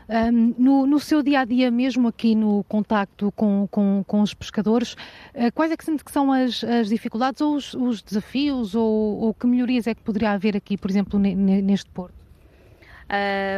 Um, 0.09 0.55
no, 0.59 0.87
no, 0.87 0.99
seu 0.99 1.23
dia 1.23 1.41
a 1.41 1.45
dia, 1.45 1.71
mesmo 1.71 2.09
aqui 2.09 2.35
no 2.35 2.65
contacto 2.65 3.33
com, 3.33 3.69
com, 3.71 4.03
com 4.07 4.21
os 4.23 4.35
pescadores, 4.35 4.95
uh, 5.35 5.53
quais 5.55 5.71
é 5.71 5.77
que 5.77 5.85
sente 5.85 6.05
que 6.05 6.11
são 6.11 6.33
as, 6.33 6.65
as 6.65 6.89
dificuldades 6.89 7.41
ou 7.41 7.55
os, 7.55 7.75
os 7.75 8.03
desafios 8.03 8.75
ou, 8.75 9.21
ou, 9.21 9.35
que 9.35 9.47
melhorias 9.47 9.87
é 9.87 9.95
que 9.95 10.03
poderia 10.03 10.33
haver 10.33 10.57
aqui, 10.57 10.77
por 10.77 10.91
exemplo, 10.91 11.19
neste 11.19 11.89
porto? 11.91 12.15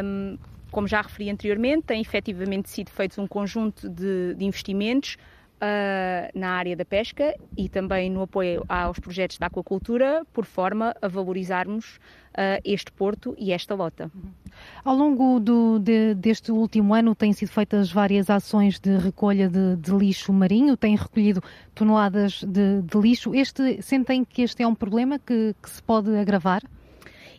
Um, 0.03 0.37
como 0.73 0.87
já 0.87 1.01
referi 1.01 1.29
anteriormente, 1.29 1.83
tem 1.83 2.01
efetivamente 2.01 2.67
sido 2.67 2.89
feitos 2.89 3.19
um 3.19 3.27
conjunto 3.27 3.87
de, 3.87 4.33
de 4.33 4.43
investimentos 4.43 5.15
uh, 5.61 6.37
na 6.37 6.49
área 6.49 6.75
da 6.75 6.83
pesca 6.83 7.35
e 7.55 7.69
também 7.69 8.09
no 8.09 8.23
apoio 8.23 8.65
aos 8.67 8.97
projetos 8.99 9.37
da 9.37 9.45
aquacultura, 9.45 10.25
por 10.33 10.45
forma 10.45 10.95
a 10.99 11.07
valorizarmos 11.07 11.97
uh, 12.31 12.59
este 12.65 12.91
porto 12.91 13.35
e 13.37 13.53
esta 13.53 13.75
lota. 13.75 14.11
Ao 14.83 14.95
longo 14.95 15.39
do, 15.39 15.77
de, 15.77 16.15
deste 16.15 16.51
último 16.51 16.95
ano 16.95 17.13
têm 17.13 17.33
sido 17.33 17.49
feitas 17.49 17.91
várias 17.91 18.29
ações 18.29 18.79
de 18.79 18.97
recolha 18.97 19.47
de, 19.47 19.75
de 19.75 19.91
lixo 19.91 20.33
marinho, 20.33 20.75
têm 20.75 20.95
recolhido 20.95 21.41
toneladas 21.75 22.43
de, 22.43 22.81
de, 22.81 22.97
lixo. 22.97 23.35
Este, 23.35 23.79
sentem 23.83 24.25
que 24.25 24.41
este 24.41 24.63
é 24.63 24.67
um 24.67 24.75
problema 24.75 25.19
que, 25.19 25.55
que 25.61 25.69
se 25.69 25.83
pode 25.83 26.15
agravar? 26.17 26.63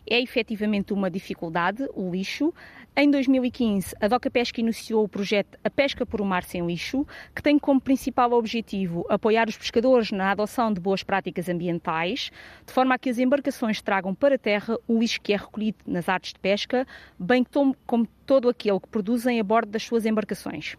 É 0.07 0.21
efetivamente 0.21 0.93
uma 0.93 1.09
dificuldade, 1.09 1.87
o 1.93 2.11
lixo. 2.11 2.53
Em 2.97 3.11
2015, 3.11 3.93
a 3.99 4.07
Doca 4.07 4.31
Pesca 4.31 4.61
iniciou 4.61 5.03
o 5.03 5.09
projeto 5.09 5.59
A 5.61 5.69
Pesca 5.69 6.05
por 6.05 6.21
o 6.21 6.25
Mar 6.25 6.45
Sem 6.45 6.65
Lixo, 6.65 7.05
que 7.35 7.43
tem 7.43 7.59
como 7.59 7.81
principal 7.81 8.31
objetivo 8.31 9.05
apoiar 9.09 9.49
os 9.49 9.57
pescadores 9.57 10.13
na 10.13 10.31
adoção 10.31 10.71
de 10.71 10.79
boas 10.79 11.03
práticas 11.03 11.49
ambientais, 11.49 12.31
de 12.65 12.71
forma 12.71 12.95
a 12.95 12.97
que 12.97 13.09
as 13.09 13.19
embarcações 13.19 13.81
tragam 13.81 14.15
para 14.15 14.35
a 14.35 14.37
terra 14.37 14.77
o 14.87 14.97
lixo 14.97 15.19
que 15.19 15.33
é 15.33 15.35
recolhido 15.35 15.79
nas 15.85 16.07
artes 16.07 16.31
de 16.31 16.39
pesca, 16.39 16.87
bem 17.19 17.45
como 17.85 18.07
todo 18.25 18.47
aquele 18.47 18.79
que 18.79 18.87
produzem 18.87 19.41
a 19.41 19.43
bordo 19.43 19.71
das 19.71 19.83
suas 19.83 20.05
embarcações. 20.05 20.77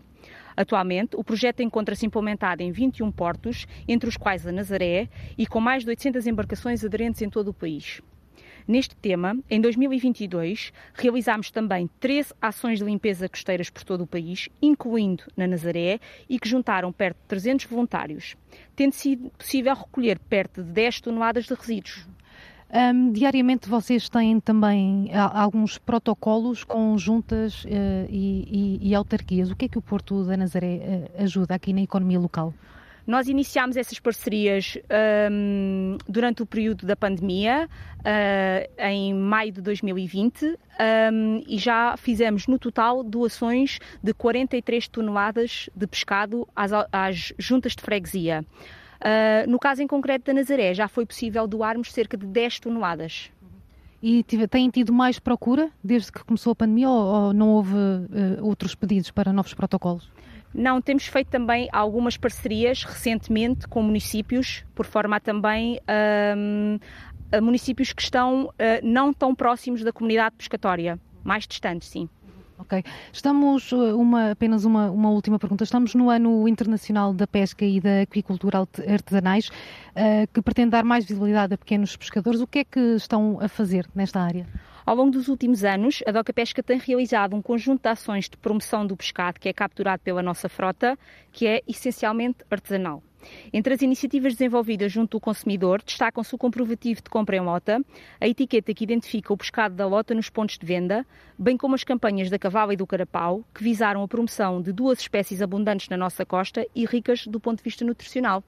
Atualmente, 0.56 1.16
o 1.16 1.22
projeto 1.22 1.62
encontra-se 1.62 2.06
implementado 2.06 2.62
em 2.62 2.72
21 2.72 3.12
portos, 3.12 3.66
entre 3.86 4.08
os 4.08 4.16
quais 4.16 4.46
a 4.46 4.52
Nazaré, 4.52 5.10
e 5.36 5.46
com 5.46 5.60
mais 5.60 5.82
de 5.82 5.90
800 5.90 6.26
embarcações 6.26 6.82
aderentes 6.82 7.20
em 7.20 7.28
todo 7.28 7.48
o 7.48 7.54
país. 7.54 8.00
Neste 8.68 8.96
tema, 8.96 9.38
em 9.48 9.60
2022, 9.60 10.72
realizámos 10.94 11.52
também 11.52 11.88
13 12.00 12.34
ações 12.42 12.80
de 12.80 12.84
limpeza 12.84 13.28
costeiras 13.28 13.70
por 13.70 13.84
todo 13.84 14.00
o 14.02 14.06
país, 14.06 14.48
incluindo 14.60 15.22
na 15.36 15.46
Nazaré, 15.46 16.00
e 16.28 16.38
que 16.38 16.48
juntaram 16.48 16.92
perto 16.92 17.16
de 17.18 17.28
300 17.28 17.66
voluntários, 17.66 18.36
tendo 18.74 18.92
sido 18.92 19.30
possível 19.30 19.74
recolher 19.74 20.18
perto 20.18 20.64
de 20.64 20.70
10 20.72 21.00
toneladas 21.00 21.44
de 21.44 21.54
resíduos. 21.54 22.06
Um, 22.68 23.12
diariamente 23.12 23.68
vocês 23.68 24.08
têm 24.08 24.40
também 24.40 25.08
alguns 25.14 25.78
protocolos 25.78 26.64
com 26.64 26.98
juntas 26.98 27.64
uh, 27.64 27.68
e, 28.10 28.80
e, 28.82 28.90
e, 28.90 28.94
autarquias. 28.94 29.52
O 29.52 29.54
que 29.54 29.66
é 29.66 29.68
que 29.68 29.78
o 29.78 29.82
Porto 29.82 30.24
da 30.24 30.36
Nazaré 30.36 30.80
uh, 31.16 31.22
ajuda 31.22 31.54
aqui 31.54 31.72
na 31.72 31.82
economia 31.82 32.18
local? 32.18 32.52
Nós 33.06 33.28
iniciámos 33.28 33.76
essas 33.76 34.00
parcerias 34.00 34.76
um, 35.30 35.96
durante 36.08 36.42
o 36.42 36.46
período 36.46 36.84
da 36.84 36.96
pandemia, 36.96 37.68
uh, 38.00 38.82
em 38.82 39.14
maio 39.14 39.52
de 39.52 39.62
2020, 39.62 40.44
um, 40.44 41.42
e 41.46 41.56
já 41.56 41.96
fizemos 41.96 42.48
no 42.48 42.58
total 42.58 43.04
doações 43.04 43.78
de 44.02 44.12
43 44.12 44.88
toneladas 44.88 45.70
de 45.74 45.86
pescado 45.86 46.48
às, 46.54 46.72
às 46.90 47.32
juntas 47.38 47.76
de 47.76 47.82
freguesia. 47.82 48.44
Uh, 48.96 49.48
no 49.48 49.58
caso 49.58 49.82
em 49.82 49.86
concreto 49.86 50.26
da 50.26 50.34
Nazaré, 50.34 50.74
já 50.74 50.88
foi 50.88 51.06
possível 51.06 51.46
doarmos 51.46 51.92
cerca 51.92 52.16
de 52.16 52.26
10 52.26 52.58
toneladas. 52.58 53.30
E 54.02 54.24
têm 54.50 54.68
tido 54.68 54.92
mais 54.92 55.20
procura 55.20 55.70
desde 55.82 56.10
que 56.10 56.24
começou 56.24 56.52
a 56.52 56.56
pandemia 56.56 56.90
ou, 56.90 57.26
ou 57.26 57.32
não 57.32 57.50
houve 57.50 57.74
uh, 57.74 58.44
outros 58.44 58.74
pedidos 58.74 59.12
para 59.12 59.32
novos 59.32 59.54
protocolos? 59.54 60.10
Não, 60.56 60.80
temos 60.80 61.06
feito 61.06 61.28
também 61.28 61.68
algumas 61.70 62.16
parcerias 62.16 62.82
recentemente 62.82 63.68
com 63.68 63.82
municípios, 63.82 64.64
por 64.74 64.86
forma 64.86 65.16
a 65.16 65.20
também 65.20 65.78
um, 66.34 66.78
a 67.30 67.40
municípios 67.42 67.92
que 67.92 68.00
estão 68.00 68.46
uh, 68.46 68.52
não 68.82 69.12
tão 69.12 69.34
próximos 69.34 69.84
da 69.84 69.92
comunidade 69.92 70.34
pescatória, 70.34 70.98
mais 71.22 71.46
distantes, 71.46 71.88
sim. 71.88 72.08
Ok. 72.58 72.82
Estamos, 73.12 73.70
uh, 73.70 74.00
uma, 74.00 74.30
apenas 74.30 74.64
uma, 74.64 74.90
uma 74.90 75.10
última 75.10 75.38
pergunta. 75.38 75.62
Estamos 75.62 75.94
no 75.94 76.08
Ano 76.08 76.48
Internacional 76.48 77.12
da 77.12 77.26
Pesca 77.26 77.66
e 77.66 77.78
da 77.78 78.00
Aquicultura 78.00 78.66
Artesanais, 78.88 79.48
uh, 79.48 80.26
que 80.32 80.40
pretende 80.40 80.70
dar 80.70 80.84
mais 80.84 81.04
visibilidade 81.04 81.52
a 81.52 81.58
pequenos 81.58 81.94
pescadores. 81.96 82.40
O 82.40 82.46
que 82.46 82.60
é 82.60 82.64
que 82.64 82.80
estão 82.94 83.38
a 83.42 83.48
fazer 83.48 83.86
nesta 83.94 84.20
área? 84.20 84.46
Ao 84.86 84.94
longo 84.94 85.10
dos 85.10 85.26
últimos 85.26 85.64
anos, 85.64 86.00
a 86.06 86.12
Doca 86.12 86.32
Pesca 86.32 86.62
tem 86.62 86.78
realizado 86.78 87.34
um 87.34 87.42
conjunto 87.42 87.82
de 87.82 87.88
ações 87.88 88.28
de 88.28 88.36
promoção 88.36 88.86
do 88.86 88.96
pescado 88.96 89.40
que 89.40 89.48
é 89.48 89.52
capturado 89.52 90.00
pela 90.04 90.22
nossa 90.22 90.48
frota, 90.48 90.96
que 91.32 91.44
é 91.44 91.60
essencialmente 91.66 92.44
artesanal. 92.48 93.02
Entre 93.52 93.74
as 93.74 93.82
iniciativas 93.82 94.34
desenvolvidas 94.34 94.92
junto 94.92 95.16
do 95.16 95.20
consumidor, 95.20 95.82
destacam-se 95.82 96.32
o 96.32 96.38
comprovativo 96.38 97.02
de 97.02 97.10
compra 97.10 97.34
em 97.36 97.40
lota, 97.40 97.84
a 98.20 98.28
etiqueta 98.28 98.72
que 98.72 98.84
identifica 98.84 99.32
o 99.32 99.36
pescado 99.36 99.74
da 99.74 99.88
lota 99.88 100.14
nos 100.14 100.30
pontos 100.30 100.56
de 100.56 100.64
venda, 100.64 101.04
bem 101.36 101.56
como 101.56 101.74
as 101.74 101.82
campanhas 101.82 102.30
da 102.30 102.38
cavala 102.38 102.72
e 102.72 102.76
do 102.76 102.86
carapau, 102.86 103.44
que 103.52 103.64
visaram 103.64 104.04
a 104.04 104.06
promoção 104.06 104.62
de 104.62 104.72
duas 104.72 105.00
espécies 105.00 105.42
abundantes 105.42 105.88
na 105.88 105.96
nossa 105.96 106.24
costa 106.24 106.64
e 106.76 106.86
ricas 106.86 107.26
do 107.26 107.40
ponto 107.40 107.58
de 107.58 107.64
vista 107.64 107.84
nutricional. 107.84 108.44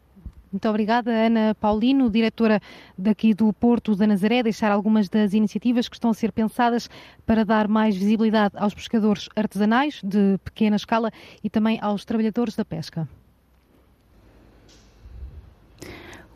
Muito 0.50 0.66
obrigada, 0.68 1.11
Ana 1.11 1.54
Paulino, 1.54 2.08
diretora 2.08 2.61
daqui 2.96 3.34
do 3.34 3.52
Porto 3.52 3.94
da 3.94 4.06
Nazaré, 4.06 4.42
deixar 4.42 4.72
algumas 4.72 5.08
das 5.08 5.34
iniciativas 5.34 5.88
que 5.88 5.96
estão 5.96 6.11
a 6.11 6.14
ser 6.14 6.32
pensadas 6.32 6.88
para 7.26 7.44
dar 7.44 7.68
mais 7.68 7.94
visibilidade 7.94 8.54
aos 8.56 8.72
pescadores 8.72 9.28
artesanais 9.37 10.00
de 10.02 10.38
pequena 10.42 10.76
escala 10.76 11.11
e 11.44 11.50
também 11.50 11.78
aos 11.82 12.04
trabalhadores 12.04 12.56
da 12.56 12.64
pesca. 12.64 13.06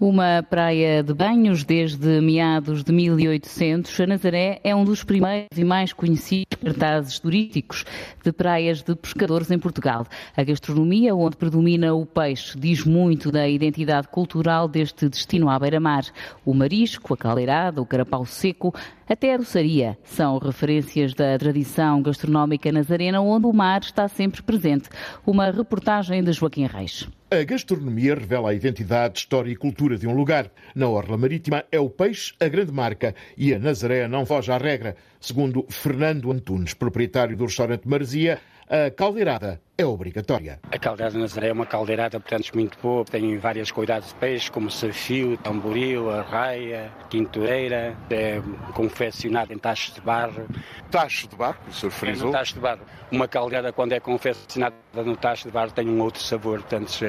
Uma 0.03 0.43
praia 0.43 1.01
de 1.01 1.15
banhos 1.15 1.62
desde 1.62 2.21
meados 2.21 2.83
de 2.83 2.91
1800, 2.91 4.01
a 4.01 4.07
Nazaré 4.09 4.61
é 4.65 4.75
um 4.75 4.83
dos 4.85 5.05
primeiros 5.05 5.57
e 5.57 5.62
mais 5.62 5.93
conhecidos 5.93 6.59
cartazes 6.61 7.21
turísticos 7.21 7.85
de 8.25 8.33
praias 8.33 8.83
de 8.83 8.97
pescadores 8.97 9.49
em 9.53 9.61
Portugal. 9.61 10.05
A 10.37 10.43
gastronomia, 10.43 11.15
onde 11.15 11.37
predomina 11.37 11.95
o 11.95 12.05
peixe, 12.05 12.59
diz 12.59 12.85
muito 12.85 13.31
da 13.31 13.49
identidade 13.49 14.09
cultural 14.09 14.67
deste 14.67 15.09
destino 15.09 15.49
à 15.49 15.57
beira-mar. 15.57 16.05
O 16.45 16.53
marisco, 16.53 17.15
a 17.15 17.17
caldeirada, 17.17 17.81
o 17.81 17.87
carapau 17.87 18.27
seco, 18.27 18.75
até 19.12 19.35
a 19.35 19.37
doçaria 19.37 19.98
são 20.05 20.38
referências 20.38 21.12
da 21.12 21.38
tradição 21.38 22.01
gastronómica 22.01 22.72
nazarena, 22.72 23.20
onde 23.20 23.46
o 23.46 23.53
mar 23.53 23.83
está 23.83 24.09
sempre 24.09 24.42
presente. 24.42 24.88
Uma 25.27 25.51
reportagem 25.51 26.25
de 26.25 26.33
Joaquim 26.33 26.64
Reis. 26.64 27.07
A 27.31 27.44
gastronomia 27.44 28.14
revela 28.14 28.51
a 28.51 28.55
identidade, 28.55 29.18
história 29.18 29.51
e 29.51 29.57
cultura 29.57 29.98
de 29.98 30.07
um 30.07 30.14
lugar. 30.14 30.51
Na 30.75 30.88
Orla 30.88 31.18
Marítima 31.18 31.62
é 31.70 31.79
o 31.79 31.90
peixe 31.90 32.33
a 32.40 32.48
grande 32.48 32.72
marca 32.72 33.14
e 33.37 33.53
a 33.53 33.59
Nazaré 33.59 34.09
não 34.09 34.25
foge 34.25 34.51
à 34.51 34.57
regra. 34.57 34.96
Segundo 35.20 35.66
Fernando 35.68 36.33
Antunes, 36.33 36.72
proprietário 36.72 37.37
do 37.37 37.44
restaurante 37.44 37.87
Marzia, 37.87 38.40
a 38.66 38.90
caldeirada 38.90 39.61
é 39.83 39.87
obrigatória. 39.87 40.61
A 40.71 40.79
caldeirada 40.79 41.14
de 41.14 41.21
Nazaré 41.21 41.49
é 41.49 41.53
uma 41.53 41.66
caldeirada, 41.66 42.18
portanto, 42.18 42.51
muito 42.55 42.79
boa. 42.81 43.05
Tem 43.05 43.37
várias 43.38 43.71
qualidades 43.71 44.09
de 44.09 44.14
peixe, 44.14 44.51
como 44.51 44.71
safio, 44.71 45.37
tamboril, 45.38 46.11
arraia, 46.11 46.90
tintureira, 47.11 47.97
é 48.11 48.40
confeccionada 48.75 49.53
em 49.53 49.59
tachos 49.59 49.95
de 49.95 50.01
barro. 50.01 50.47
Tacho 50.90 51.29
de 51.29 51.37
barro, 51.37 51.59
o 51.68 51.73
senhor 51.73 51.90
frisou? 51.90 52.29
É 52.31 52.33
tacho 52.33 52.55
de 52.55 52.61
barro. 52.61 52.81
Uma 53.11 53.29
caldeirada, 53.29 53.73
quando 53.73 53.92
é 53.92 54.01
confeccionada 54.01 54.75
no 54.95 55.16
tacho 55.16 55.45
de 55.49 55.51
barro, 55.51 55.71
tem 55.71 55.88
um 55.88 56.01
outro 56.01 56.23
sabor, 56.23 56.61
portanto, 56.61 57.05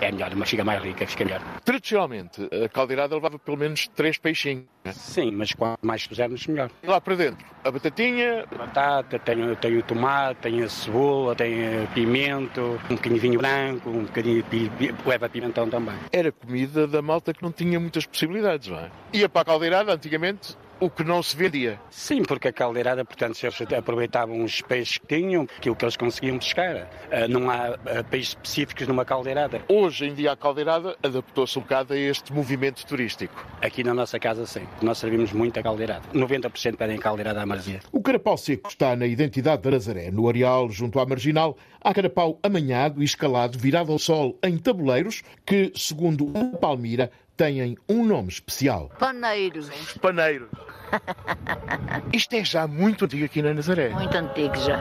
é 0.00 0.12
melhor, 0.12 0.34
mas 0.34 0.50
fica 0.50 0.64
mais 0.64 0.82
rica, 0.82 1.06
fica 1.06 1.24
melhor. 1.24 1.40
Tradicionalmente, 1.64 2.48
a 2.64 2.68
caldeirada 2.68 3.14
levava 3.14 3.38
pelo 3.38 3.56
menos 3.56 3.88
três 3.88 4.18
peixinhos. 4.18 4.64
Sim, 4.92 5.30
mas 5.32 5.52
quanto 5.52 5.78
mais 5.82 6.06
pusermos, 6.06 6.46
melhor. 6.46 6.70
E 6.82 6.86
lá 6.86 7.00
para 7.00 7.14
dentro, 7.14 7.46
a 7.62 7.70
batatinha? 7.70 8.44
A 8.50 8.54
batata, 8.54 9.18
tem, 9.18 9.54
tem 9.56 9.76
o 9.78 9.82
tomate, 9.82 10.40
tem 10.40 10.62
a 10.62 10.68
cebola, 10.68 11.34
tem 11.34 11.86
pimento, 12.00 12.80
um 12.88 12.94
bocadinho 12.94 13.14
de 13.14 13.20
vinho 13.20 13.38
branco, 13.38 13.90
um 13.90 14.04
bocadinho 14.04 14.42
de 14.42 14.70
leva 15.06 15.28
pimentão 15.28 15.68
também. 15.68 15.94
Era 16.10 16.32
comida 16.32 16.86
da 16.86 17.02
malta 17.02 17.34
que 17.34 17.42
não 17.42 17.52
tinha 17.52 17.78
muitas 17.78 18.06
possibilidades, 18.06 18.68
não 18.68 18.78
é? 18.78 18.90
Ia 19.12 19.28
para 19.28 19.42
a 19.42 19.44
caldeirada 19.44 19.92
antigamente, 19.92 20.56
o 20.80 20.88
que 20.88 21.04
não 21.04 21.22
se 21.22 21.36
vendia. 21.36 21.78
Sim, 21.90 22.22
porque 22.22 22.48
a 22.48 22.52
caldeirada, 22.52 23.04
portanto, 23.04 23.38
eles 23.42 23.72
aproveitavam 23.72 24.42
os 24.42 24.62
peixes 24.62 24.98
que 24.98 25.06
tinham, 25.06 25.46
aquilo 25.56 25.76
que 25.76 25.84
eles 25.84 25.96
conseguiam 25.96 26.38
pescar. 26.38 26.88
Ah, 27.12 27.28
não 27.28 27.50
há 27.50 27.74
ah, 27.74 28.04
peixes 28.08 28.30
específicos 28.30 28.88
numa 28.88 29.04
caldeirada. 29.04 29.60
Hoje 29.68 30.06
em 30.06 30.14
dia 30.14 30.32
a 30.32 30.36
caldeirada 30.36 30.96
adaptou-se 31.02 31.58
um 31.58 31.62
bocado 31.62 31.92
a 31.92 31.98
este 31.98 32.32
movimento 32.32 32.84
turístico. 32.86 33.46
Aqui 33.60 33.84
na 33.84 33.92
nossa 33.92 34.18
casa, 34.18 34.46
sim. 34.46 34.66
Nós 34.80 34.98
servimos 34.98 35.32
muito 35.32 35.60
a 35.60 35.62
caldeirada. 35.62 36.02
90% 36.14 36.76
pedem 36.76 36.98
caldeirada 36.98 37.42
à 37.42 37.46
marzia. 37.46 37.80
O 37.92 38.00
carapau 38.00 38.38
seco 38.38 38.70
está 38.70 38.96
na 38.96 39.06
identidade 39.06 39.62
da 39.62 39.70
Nazaré. 39.72 40.10
No 40.10 40.28
areal, 40.28 40.70
junto 40.70 40.98
à 40.98 41.04
marginal, 41.04 41.56
há 41.80 41.92
carapau 41.92 42.38
amanhado 42.42 43.02
e 43.02 43.04
escalado, 43.04 43.58
virado 43.58 43.92
ao 43.92 43.98
sol 43.98 44.38
em 44.42 44.56
tabuleiros, 44.56 45.22
que, 45.44 45.72
segundo 45.74 46.32
a 46.34 46.56
Palmira, 46.56 47.10
têm 47.40 47.78
um 47.88 48.04
nome 48.04 48.28
especial. 48.28 48.90
Paneiros. 48.98 49.70
Os 49.70 49.96
paneiros. 49.96 50.48
Isto 52.12 52.34
é 52.34 52.44
já 52.44 52.66
muito 52.66 53.06
antigo 53.06 53.24
aqui 53.24 53.40
na 53.40 53.54
Nazaré. 53.54 53.88
Muito 53.88 54.14
antigo 54.14 54.54
já. 54.56 54.76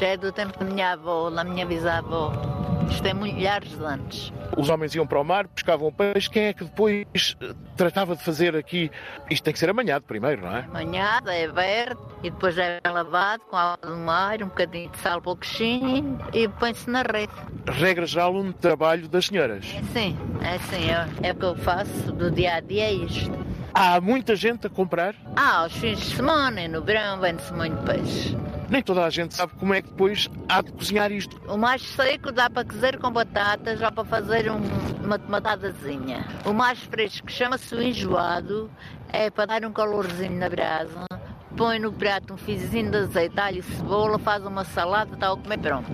Já 0.00 0.08
é 0.08 0.16
do 0.16 0.32
tempo 0.32 0.58
da 0.58 0.64
minha 0.64 0.92
avó, 0.94 1.30
da 1.30 1.44
minha 1.44 1.64
bisavó. 1.64 2.32
Isto 2.90 3.06
é 3.06 3.14
milhares 3.14 3.76
de 3.76 3.84
anos. 3.84 4.32
Os 4.56 4.68
homens 4.68 4.94
iam 4.94 5.06
para 5.06 5.20
o 5.20 5.24
mar, 5.24 5.48
pescavam 5.48 5.92
peixe. 5.92 6.30
Quem 6.30 6.44
é 6.44 6.52
que 6.52 6.64
depois 6.64 7.36
eh, 7.40 7.52
tratava 7.76 8.16
de 8.16 8.22
fazer 8.22 8.54
aqui? 8.56 8.90
Isto 9.30 9.44
tem 9.44 9.52
que 9.52 9.58
ser 9.58 9.68
amanhado 9.68 10.04
primeiro, 10.04 10.42
não 10.42 10.56
é? 10.56 10.60
Amanhado, 10.60 11.30
é 11.30 11.46
verde 11.48 12.00
e 12.22 12.30
depois 12.30 12.56
é 12.56 12.80
lavado 12.84 13.42
com 13.44 13.56
água 13.56 13.88
do 13.88 13.96
mar, 13.96 14.42
um 14.42 14.46
bocadinho 14.46 14.90
de 14.90 14.98
sal 14.98 15.20
pouquinho 15.20 16.18
e 16.32 16.48
põe-se 16.48 16.88
na 16.88 17.02
rede. 17.02 17.32
Regra 17.66 18.06
geral, 18.06 18.34
um 18.34 18.52
trabalho 18.52 19.08
das 19.08 19.26
senhoras. 19.26 19.64
É 19.74 19.82
sim, 19.98 20.16
é 20.42 20.58
sim. 20.58 20.90
É, 20.90 21.28
é 21.28 21.32
o 21.32 21.34
que 21.34 21.44
eu 21.44 21.56
faço 21.56 22.12
do 22.12 22.30
dia 22.30 22.54
a 22.54 22.60
dia, 22.60 22.84
é 22.84 22.92
isto. 22.92 23.32
Há 23.76 24.00
muita 24.00 24.36
gente 24.36 24.68
a 24.68 24.70
comprar? 24.70 25.16
Ah, 25.34 25.62
aos 25.62 25.72
fins 25.72 25.98
de 25.98 26.14
semana 26.14 26.68
no 26.68 26.80
verão 26.80 27.18
vende-se 27.18 27.52
muito 27.52 27.76
peixe. 27.82 28.36
Nem 28.70 28.80
toda 28.80 29.04
a 29.04 29.10
gente 29.10 29.34
sabe 29.34 29.52
como 29.58 29.74
é 29.74 29.82
que 29.82 29.88
depois 29.88 30.30
há 30.48 30.62
de 30.62 30.70
cozinhar 30.70 31.10
isto. 31.10 31.40
O 31.48 31.56
mais 31.56 31.82
seco 31.82 32.30
dá 32.30 32.48
para 32.48 32.64
cozer 32.64 32.98
com 33.00 33.10
batatas 33.10 33.82
ou 33.82 33.90
para 33.90 34.04
fazer 34.04 34.48
um, 34.48 34.60
uma 35.04 35.18
tomatadazinha. 35.18 36.24
O 36.44 36.52
mais 36.52 36.78
fresco 36.84 37.28
chama-se 37.28 37.74
o 37.74 37.82
enjoado, 37.82 38.70
é 39.12 39.28
para 39.28 39.46
dar 39.46 39.64
um 39.64 39.72
calorzinho 39.72 40.38
na 40.38 40.48
brasa. 40.48 41.04
Põe 41.56 41.80
no 41.80 41.92
prato 41.92 42.34
um 42.34 42.36
fizinho 42.36 42.92
de 42.92 42.98
azeite, 42.98 43.40
alho 43.40 43.58
e 43.58 43.62
cebola, 43.62 44.20
faz 44.20 44.46
uma 44.46 44.64
salada, 44.64 45.14
está 45.14 45.32
a 45.32 45.36
comer 45.36 45.58
pronto. 45.58 45.90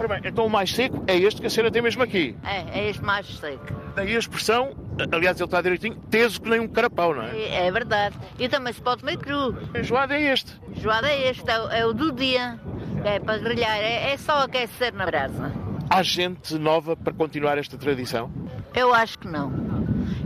Ora 0.00 0.08
bem, 0.08 0.20
então 0.24 0.46
o 0.46 0.50
mais 0.50 0.70
seco 0.74 1.04
é 1.06 1.14
este 1.14 1.42
que 1.42 1.46
a 1.46 1.50
senhora 1.50 1.70
tem 1.70 1.82
mesmo 1.82 2.02
aqui? 2.02 2.34
É, 2.42 2.80
é 2.80 2.88
este 2.88 3.04
mais 3.04 3.26
seco. 3.38 3.66
Daí 3.94 4.16
a 4.16 4.18
expressão, 4.18 4.74
aliás 5.12 5.36
ele 5.38 5.44
está 5.44 5.60
direitinho, 5.60 5.94
teso 6.10 6.40
que 6.40 6.48
nem 6.48 6.58
um 6.58 6.66
carapau, 6.66 7.14
não 7.14 7.22
é? 7.24 7.66
É, 7.66 7.70
verdade. 7.70 8.16
E 8.38 8.48
também 8.48 8.72
se 8.72 8.80
pode 8.80 9.00
comer 9.02 9.18
cru. 9.18 9.54
Enjoado 9.78 10.14
é 10.14 10.22
este? 10.32 10.58
Enjoado 10.74 11.06
é 11.06 11.28
este, 11.28 11.50
é, 11.50 11.60
o- 11.60 11.68
é 11.70 11.86
o 11.86 11.92
do 11.92 12.12
dia. 12.12 12.58
É 13.04 13.18
para 13.18 13.36
grelhar, 13.38 13.76
é, 13.76 14.12
é 14.12 14.16
só 14.16 14.38
aquecer 14.44 14.94
na 14.94 15.04
brasa. 15.04 15.52
Há 15.90 16.02
gente 16.02 16.54
nova 16.54 16.96
para 16.96 17.12
continuar 17.12 17.58
esta 17.58 17.76
tradição? 17.76 18.30
Eu 18.74 18.94
acho 18.94 19.18
que 19.18 19.28
não. 19.28 19.52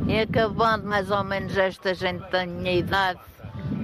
E 0.06 0.20
acabando 0.20 0.86
mais 0.86 1.10
ou 1.10 1.24
menos 1.24 1.56
esta 1.56 1.94
gente 1.94 2.30
da 2.30 2.46
minha 2.46 2.72
idade, 2.74 3.18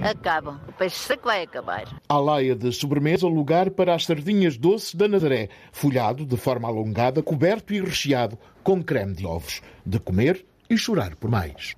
acabam. 0.01 0.59
O 0.67 0.73
peixe 0.73 0.97
seco 0.97 1.25
vai 1.25 1.43
acabar. 1.43 1.85
A 2.09 2.17
laia 2.17 2.55
de 2.55 2.71
sobremesa, 2.71 3.27
lugar 3.27 3.69
para 3.71 3.93
as 3.93 4.05
sardinhas 4.05 4.57
doces 4.57 4.95
da 4.95 5.07
Nazaré, 5.07 5.49
folhado 5.71 6.25
de 6.25 6.37
forma 6.37 6.67
alongada, 6.67 7.21
coberto 7.21 7.73
e 7.73 7.81
recheado 7.81 8.37
com 8.63 8.83
creme 8.83 9.13
de 9.13 9.25
ovos. 9.25 9.61
De 9.85 9.99
comer 9.99 10.45
e 10.69 10.77
chorar 10.77 11.15
por 11.15 11.29
mais. 11.29 11.75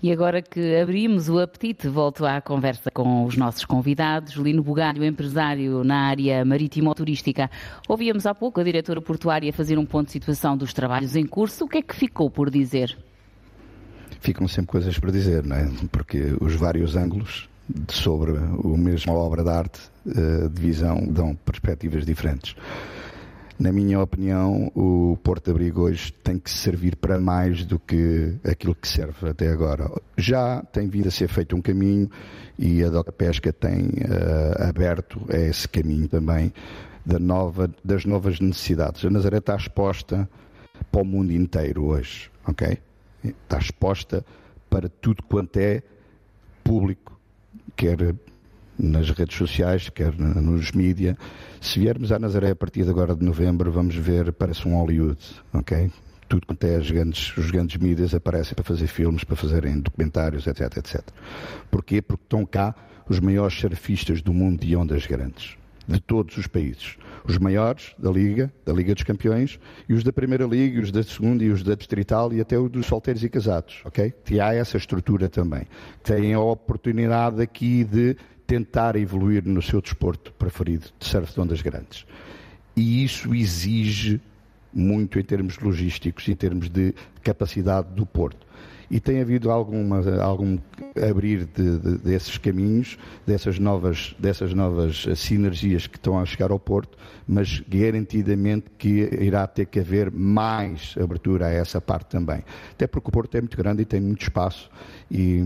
E 0.00 0.12
agora 0.12 0.40
que 0.40 0.76
abrimos 0.76 1.28
o 1.28 1.40
apetite, 1.40 1.88
volto 1.88 2.24
à 2.24 2.40
conversa 2.40 2.88
com 2.88 3.24
os 3.24 3.36
nossos 3.36 3.64
convidados. 3.64 4.34
Lino 4.34 4.62
Bugalho, 4.62 5.04
empresário 5.04 5.82
na 5.82 6.06
área 6.06 6.44
marítimo-turística. 6.44 7.50
Ouvíamos 7.88 8.24
há 8.24 8.32
pouco 8.32 8.60
a 8.60 8.62
diretora 8.62 9.02
portuária 9.02 9.52
fazer 9.52 9.76
um 9.76 9.84
ponto 9.84 10.06
de 10.06 10.12
situação 10.12 10.56
dos 10.56 10.72
trabalhos 10.72 11.16
em 11.16 11.26
curso. 11.26 11.64
O 11.64 11.68
que 11.68 11.78
é 11.78 11.82
que 11.82 11.96
ficou 11.96 12.30
por 12.30 12.48
dizer? 12.48 12.96
Ficam 14.20 14.48
sempre 14.48 14.72
coisas 14.72 14.98
para 14.98 15.10
dizer, 15.10 15.44
não 15.44 15.56
é? 15.56 15.68
Porque 15.90 16.36
os 16.40 16.54
vários 16.54 16.96
ângulos 16.96 17.48
sobre 17.88 18.36
a 18.36 18.76
mesma 18.76 19.12
obra 19.12 19.42
de 19.42 19.50
arte 19.50 19.80
de 20.04 20.60
visão 20.60 21.06
dão 21.06 21.34
perspectivas 21.34 22.04
diferentes. 22.04 22.56
Na 23.58 23.72
minha 23.72 24.00
opinião, 24.00 24.70
o 24.72 25.18
Porto 25.22 25.50
Abrigo 25.50 25.82
hoje 25.82 26.12
tem 26.22 26.38
que 26.38 26.48
servir 26.48 26.94
para 26.94 27.18
mais 27.18 27.64
do 27.64 27.76
que 27.76 28.36
aquilo 28.44 28.72
que 28.72 28.86
serve 28.86 29.30
até 29.30 29.50
agora. 29.50 29.90
Já 30.16 30.62
tem 30.72 30.88
vindo 30.88 31.08
a 31.08 31.10
ser 31.10 31.26
feito 31.28 31.56
um 31.56 31.60
caminho 31.60 32.08
e 32.56 32.84
a 32.84 32.88
Doca 32.88 33.10
Pesca 33.10 33.52
tem 33.52 33.86
uh, 33.86 34.68
aberto 34.68 35.20
esse 35.28 35.68
caminho 35.68 36.06
também 36.06 36.52
da 37.04 37.18
nova, 37.18 37.68
das 37.84 38.04
novas 38.04 38.38
necessidades. 38.38 39.04
A 39.04 39.10
Nazaré 39.10 39.38
está 39.38 39.56
exposta 39.56 40.28
para 40.92 41.02
o 41.02 41.04
mundo 41.04 41.32
inteiro 41.32 41.86
hoje, 41.86 42.30
ok? 42.46 42.78
Está 43.22 43.58
exposta 43.58 44.24
para 44.70 44.88
tudo 44.88 45.22
quanto 45.22 45.58
é 45.58 45.82
público, 46.62 47.18
quer 47.74 48.14
nas 48.78 49.10
redes 49.10 49.36
sociais, 49.36 49.88
quer 49.88 50.16
nos 50.16 50.70
mídias. 50.72 51.16
Se 51.60 51.80
viermos 51.80 52.12
à 52.12 52.18
Nazaré 52.18 52.50
a 52.50 52.56
partir 52.56 52.84
de 52.84 52.90
agora 52.90 53.14
de 53.14 53.24
novembro, 53.24 53.72
vamos 53.72 53.96
ver, 53.96 54.32
parece 54.32 54.68
um 54.68 54.76
Hollywood, 54.76 55.18
ok? 55.52 55.90
Tudo 56.28 56.46
quanto 56.46 56.64
é 56.64 56.76
as 56.76 56.90
grandes, 56.90 57.36
os 57.36 57.50
grandes 57.50 57.76
mídias 57.78 58.14
aparecem 58.14 58.54
para 58.54 58.64
fazer 58.64 58.86
filmes, 58.86 59.24
para 59.24 59.34
fazerem 59.34 59.80
documentários, 59.80 60.46
etc, 60.46 60.76
etc. 60.76 61.02
Porquê? 61.70 62.02
Porque 62.02 62.24
estão 62.24 62.44
cá 62.44 62.74
os 63.08 63.18
maiores 63.18 63.58
surfistas 63.58 64.20
do 64.20 64.32
mundo 64.32 64.60
de 64.60 64.76
ondas 64.76 65.06
grandes, 65.06 65.56
de 65.88 65.98
todos 66.00 66.36
os 66.36 66.46
países. 66.46 66.96
Os 67.28 67.36
maiores 67.36 67.94
da 67.98 68.10
Liga, 68.10 68.50
da 68.64 68.72
Liga 68.72 68.94
dos 68.94 69.02
Campeões, 69.02 69.60
e 69.86 69.92
os 69.92 70.02
da 70.02 70.10
Primeira 70.10 70.46
Liga, 70.46 70.78
e 70.78 70.82
os 70.82 70.90
da 70.90 71.02
Segunda, 71.02 71.44
e 71.44 71.50
os 71.50 71.62
da 71.62 71.74
Distrital, 71.74 72.32
e 72.32 72.40
até 72.40 72.58
os 72.58 72.70
dos 72.70 72.86
solteiros 72.86 73.22
e 73.22 73.28
casados, 73.28 73.82
ok? 73.84 74.14
Que 74.24 74.40
há 74.40 74.54
essa 74.54 74.78
estrutura 74.78 75.28
também. 75.28 75.66
Têm 76.02 76.32
a 76.32 76.40
oportunidade 76.40 77.42
aqui 77.42 77.84
de 77.84 78.16
tentar 78.46 78.96
evoluir 78.96 79.44
no 79.44 79.60
seu 79.60 79.82
desporto 79.82 80.32
preferido 80.32 80.86
de 80.98 81.06
surf 81.06 81.34
de 81.34 81.38
ondas 81.38 81.60
grandes. 81.60 82.06
E 82.74 83.04
isso 83.04 83.34
exige 83.34 84.22
muito 84.72 85.18
em 85.18 85.22
termos 85.22 85.58
logísticos, 85.58 86.26
em 86.28 86.34
termos 86.34 86.70
de 86.70 86.94
capacidade 87.22 87.88
do 87.94 88.06
Porto. 88.06 88.46
E 88.90 88.98
tem 89.00 89.20
havido 89.20 89.50
alguma, 89.50 90.00
algum 90.22 90.58
abrir 91.08 91.44
de, 91.44 91.78
de, 91.78 91.98
desses 91.98 92.38
caminhos, 92.38 92.98
dessas 93.26 93.58
novas, 93.58 94.14
dessas 94.18 94.54
novas 94.54 95.06
sinergias 95.16 95.86
que 95.86 95.96
estão 95.96 96.18
a 96.18 96.24
chegar 96.24 96.50
ao 96.50 96.58
Porto, 96.58 96.96
mas 97.26 97.60
garantidamente 97.68 98.66
que 98.78 99.08
irá 99.20 99.46
ter 99.46 99.66
que 99.66 99.80
haver 99.80 100.10
mais 100.10 100.94
abertura 101.00 101.46
a 101.46 101.50
essa 101.50 101.80
parte 101.80 102.08
também. 102.08 102.42
Até 102.72 102.86
porque 102.86 103.08
o 103.08 103.12
Porto 103.12 103.36
é 103.36 103.40
muito 103.40 103.56
grande 103.56 103.82
e 103.82 103.84
tem 103.84 104.00
muito 104.00 104.22
espaço 104.22 104.70
e, 105.10 105.42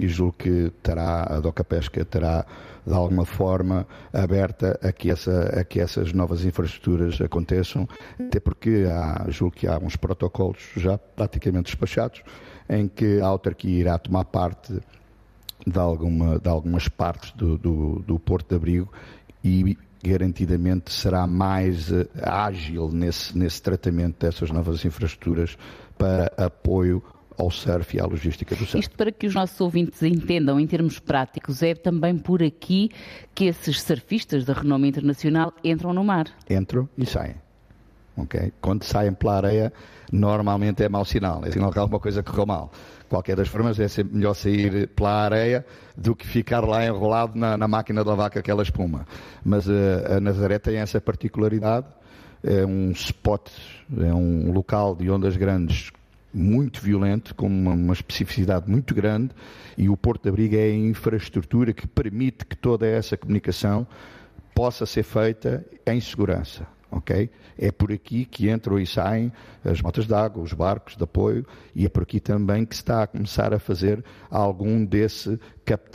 e 0.00 0.08
julgo 0.08 0.34
que 0.38 0.72
terá, 0.82 1.22
a 1.22 1.40
Doca 1.40 1.62
Pesca 1.62 2.04
terá 2.04 2.44
de 2.86 2.92
alguma 2.92 3.24
forma 3.24 3.86
aberta 4.12 4.78
a 4.82 4.92
que, 4.92 5.10
essa, 5.10 5.60
a 5.60 5.64
que 5.64 5.80
essas 5.80 6.12
novas 6.12 6.44
infraestruturas 6.44 7.20
aconteçam, 7.20 7.88
até 8.18 8.38
porque 8.38 8.84
há, 8.90 9.26
julgo 9.30 9.56
que 9.56 9.66
há 9.66 9.78
uns 9.78 9.96
protocolos 9.96 10.70
já 10.76 10.98
praticamente 10.98 11.66
despachados 11.66 12.22
em 12.68 12.88
que 12.88 13.20
a 13.20 13.26
autarquia 13.26 13.80
irá 13.80 13.98
tomar 13.98 14.24
parte 14.24 14.80
de, 15.66 15.78
alguma, 15.78 16.38
de 16.38 16.48
algumas 16.48 16.88
partes 16.88 17.32
do, 17.32 17.58
do, 17.58 18.04
do 18.06 18.18
Porto 18.18 18.48
de 18.50 18.56
Abrigo 18.56 18.92
e 19.42 19.76
garantidamente 20.02 20.92
será 20.92 21.26
mais 21.26 21.90
uh, 21.90 22.06
ágil 22.22 22.90
nesse, 22.92 23.36
nesse 23.36 23.62
tratamento 23.62 24.20
dessas 24.20 24.50
novas 24.50 24.84
infraestruturas 24.84 25.56
para 25.96 26.32
apoio 26.36 27.02
ao 27.36 27.50
surf 27.50 27.96
e 27.96 28.00
à 28.00 28.06
logística 28.06 28.54
do 28.54 28.64
surf. 28.64 28.78
Isto 28.78 28.96
para 28.96 29.10
que 29.10 29.26
os 29.26 29.34
nossos 29.34 29.60
ouvintes 29.60 30.02
entendam 30.02 30.60
em 30.60 30.66
termos 30.66 30.98
práticos, 30.98 31.62
é 31.62 31.74
também 31.74 32.16
por 32.16 32.42
aqui 32.42 32.90
que 33.34 33.46
esses 33.46 33.82
surfistas 33.82 34.44
de 34.44 34.52
renome 34.52 34.88
internacional 34.88 35.52
entram 35.64 35.92
no 35.92 36.04
mar. 36.04 36.26
Entram 36.48 36.88
e 36.96 37.06
saem. 37.06 37.43
Okay? 38.16 38.52
Quando 38.60 38.84
saem 38.84 39.12
pela 39.12 39.36
areia, 39.36 39.72
normalmente 40.12 40.82
é 40.82 40.88
mau 40.88 41.04
sinal, 41.04 41.44
é 41.44 41.50
sinal 41.50 41.72
que 41.72 41.78
alguma 41.78 41.98
coisa 41.98 42.22
correu 42.22 42.46
mal. 42.46 42.70
Qualquer 43.08 43.36
das 43.36 43.48
formas, 43.48 43.78
é 43.78 43.88
sempre 43.88 44.16
melhor 44.16 44.34
sair 44.34 44.88
pela 44.88 45.24
areia 45.24 45.64
do 45.96 46.14
que 46.16 46.26
ficar 46.26 46.60
lá 46.60 46.84
enrolado 46.84 47.38
na, 47.38 47.56
na 47.56 47.68
máquina 47.68 48.02
de 48.02 48.08
lavar 48.08 48.30
com 48.30 48.38
aquela 48.38 48.62
espuma. 48.62 49.06
Mas 49.44 49.66
uh, 49.68 50.16
a 50.16 50.20
Nazaré 50.20 50.58
tem 50.58 50.76
essa 50.76 51.00
particularidade, 51.00 51.86
é 52.42 52.64
um 52.64 52.90
spot, 52.92 53.50
é 53.98 54.14
um 54.14 54.52
local 54.52 54.94
de 54.94 55.10
ondas 55.10 55.36
grandes 55.36 55.90
muito 56.32 56.80
violento, 56.80 57.34
com 57.34 57.46
uma, 57.46 57.72
uma, 57.72 57.92
especificidade 57.92 58.68
muito 58.68 58.94
grande, 58.94 59.30
e 59.78 59.88
o 59.88 59.96
Porto 59.96 60.24
de 60.24 60.28
Abrigo 60.30 60.56
é 60.56 60.64
a 60.64 60.74
infraestrutura 60.74 61.72
que 61.72 61.86
permite 61.86 62.44
que 62.44 62.56
toda 62.56 62.86
essa 62.86 63.16
comunicação 63.16 63.86
possa 64.52 64.84
ser 64.86 65.04
feita 65.04 65.64
em 65.86 66.00
segurança 66.00 66.66
ok? 66.96 67.30
É 67.58 67.70
por 67.70 67.92
aqui 67.92 68.24
que 68.24 68.50
entram 68.50 68.78
e 68.78 68.86
saem 68.86 69.32
as 69.64 69.80
motas 69.80 70.06
de 70.06 70.14
água, 70.14 70.42
os 70.42 70.52
barcos 70.52 70.96
de 70.96 71.04
apoio, 71.04 71.46
e 71.74 71.84
é 71.84 71.88
por 71.88 72.02
aqui 72.02 72.20
também 72.20 72.64
que 72.64 72.74
se 72.74 72.82
está 72.82 73.02
a 73.02 73.06
começar 73.06 73.52
a 73.52 73.58
fazer 73.58 74.04
algum 74.30 74.84
desse, 74.84 75.38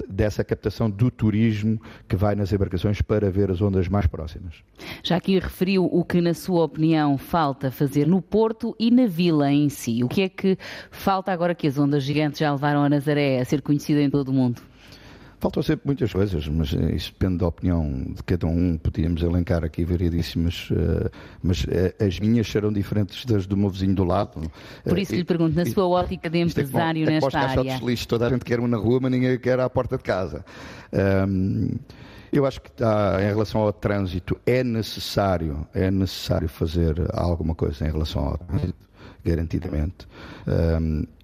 dessa 0.07 0.43
captação 0.43 0.89
do 0.89 1.09
turismo 1.11 1.79
que 2.07 2.15
vai 2.15 2.35
nas 2.35 2.51
embarcações 2.51 3.01
para 3.01 3.29
ver 3.29 3.51
as 3.51 3.61
ondas 3.61 3.87
mais 3.87 4.07
próximas. 4.07 4.55
Já 5.03 5.17
aqui 5.17 5.37
referiu 5.39 5.85
o 5.85 6.03
que, 6.03 6.21
na 6.21 6.33
sua 6.33 6.63
opinião, 6.63 7.17
falta 7.17 7.71
fazer 7.71 8.07
no 8.07 8.21
Porto 8.21 8.75
e 8.79 8.91
na 8.91 9.05
vila 9.05 9.51
em 9.51 9.69
si. 9.69 10.03
O 10.03 10.07
que 10.07 10.21
é 10.23 10.29
que 10.29 10.57
falta 10.91 11.31
agora 11.31 11.55
que 11.55 11.67
as 11.67 11.77
ondas 11.77 12.03
gigantes 12.03 12.39
já 12.39 12.51
levaram 12.51 12.83
a 12.83 12.89
Nazaré 12.89 13.39
a 13.39 13.45
ser 13.45 13.61
conhecida 13.61 14.01
em 14.01 14.09
todo 14.09 14.29
o 14.29 14.33
mundo? 14.33 14.61
Faltam 15.39 15.63
sempre 15.63 15.83
muitas 15.85 16.11
coisas, 16.11 16.47
mas 16.49 16.73
eh, 16.73 16.95
isso 16.95 17.13
depende 17.13 17.37
da 17.37 17.47
opinião 17.47 18.07
de 18.13 18.21
cada 18.23 18.45
um. 18.45 18.77
Podíamos 18.77 19.23
elencar 19.23 19.63
aqui 19.63 19.85
variedíssimas, 19.85 20.69
uh, 20.69 21.09
mas 21.41 21.63
uh, 21.63 22.05
as 22.05 22.19
minhas 22.19 22.45
serão 22.45 22.73
diferentes 22.73 23.23
das 23.23 23.47
do 23.47 23.55
meu 23.55 23.69
vizinho 23.69 23.95
do 23.95 24.03
lado. 24.03 24.41
Por 24.83 24.99
isso 24.99 25.15
lhe 25.15 25.23
pergunto, 25.23 25.55
na 25.55 25.65
sua 25.65 25.87
ótica 25.87 26.29
de 26.29 26.39
empresário 26.39 27.03
é 27.03 27.11
nesta 27.11 27.39
área. 27.39 27.77
De 27.77 27.85
lixo, 27.85 28.05
toda 28.05 28.27
a 28.27 28.29
gente 28.29 28.43
quer 28.43 28.59
um 28.59 28.67
na 28.67 28.75
rua, 28.75 28.99
mas 29.01 29.11
ninguém 29.11 29.39
quer 29.39 29.61
à 29.61 29.69
porta 29.69 29.95
de 29.95 30.03
casa. 30.03 30.43
Um, 30.91 31.71
eu 32.33 32.45
acho 32.45 32.61
que 32.61 32.69
em 33.21 33.27
relação 33.27 33.61
ao 33.61 33.71
trânsito 33.71 34.37
é 34.45 34.61
necessário, 34.61 35.65
é 35.73 35.89
necessário 35.89 36.49
fazer 36.49 36.95
alguma 37.13 37.55
coisa 37.55 37.87
em 37.87 37.91
relação 37.91 38.27
ao 38.27 38.37
trânsito 38.37 38.88
garantidamente. 39.23 40.07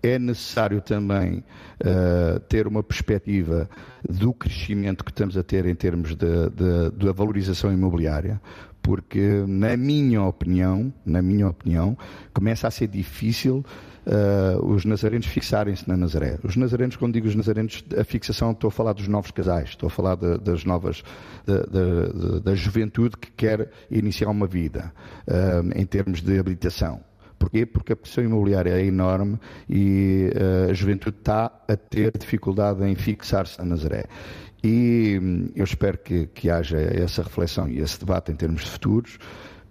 é 0.04 0.20
necessário 0.20 0.82
também 0.82 1.44
uh, 1.82 2.40
ter 2.42 2.68
uma 2.68 2.84
perspectiva 2.84 3.70
do 4.08 4.34
crescimento 4.34 5.04
que 5.04 5.12
estamos 5.12 5.38
a 5.38 5.44
ter 5.44 5.66
em 5.66 5.76
termos 5.76 6.16
da 6.16 7.12
valorização 7.14 7.72
imobiliária, 7.72 8.40
porque 8.82 9.44
na 9.48 9.76
minha 9.76 10.22
opinião, 10.24 10.94
na 11.06 11.22
minha 11.22 11.48
opinião, 11.48 11.98
começa 12.34 12.68
a 12.68 12.72
ser 12.72 12.88
difícil 12.88 13.66
Uh, 14.06 14.64
os 14.64 14.86
nazarenos 14.86 15.26
fixarem-se 15.26 15.90
na 15.90 15.98
Nazaré. 15.98 16.38
Os 16.44 16.56
nazarenos, 16.56 16.96
quando 16.96 17.14
digo 17.14 17.28
os 17.28 17.34
nazarenos, 17.34 17.84
a 18.00 18.04
fixação, 18.04 18.52
estou 18.52 18.68
a 18.68 18.72
falar 18.72 18.94
dos 18.94 19.08
novos 19.08 19.32
casais, 19.32 19.70
estou 19.70 19.88
a 19.88 19.90
falar 19.90 20.14
de, 20.14 20.38
das 20.38 20.64
novas, 20.64 21.04
de, 21.44 21.58
de, 21.64 22.40
da 22.42 22.54
juventude 22.54 23.18
que 23.18 23.32
quer 23.32 23.72
iniciar 23.90 24.30
uma 24.30 24.46
vida, 24.46 24.94
uh, 25.28 25.72
em 25.76 25.88
termos 25.88 26.22
de 26.22 26.38
habilitação. 26.38 27.02
Porquê? 27.46 27.64
Porque 27.64 27.94
a 27.94 27.96
pressão 27.96 28.24
imobiliária 28.24 28.72
é 28.72 28.84
enorme 28.84 29.38
e 29.70 30.32
uh, 30.34 30.72
a 30.72 30.74
juventude 30.74 31.18
está 31.20 31.52
a 31.68 31.76
ter 31.76 32.12
dificuldade 32.18 32.84
em 32.84 32.96
fixar-se 32.96 33.60
na 33.60 33.66
Nazaré. 33.66 34.06
E 34.64 35.20
hum, 35.22 35.50
eu 35.56 35.64
espero 35.64 36.00
que, 36.00 36.26
que 36.28 36.50
haja 36.50 36.78
essa 36.80 37.22
reflexão 37.22 37.70
e 37.70 37.80
esse 37.80 38.00
debate 38.00 38.32
em 38.32 38.36
termos 38.36 38.64
de 38.64 38.72
futuros 38.72 39.20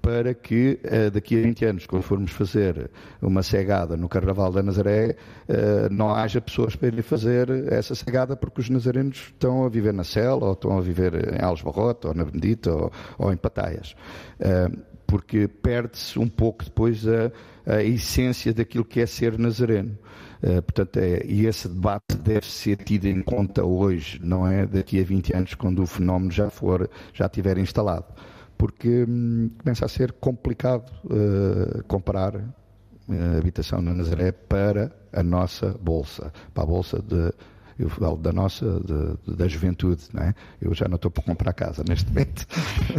para 0.01 0.35
que 0.35 0.79
uh, 0.85 1.11
daqui 1.11 1.37
a 1.37 1.43
20 1.43 1.65
anos, 1.65 1.87
quando 1.87 2.03
formos 2.03 2.31
fazer 2.31 2.89
uma 3.21 3.43
cegada 3.43 3.97
no 3.97 4.09
Carnaval 4.09 4.53
da 4.53 4.63
Nazaré, 4.63 5.17
uh, 5.49 5.93
não 5.93 6.15
haja 6.15 6.41
pessoas 6.41 6.77
para 6.77 6.87
irem 6.89 7.03
fazer 7.03 7.73
essa 7.73 7.97
cegada 7.97 8.37
porque 8.37 8.61
os 8.61 8.71
nazarenos 8.71 9.17
estão 9.17 9.65
a 9.65 9.69
viver 9.69 9.93
na 9.93 10.05
Cela, 10.05 10.47
ou 10.47 10.53
estão 10.53 10.79
a 10.79 10.81
viver 10.81 11.35
em 11.35 11.43
Alves 11.43 11.65
ou 11.65 12.15
na 12.15 12.25
Bendita, 12.25 12.73
ou, 12.73 12.93
ou 13.19 13.33
em 13.33 13.37
Pataias. 13.37 13.97
Porque 15.07 15.47
perde-se 15.47 16.19
um 16.19 16.29
pouco 16.29 16.65
depois 16.65 17.07
a, 17.07 17.31
a 17.67 17.83
essência 17.83 18.53
daquilo 18.53 18.85
que 18.85 19.01
é 19.01 19.07
ser 19.07 19.39
nazareno. 19.39 19.99
Uh, 20.43 20.61
portanto, 20.63 20.99
é, 20.99 21.25
e 21.25 21.47
esse 21.47 21.69
debate 21.69 22.17
deve 22.23 22.47
ser 22.47 22.77
tido 22.77 23.07
em 23.07 23.23
conta 23.23 23.65
hoje, 23.65 24.21
não 24.23 24.47
é 24.47 24.67
daqui 24.67 25.01
a 25.01 25.05
20 25.05 25.35
anos, 25.35 25.55
quando 25.55 25.83
o 25.83 25.87
fenómeno 25.87 26.31
já 26.31 26.51
for, 26.51 26.91
já 27.13 27.27
estiver 27.27 27.57
instalado. 27.57 28.07
Porque 28.59 29.05
hum, 29.09 29.51
começa 29.59 29.87
a 29.87 29.89
ser 29.89 30.13
complicado 30.13 30.91
uh, 31.05 31.83
comparar 31.85 32.37
a 33.09 33.39
habitação 33.39 33.81
na 33.81 33.95
Nazaré 33.95 34.33
para 34.33 34.91
a 35.13 35.23
nossa 35.23 35.77
bolsa, 35.81 36.33
para 36.53 36.65
a 36.65 36.67
bolsa 36.67 37.03
de 37.03 37.33
eu 37.79 37.89
falo 37.89 38.17
da 38.17 38.33
nossa, 38.33 38.81
de, 38.81 39.37
da 39.37 39.49
juventude, 39.49 40.03
não 40.13 40.23
é? 40.23 40.35
Eu 40.61 40.75
já 40.75 40.87
não 40.89 40.97
estou 40.97 41.11
para 41.11 41.23
comprar 41.23 41.53
casa 41.53 41.83
neste 41.87 42.09
momento. 42.09 42.47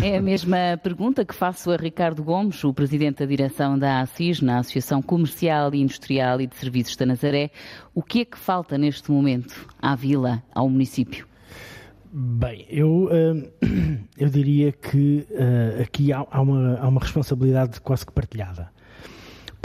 É 0.01 0.17
a 0.17 0.21
mesma 0.21 0.79
pergunta 0.81 1.23
que 1.23 1.33
faço 1.33 1.71
a 1.71 1.77
Ricardo 1.77 2.23
Gomes, 2.23 2.63
o 2.63 2.73
presidente 2.73 3.19
da 3.19 3.25
direção 3.25 3.77
da 3.77 4.01
ASIS, 4.01 4.41
na 4.41 4.59
Associação 4.59 5.01
Comercial 5.01 5.73
e 5.73 5.81
Industrial 5.81 6.41
e 6.41 6.47
de 6.47 6.55
Serviços 6.55 6.95
da 6.95 7.05
Nazaré. 7.05 7.51
O 7.93 8.01
que 8.01 8.21
é 8.21 8.25
que 8.25 8.37
falta 8.37 8.77
neste 8.77 9.11
momento 9.11 9.67
à 9.81 9.95
vila, 9.95 10.43
ao 10.53 10.69
município? 10.69 11.27
Bem, 12.17 12.65
eu, 12.69 13.09
hum, 13.11 13.49
eu 14.17 14.29
diria 14.29 14.71
que 14.71 15.27
uh, 15.31 15.81
aqui 15.81 16.13
há, 16.13 16.25
há, 16.31 16.41
uma, 16.41 16.77
há 16.79 16.87
uma 16.87 17.01
responsabilidade 17.01 17.81
quase 17.81 18.05
que 18.05 18.11
partilhada. 18.13 18.69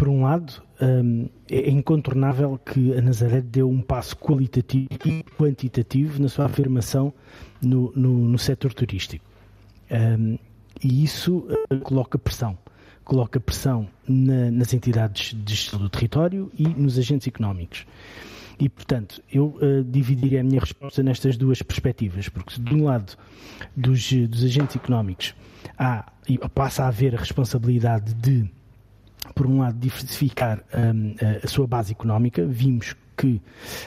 Por 0.00 0.08
um 0.08 0.22
lado, 0.22 0.62
um, 0.80 1.28
é 1.50 1.68
incontornável 1.68 2.58
que 2.64 2.96
a 2.96 3.02
Nazaré 3.02 3.42
deu 3.42 3.68
um 3.68 3.82
passo 3.82 4.16
qualitativo 4.16 4.88
e 5.04 5.22
quantitativo 5.38 6.22
na 6.22 6.26
sua 6.26 6.46
afirmação 6.46 7.12
no, 7.60 7.92
no, 7.94 8.26
no 8.26 8.38
setor 8.38 8.72
turístico. 8.72 9.22
Um, 9.90 10.38
e 10.82 11.04
isso 11.04 11.46
uh, 11.70 11.80
coloca 11.80 12.18
pressão. 12.18 12.56
Coloca 13.04 13.38
pressão 13.38 13.86
na, 14.08 14.50
nas 14.50 14.72
entidades 14.72 15.34
de 15.34 15.54
gestão 15.54 15.78
do 15.78 15.90
território 15.90 16.50
e 16.58 16.66
nos 16.66 16.98
agentes 16.98 17.28
económicos. 17.28 17.84
E, 18.58 18.70
portanto, 18.70 19.22
eu 19.30 19.48
uh, 19.60 19.84
dividiria 19.84 20.40
a 20.40 20.42
minha 20.42 20.60
resposta 20.60 21.02
nestas 21.02 21.36
duas 21.36 21.60
perspectivas, 21.60 22.26
porque, 22.26 22.58
de 22.58 22.74
um 22.74 22.84
lado, 22.84 23.18
dos, 23.76 24.10
dos 24.10 24.44
agentes 24.44 24.76
económicos, 24.76 25.34
há, 25.78 26.10
passa 26.54 26.84
a 26.84 26.88
haver 26.88 27.14
a 27.14 27.18
responsabilidade 27.18 28.14
de 28.14 28.48
por 29.34 29.46
um 29.46 29.58
lado, 29.58 29.78
diversificar 29.78 30.62
um, 30.74 31.14
a 31.42 31.46
sua 31.46 31.66
base 31.66 31.92
económica. 31.92 32.44
Vimos 32.46 32.94
que 33.16 33.40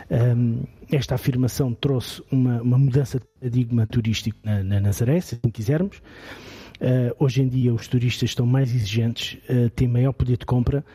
um, 0.10 0.64
esta 0.92 1.16
afirmação 1.16 1.74
trouxe 1.74 2.22
uma, 2.32 2.62
uma, 2.62 2.78
mudança 2.78 3.20
de 3.20 3.26
paradigma 3.40 3.88
turístico 3.88 4.38
na, 4.44 4.64
na 4.64 4.80
Nazaré, 4.80 5.20
se 5.22 5.36
assim 5.36 5.52
quisermos. 5.52 5.98
Uh, 5.98 7.16
hoje 7.18 7.42
em 7.42 7.48
dia, 7.48 7.74
os 7.74 7.88
turistas 7.88 8.30
estão 8.30 8.46
mais 8.46 8.74
exigentes, 8.74 9.40
uh, 9.50 9.70
têm 9.72 9.88
maior 9.88 10.14
poder 10.14 10.38
de 10.38 10.46
compra 10.46 10.86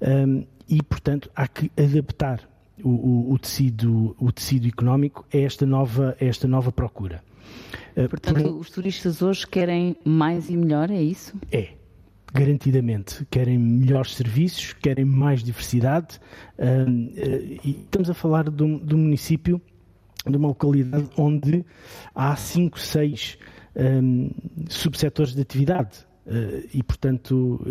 um, 0.00 0.44
e, 0.68 0.82
portanto, 0.82 1.30
há 1.36 1.46
que 1.46 1.70
adaptar 1.76 2.40
o, 2.82 2.88
o, 2.88 3.32
o, 3.32 3.38
tecido, 3.38 4.16
o 4.18 4.32
tecido 4.32 4.66
económico 4.66 5.24
a 5.32 5.36
esta 5.36 5.64
nova, 5.64 6.16
a 6.20 6.24
esta 6.24 6.48
nova 6.48 6.72
procura. 6.72 7.22
Uh, 7.96 8.08
portanto, 8.08 8.42
por... 8.42 8.58
os 8.58 8.70
turistas 8.70 9.22
hoje 9.22 9.46
querem 9.46 9.96
mais 10.04 10.50
e 10.50 10.56
melhor, 10.56 10.90
é 10.90 11.00
isso? 11.00 11.36
É 11.52 11.74
garantidamente. 12.34 13.24
Querem 13.30 13.56
melhores 13.56 14.16
serviços, 14.16 14.72
querem 14.72 15.04
mais 15.04 15.42
diversidade. 15.42 16.18
Uh, 16.58 17.60
e 17.64 17.82
estamos 17.84 18.10
a 18.10 18.14
falar 18.14 18.50
de 18.50 18.62
um, 18.62 18.78
de 18.78 18.94
um, 18.94 18.98
município, 18.98 19.62
de 20.28 20.36
uma 20.36 20.48
localidade 20.48 21.08
onde 21.16 21.64
há 22.12 22.34
5, 22.34 22.78
6 22.78 23.38
um, 23.76 24.30
subsetores 24.68 25.34
de 25.34 25.42
atividade. 25.42 26.04
Uh, 26.26 26.66
e, 26.72 26.82
portanto, 26.82 27.64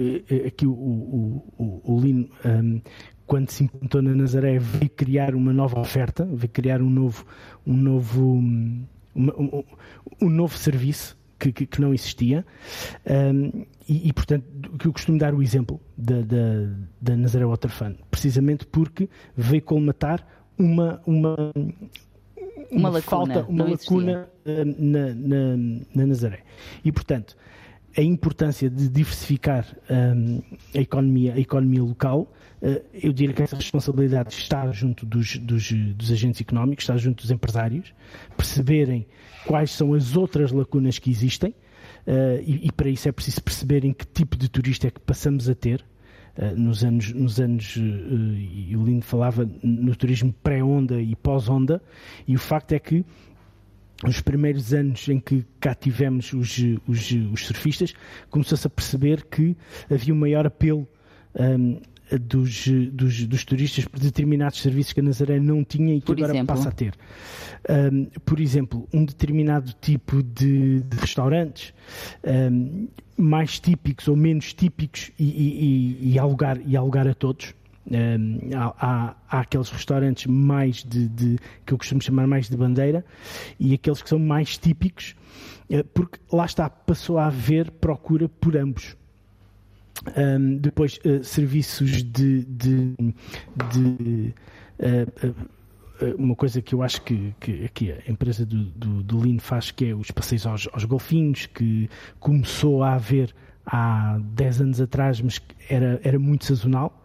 aqui 0.48 0.66
o, 0.66 0.72
o, 0.72 1.54
o, 1.58 1.94
o 1.96 2.00
Lino, 2.00 2.30
um, 2.46 2.82
quando 3.26 3.50
se 3.50 3.66
implantou 3.66 4.02
na 4.02 4.16
Nazaré, 4.16 4.60
veio 4.60 4.90
criar 4.92 5.36
uma 5.36 5.52
nova 5.52 5.80
oferta, 5.80 6.26
veio 6.26 6.50
criar 6.50 6.82
um 6.82 6.90
novo, 6.90 7.26
um 7.68 7.74
novo, 7.74 8.36
um, 8.36 8.86
um, 9.16 9.64
um 10.22 10.30
novo 10.30 10.58
serviço 10.58 11.18
que, 11.40 11.52
que, 11.52 11.66
que 11.66 11.82
não 11.82 11.94
existia. 11.94 12.46
Um, 13.06 13.66
e, 13.88 14.10
e, 14.10 14.14
portanto, 14.14 14.46
que 14.78 14.88
eu 14.88 14.94
costumo 14.94 15.18
dar 15.18 15.34
o 15.34 15.42
exemplo 15.42 15.80
da, 15.98 16.22
da, 16.22 16.70
da 17.02 17.18
Nazaré 17.18 17.46
Water 17.46 17.70
Fund, 17.70 17.98
precisamente 18.10 18.66
porque 18.66 19.10
veio 19.36 19.62
colmatar 19.62 20.26
uma, 20.58 21.02
uma, 21.06 21.36
uma, 21.56 21.72
uma 22.72 22.90
lacuna, 22.90 23.02
falta, 23.02 23.46
uma 23.50 23.66
lacuna 23.66 24.30
na, 24.46 25.14
na, 25.14 25.58
na, 25.96 26.06
Nazaré. 26.06 26.44
E, 26.84 26.92
portanto, 26.92 27.36
a 27.98 28.02
importância 28.02 28.70
de 28.70 28.90
diversificar 28.90 29.66
um, 29.90 30.42
a, 30.74 30.80
economia, 30.80 31.34
a 31.34 31.40
economia 31.40 31.84
local, 31.84 32.32
eu 32.94 33.12
diria 33.12 33.36
que 33.36 33.42
essa 33.42 33.58
responsabilidade 33.58 34.34
está 34.34 34.72
junto 34.72 35.06
dos, 35.06 35.38
dos, 35.38 35.72
dos 35.72 36.12
agentes 36.12 36.40
económicos, 36.40 36.84
está 36.84 36.96
junto 36.96 37.22
dos 37.22 37.32
empresários, 37.32 37.94
perceberem 38.38 39.06
quais 39.46 39.72
são 39.72 39.94
as 39.94 40.16
outras 40.16 40.52
lacunas 40.52 40.98
que 40.98 41.12
existem, 41.12 41.52
uh, 41.52 42.42
e, 42.46 42.68
e, 42.68 42.72
para 42.72 42.90
isso 42.90 43.10
é 43.10 43.12
preciso 43.12 43.44
perceberem 43.44 43.92
que 43.92 44.06
tipo 44.08 44.38
de 44.38 44.50
turista 44.50 44.88
é 44.88 44.92
que 44.92 45.02
passamos 45.02 45.50
a 45.50 45.56
ter. 45.56 45.84
Uh, 46.38 46.60
nos 46.60 46.84
anos, 46.84 47.14
nos 47.14 47.40
anos 47.40 47.76
e 47.76 48.76
o 48.76 48.84
Lindo 48.84 49.06
falava 49.06 49.48
no 49.62 49.96
turismo 49.96 50.34
pré-onda 50.42 51.00
e 51.00 51.16
pós-onda, 51.16 51.82
e 52.28 52.36
o 52.36 52.40
facto 52.40 52.72
é 52.72 52.80
que 52.80 53.06
nos 54.04 54.20
primeiros 54.20 54.74
anos 54.74 55.08
em 55.10 55.20
que 55.20 55.46
cá 55.60 55.76
tivemos 55.76 56.34
os, 56.34 56.58
os, 56.88 57.12
os 57.32 57.46
surfistas, 57.46 57.94
começou-se 58.30 58.66
a 58.66 58.70
perceber 58.70 59.26
que 59.26 59.56
havia 59.92 60.14
um 60.14 60.18
maior 60.18 60.48
apelo 60.48 60.88
um, 61.36 61.80
dos, 62.18 62.68
dos, 62.92 63.26
dos, 63.28 63.44
turistas 63.46 63.86
por 63.86 64.00
determinados 64.00 64.62
serviços 64.62 64.94
que 64.94 65.00
a 65.00 65.04
Nazaré 65.04 65.40
não 65.40 65.64
tinha 65.64 65.96
e 65.96 66.00
que 66.00 66.06
por 66.06 66.18
agora 66.18 66.34
exemplo? 66.34 66.56
passa 66.56 66.70
a 66.70 66.72
ter. 66.72 66.94
Um, 67.70 68.06
por 68.26 68.40
exemplo, 68.40 68.88
um 68.94 69.06
determinado 69.06 69.74
tipo 69.80 70.22
de, 70.22 70.82
de 70.82 70.98
restaurantes 70.98 71.74
um, 72.24 72.88
mais 73.18 73.60
típicos 73.60 74.08
ou 74.08 74.16
menos 74.16 74.54
típicos 74.54 75.12
e, 75.18 75.24
e, 75.24 76.14
e, 76.14 76.20
alugar, 76.20 76.60
e 76.66 76.76
alugar 76.76 77.08
a 77.08 77.14
todos. 77.14 77.54
Um, 77.86 78.40
há, 78.56 79.16
há, 79.30 79.40
aqueles 79.42 79.70
restaurantes 79.70 80.26
mais 80.26 80.84
de, 80.84 81.10
de, 81.10 81.38
que 81.66 81.74
eu 81.74 81.78
costumo 81.78 82.02
chamar 82.02 82.26
mais 82.26 82.50
de 82.50 82.56
bandeira 82.56 83.04
e 83.60 83.74
aqueles 83.74 84.02
que 84.02 84.08
são 84.08 84.18
mais 84.18 84.58
típicos, 84.58 85.16
uh, 85.70 85.84
porque 85.94 86.18
lá 86.32 86.46
está, 86.46 86.70
passou 86.70 87.18
a 87.18 87.28
haver 87.28 87.70
procura 87.72 88.30
por 88.30 88.56
ambos. 88.56 88.96
Um, 90.18 90.58
depois, 90.58 91.00
uh, 91.06 91.24
serviços 91.24 92.04
de. 92.04 92.46
de, 92.46 92.96
de 93.72 94.34
uh, 94.80 95.64
uma 96.18 96.36
coisa 96.36 96.62
que 96.62 96.76
eu 96.76 96.82
acho 96.82 97.02
que, 97.04 97.34
que 97.74 97.92
a 97.92 98.12
empresa 98.12 98.46
do, 98.46 98.66
do, 98.66 99.04
do 99.04 99.40
faz, 99.40 99.72
que 99.72 99.86
é 99.86 99.96
os 99.96 100.12
passeios 100.12 100.46
aos, 100.46 100.68
aos 100.74 100.84
golfinhos, 100.84 101.46
que 101.46 101.90
começou 102.20 102.84
a 102.84 102.96
haver 102.96 103.34
há 103.66 104.20
10 104.34 104.62
anos 104.62 104.82
atrás, 104.82 105.22
mas 105.22 105.40
era, 105.70 106.00
era 106.04 106.20
muito 106.20 106.46
sazonal. 106.46 107.02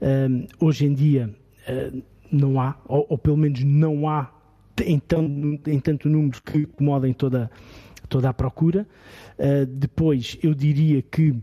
Um, 0.00 0.46
hoje 0.60 0.86
em 0.86 0.94
dia 0.94 1.34
uh, 1.68 2.02
não 2.30 2.60
há, 2.60 2.76
ou, 2.86 3.06
ou, 3.08 3.18
pelo 3.18 3.36
menos 3.36 3.62
não 3.62 4.08
há 4.08 4.30
em, 4.82 4.98
tão, 4.98 5.24
em 5.66 5.80
tanto 5.80 6.08
número 6.08 6.42
que 6.42 6.58
incomodem 6.58 7.12
toda, 7.12 7.50
toda 8.08 8.28
a 8.28 8.34
procura. 8.34 8.86
Uh, 9.38 9.66
depois, 9.66 10.36
eu 10.42 10.54
diria 10.54 11.00
que 11.02 11.34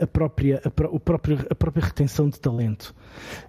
a 0.00 0.06
própria, 0.06 0.60
a, 0.64 0.86
o 0.88 0.98
próprio, 0.98 1.46
a 1.48 1.54
própria 1.54 1.84
retenção 1.84 2.28
de 2.28 2.40
talento. 2.40 2.94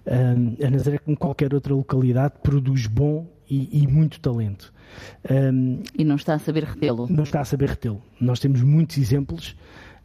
Um, 0.06 0.64
a 0.64 0.70
Nazaré, 0.70 0.98
como 0.98 1.16
qualquer 1.16 1.52
outra 1.52 1.74
localidade, 1.74 2.34
produz 2.42 2.86
bom 2.86 3.26
e, 3.48 3.82
e 3.82 3.86
muito 3.86 4.20
talento. 4.20 4.72
Um, 5.28 5.82
e 5.96 6.04
não 6.04 6.16
está 6.16 6.34
a 6.34 6.38
saber 6.38 6.64
retê-lo. 6.64 7.06
Não 7.10 7.24
está 7.24 7.40
a 7.40 7.44
saber 7.44 7.70
retê-lo. 7.70 8.02
Nós 8.20 8.38
temos 8.38 8.62
muitos 8.62 8.96
exemplos 8.98 9.56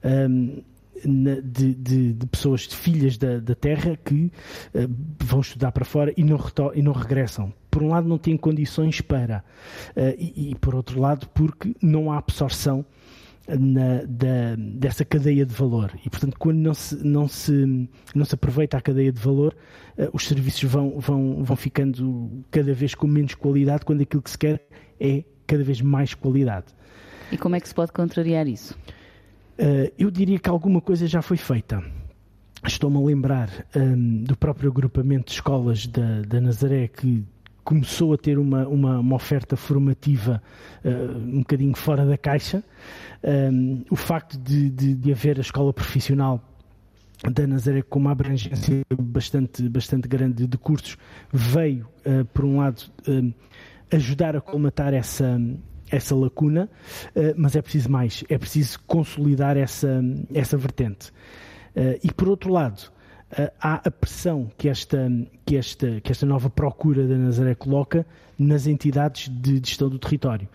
um, 0.03 0.63
de, 1.03 1.73
de, 1.73 2.13
de, 2.13 2.27
pessoas, 2.27 2.61
de 2.61 2.75
filhas 2.75 3.17
da, 3.17 3.39
da 3.39 3.55
terra, 3.55 3.97
que 4.03 4.31
uh, 4.73 4.89
vão 5.23 5.39
estudar 5.39 5.71
para 5.71 5.85
fora 5.85 6.13
e 6.17 6.23
não, 6.23 6.39
e 6.73 6.81
não 6.81 6.91
regressam. 6.91 7.53
Por 7.69 7.83
um 7.83 7.89
lado, 7.89 8.07
não 8.07 8.17
têm 8.17 8.35
condições 8.35 8.99
para, 8.99 9.43
uh, 9.95 10.15
e, 10.17 10.51
e 10.51 10.55
por 10.55 10.75
outro 10.75 10.99
lado, 10.99 11.27
porque 11.29 11.75
não 11.81 12.11
há 12.11 12.17
absorção 12.17 12.85
na, 13.57 14.03
da, 14.07 14.55
dessa 14.57 15.03
cadeia 15.03 15.45
de 15.45 15.53
valor. 15.53 15.91
E, 16.05 16.09
portanto, 16.09 16.38
quando 16.38 16.57
não 16.57 16.73
se, 16.73 16.95
não 17.05 17.27
se, 17.27 17.89
não 18.13 18.25
se 18.25 18.35
aproveita 18.35 18.77
a 18.77 18.81
cadeia 18.81 19.12
de 19.12 19.19
valor, 19.19 19.55
uh, 19.97 20.09
os 20.13 20.27
serviços 20.27 20.63
vão, 20.63 20.99
vão, 20.99 21.43
vão 21.43 21.55
ficando 21.55 22.43
cada 22.51 22.73
vez 22.73 22.95
com 22.95 23.07
menos 23.07 23.35
qualidade, 23.35 23.85
quando 23.85 24.01
aquilo 24.01 24.21
que 24.21 24.29
se 24.29 24.38
quer 24.38 24.67
é 24.99 25.23
cada 25.47 25.63
vez 25.63 25.81
mais 25.81 26.13
qualidade. 26.13 26.67
E 27.31 27.38
como 27.38 27.55
é 27.55 27.59
que 27.59 27.67
se 27.67 27.75
pode 27.75 27.91
contrariar 27.91 28.47
isso? 28.47 28.73
Uh, 29.57 29.91
eu 29.97 30.09
diria 30.09 30.39
que 30.39 30.49
alguma 30.49 30.81
coisa 30.81 31.07
já 31.07 31.21
foi 31.21 31.38
feita. 31.38 31.83
Estou-me 32.65 32.97
a 32.97 32.99
lembrar 32.99 33.49
um, 33.75 33.79
ehm, 33.79 34.23
do 34.23 34.35
próprio 34.35 34.69
agrupamento 34.69 35.27
de 35.27 35.31
escolas 35.33 35.87
da, 35.87 36.21
da 36.21 36.41
Nazaré 36.41 36.89
que 36.89 37.23
começou 37.69 38.15
a 38.15 38.17
ter 38.17 38.39
uma, 38.39 38.67
uma, 38.67 38.97
uma 38.97 39.15
oferta 39.15 39.55
formativa 39.55 40.41
uh, 40.83 41.17
um 41.19 41.39
bocadinho 41.41 41.75
fora 41.75 42.03
da 42.03 42.17
caixa. 42.17 42.63
Um, 43.23 43.83
o 43.91 43.95
facto 43.95 44.39
de, 44.39 44.71
de, 44.71 44.95
de, 44.95 45.11
haver 45.11 45.37
a 45.37 45.41
escola 45.41 45.71
profissional 45.71 46.43
da 47.31 47.45
Nazaré 47.45 47.83
com 47.83 47.99
uma 47.99 48.11
abrangência 48.11 48.83
bastante, 48.99 49.69
bastante 49.69 50.07
grande 50.07 50.47
de 50.47 50.57
cursos 50.57 50.97
veio, 51.31 51.87
uh, 52.07 52.25
por 52.33 52.43
um 52.43 52.57
lado, 52.57 52.81
uh, 53.07 53.31
ajudar 53.91 54.35
a 54.35 54.41
colmatar 54.41 54.91
essa, 54.91 55.39
essa 55.91 56.15
lacuna, 56.15 56.67
uh, 57.15 57.35
mas 57.37 57.55
é 57.55 57.61
preciso 57.61 57.91
mais, 57.91 58.23
é 58.29 58.37
preciso 58.39 58.79
consolidar 58.87 59.55
essa, 59.57 60.01
essa 60.33 60.57
vertente. 60.57 61.13
e 62.03 62.11
por 62.11 62.29
outro 62.29 62.51
lado, 62.51 62.91
há 63.60 63.75
a 63.88 63.92
pressão 63.92 64.52
que 64.58 64.67
esta, 64.67 65.10
que, 65.46 65.56
esta, 65.56 66.02
que 66.02 66.12
esta 66.12 66.25
nova 66.25 66.50
procura 66.50 67.08
da 67.08 67.15
Nazaré 67.15 67.54
coloca 67.54 68.06
nas 68.38 68.65
entidades 68.65 69.30
de 69.30 69.58
gestão 69.58 69.90
do 69.90 70.00
território. 70.00 70.48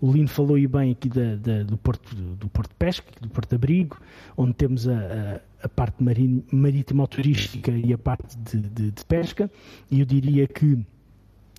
O 0.00 0.10
Lino 0.10 0.28
falou 0.28 0.56
aí 0.56 0.66
bem 0.66 0.92
aqui 0.92 1.08
da, 1.08 1.36
da, 1.36 1.62
do, 1.62 1.76
porto, 1.76 2.14
do 2.14 2.48
Porto 2.48 2.70
de 2.70 2.76
Pesca, 2.76 3.06
do 3.20 3.28
Porto 3.28 3.50
de 3.50 3.54
Abrigo, 3.56 4.00
onde 4.36 4.54
temos 4.54 4.88
a, 4.88 4.94
a, 4.94 5.40
a 5.66 5.68
parte 5.68 6.02
marítima 6.02 7.06
turística 7.06 7.70
e 7.70 7.92
a 7.92 7.98
parte 7.98 8.36
de, 8.38 8.60
de, 8.60 8.90
de, 8.90 9.04
pesca, 9.04 9.50
e 9.90 10.00
eu 10.00 10.06
diria 10.06 10.46
que 10.46 10.78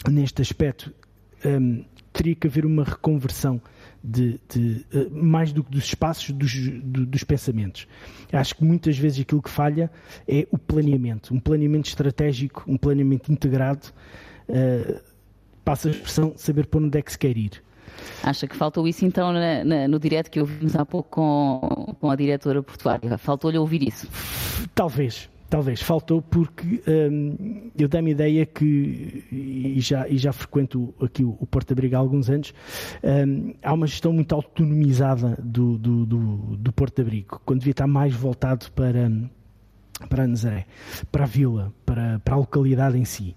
neste 0.10 0.42
aspecto 0.42 0.94
um, 1.46 1.86
teria 2.12 2.36
que 2.36 2.48
haver 2.48 2.66
uma 2.66 2.84
reconversão 2.84 3.62
de, 4.04 4.40
de 4.50 4.86
uh, 4.94 5.10
mais 5.12 5.54
do 5.54 5.64
que 5.64 5.72
dos 5.72 5.86
espaços, 5.86 6.32
dos, 6.32 6.54
do, 6.82 7.06
dos 7.06 7.24
pensamentos. 7.24 7.88
Acho 8.32 8.56
que 8.56 8.64
muitas 8.64 8.98
vezes 8.98 9.22
aquilo 9.22 9.42
que 9.42 9.50
falha 9.50 9.90
é 10.28 10.48
o 10.52 10.58
planeamento, 10.58 11.34
um 11.34 11.40
planeamento 11.40 11.88
estratégico, 11.88 12.64
um 12.68 12.78
planeamento 12.78 13.32
integrado, 13.32 13.88
uh, 14.50 15.00
passa 15.64 15.88
a 15.88 15.92
expressão 15.92 16.34
saber 16.36 16.66
para 16.66 16.82
onde 16.82 16.98
é 16.98 17.02
que 17.02 17.12
se 17.12 17.18
quer 17.18 17.38
ir. 17.38 17.64
Acha 18.22 18.48
que 18.48 18.56
faltou 18.56 18.88
isso 18.88 19.06
então 19.06 19.32
na, 19.32 19.64
na, 19.64 19.88
no 19.88 20.00
direto 20.00 20.30
que 20.30 20.40
ouvimos 20.40 20.76
há 20.76 20.86
pouco 20.86 21.10
com, 21.10 21.96
com 22.00 22.10
a 22.10 22.16
diretora 22.16 22.62
portuária? 22.62 23.18
Faltou-lhe 23.18 23.58
ouvir 23.58 23.88
isso? 23.88 24.08
Talvez, 24.74 25.30
talvez. 25.50 25.82
Faltou 25.82 26.22
porque 26.22 26.82
hum, 26.88 27.70
eu 27.78 27.88
dei-me 27.88 28.12
ideia 28.12 28.46
que, 28.46 29.24
e 29.68 29.80
já, 29.80 30.08
e 30.08 30.18
já 30.18 30.32
frequento 30.32 30.94
aqui 31.02 31.24
o, 31.24 31.38
o 31.40 31.46
Porto 31.46 31.72
Abrigo 31.72 31.96
há 31.96 32.00
alguns 32.00 32.30
anos, 32.30 32.54
hum, 33.04 33.54
há 33.62 33.74
uma 33.74 33.88
gestão 33.88 34.14
muito 34.14 34.34
autonomizada 34.34 35.38
do, 35.44 35.78
do, 35.78 36.06
do, 36.06 36.58
do 36.58 36.74
Porto 36.74 37.02
Abrigo, 37.02 37.42
quando 37.46 37.60
devia 37.60 37.72
estar 37.72 37.88
mais 37.88 38.14
voltado 38.14 38.72
para, 38.72 39.12
para 40.10 40.24
a 40.24 40.28
Nazaré, 40.28 40.66
para 41.12 41.24
a 41.24 41.28
vila, 41.28 41.74
para, 41.86 42.20
para 42.20 42.36
a 42.36 42.38
localidade 42.38 42.98
em 42.98 43.06
si. 43.06 43.36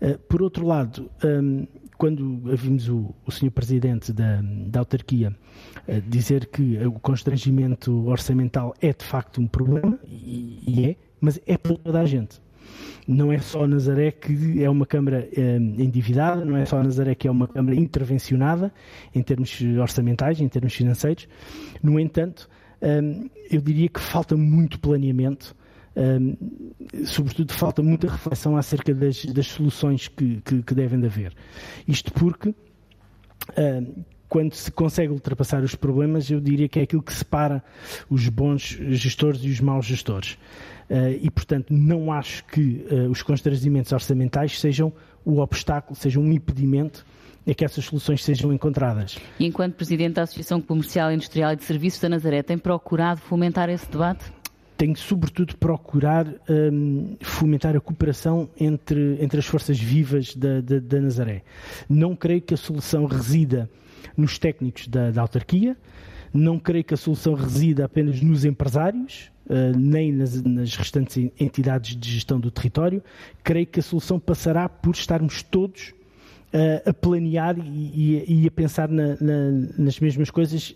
Uh, 0.00 0.18
por 0.28 0.42
outro 0.42 0.66
lado, 0.66 1.10
um, 1.24 1.66
quando 1.96 2.40
vimos 2.56 2.88
o, 2.88 3.14
o 3.26 3.32
Sr. 3.32 3.50
Presidente 3.50 4.12
da, 4.12 4.40
da 4.42 4.80
autarquia 4.80 5.34
uh, 5.88 6.00
dizer 6.08 6.46
que 6.46 6.78
o 6.86 6.92
constrangimento 6.92 8.06
orçamental 8.06 8.74
é 8.80 8.92
de 8.92 9.04
facto 9.04 9.40
um 9.40 9.46
problema, 9.46 9.98
e, 10.06 10.62
e 10.66 10.84
é, 10.86 10.96
mas 11.20 11.40
é 11.46 11.58
para 11.58 11.76
toda 11.76 12.00
a 12.00 12.04
gente. 12.04 12.40
Não 13.08 13.32
é 13.32 13.38
só 13.38 13.66
Nazaré 13.66 14.12
que 14.12 14.62
é 14.62 14.68
uma 14.68 14.84
Câmara 14.84 15.26
um, 15.36 15.80
endividada, 15.80 16.44
não 16.44 16.56
é 16.56 16.66
só 16.66 16.82
Nazaré 16.82 17.14
que 17.14 17.26
é 17.26 17.30
uma 17.30 17.48
Câmara 17.48 17.74
intervencionada 17.74 18.70
em 19.14 19.22
termos 19.22 19.58
orçamentais, 19.80 20.40
em 20.40 20.48
termos 20.48 20.74
financeiros. 20.74 21.26
No 21.82 21.98
entanto, 21.98 22.48
um, 22.82 23.30
eu 23.50 23.62
diria 23.62 23.88
que 23.88 23.98
falta 23.98 24.36
muito 24.36 24.78
planeamento 24.78 25.56
um, 25.96 26.36
sobretudo 27.06 27.52
falta 27.52 27.82
muita 27.82 28.08
reflexão 28.08 28.56
acerca 28.56 28.94
das, 28.94 29.24
das 29.24 29.48
soluções 29.48 30.06
que, 30.06 30.40
que, 30.42 30.62
que, 30.62 30.74
devem 30.74 31.00
de 31.00 31.06
haver. 31.06 31.32
Isto 31.88 32.12
porque 32.12 32.54
quando 34.28 34.54
se 34.54 34.70
consegue 34.70 35.12
ultrapassar 35.12 35.62
os 35.62 35.74
problemas, 35.74 36.30
eu 36.30 36.40
diria 36.40 36.68
que 36.68 36.78
é 36.78 36.82
aquilo 36.82 37.02
que 37.02 37.12
separa 37.12 37.64
os 38.10 38.28
bons 38.28 38.78
gestores 38.90 39.42
e 39.42 39.48
os 39.48 39.60
maus 39.60 39.86
gestores. 39.86 40.38
Uh, 40.90 41.18
e, 41.20 41.30
portanto, 41.30 41.72
não 41.72 42.10
acho 42.10 42.44
que 42.46 42.86
uh, 42.90 43.10
os 43.10 43.22
constrangimentos 43.22 43.92
orçamentais 43.92 44.58
sejam 44.58 44.92
o 45.24 45.40
obstáculo, 45.40 45.94
sejam 45.94 46.22
um 46.22 46.32
impedimento 46.32 47.04
a 47.46 47.54
que 47.54 47.64
essas 47.64 47.84
soluções 47.84 48.22
sejam 48.22 48.52
encontradas. 48.52 49.18
E 49.38 49.46
enquanto 49.46 49.74
Presidente 49.74 50.14
da 50.14 50.22
Associação 50.22 50.60
Comercial, 50.60 51.12
Industrial 51.12 51.52
e 51.52 51.56
de 51.56 51.64
Serviços 51.64 52.00
da 52.00 52.08
Nazaré, 52.08 52.42
tem 52.42 52.58
procurado 52.58 53.20
fomentar 53.20 53.68
esse 53.70 53.90
debate? 53.90 54.32
tem 54.78 54.94
sobretudo 54.94 55.56
procurar 55.56 56.24
um, 56.48 57.16
fomentar 57.20 57.76
a 57.76 57.80
cooperação 57.80 58.48
entre, 58.58 59.18
entre 59.20 59.40
as 59.40 59.46
forças 59.46 59.76
vivas 59.76 60.36
da, 60.36 60.60
da, 60.60 60.78
da, 60.78 61.00
Nazaré. 61.00 61.42
Não 61.88 62.14
creio 62.14 62.40
que 62.40 62.54
a 62.54 62.56
solução 62.56 63.04
resida 63.04 63.68
nos 64.18 64.38
técnicos 64.38 64.88
da, 64.88 65.10
da 65.10 65.22
autarquia, 65.22 65.76
não 66.34 66.58
creio 66.58 66.84
que 66.84 66.92
a 66.92 66.96
solução 66.96 67.34
resida 67.34 67.84
apenas 67.84 68.20
nos 68.20 68.44
empresários, 68.44 69.30
uh, 69.46 69.78
nem 69.78 70.12
nas, 70.12 70.42
nas, 70.42 70.76
restantes 70.76 71.30
entidades 71.38 71.96
de 71.96 72.10
gestão 72.10 72.38
do 72.38 72.50
território. 72.50 73.02
Creio 73.42 73.66
que 73.66 73.80
a 73.80 73.82
solução 73.82 74.18
passará 74.18 74.68
por 74.68 74.94
estarmos 74.94 75.42
todos 75.42 75.94
uh, 76.52 76.90
a 76.90 76.92
planear 76.92 77.56
e, 77.58 78.24
e, 78.26 78.42
e 78.42 78.46
a 78.46 78.50
pensar 78.50 78.88
na, 78.88 79.16
na, 79.20 79.50
nas 79.78 79.98
mesmas 80.00 80.30
coisas, 80.30 80.74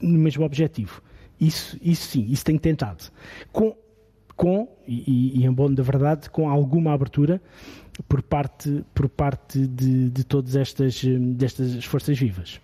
no 0.00 0.18
mesmo 0.18 0.44
objetivo. 0.44 1.02
Isso, 1.40 1.78
isso 1.82 2.08
sim, 2.08 2.26
isso 2.30 2.44
tem 2.44 2.56
tentado. 2.56 3.04
Com, 3.52 3.76
com 4.36 4.68
e, 4.86 5.40
e 5.40 5.44
em 5.44 5.52
bom 5.52 5.72
da 5.72 5.82
verdade, 5.82 6.30
com 6.30 6.48
alguma 6.48 6.94
abertura 6.94 7.42
por 8.08 8.22
parte, 8.22 8.84
por 8.94 9.08
parte 9.08 9.66
de, 9.66 10.10
de 10.10 10.24
todas 10.24 10.56
estas, 10.56 11.02
destas 11.04 11.84
forças 11.84 12.18
vivas. 12.18 12.60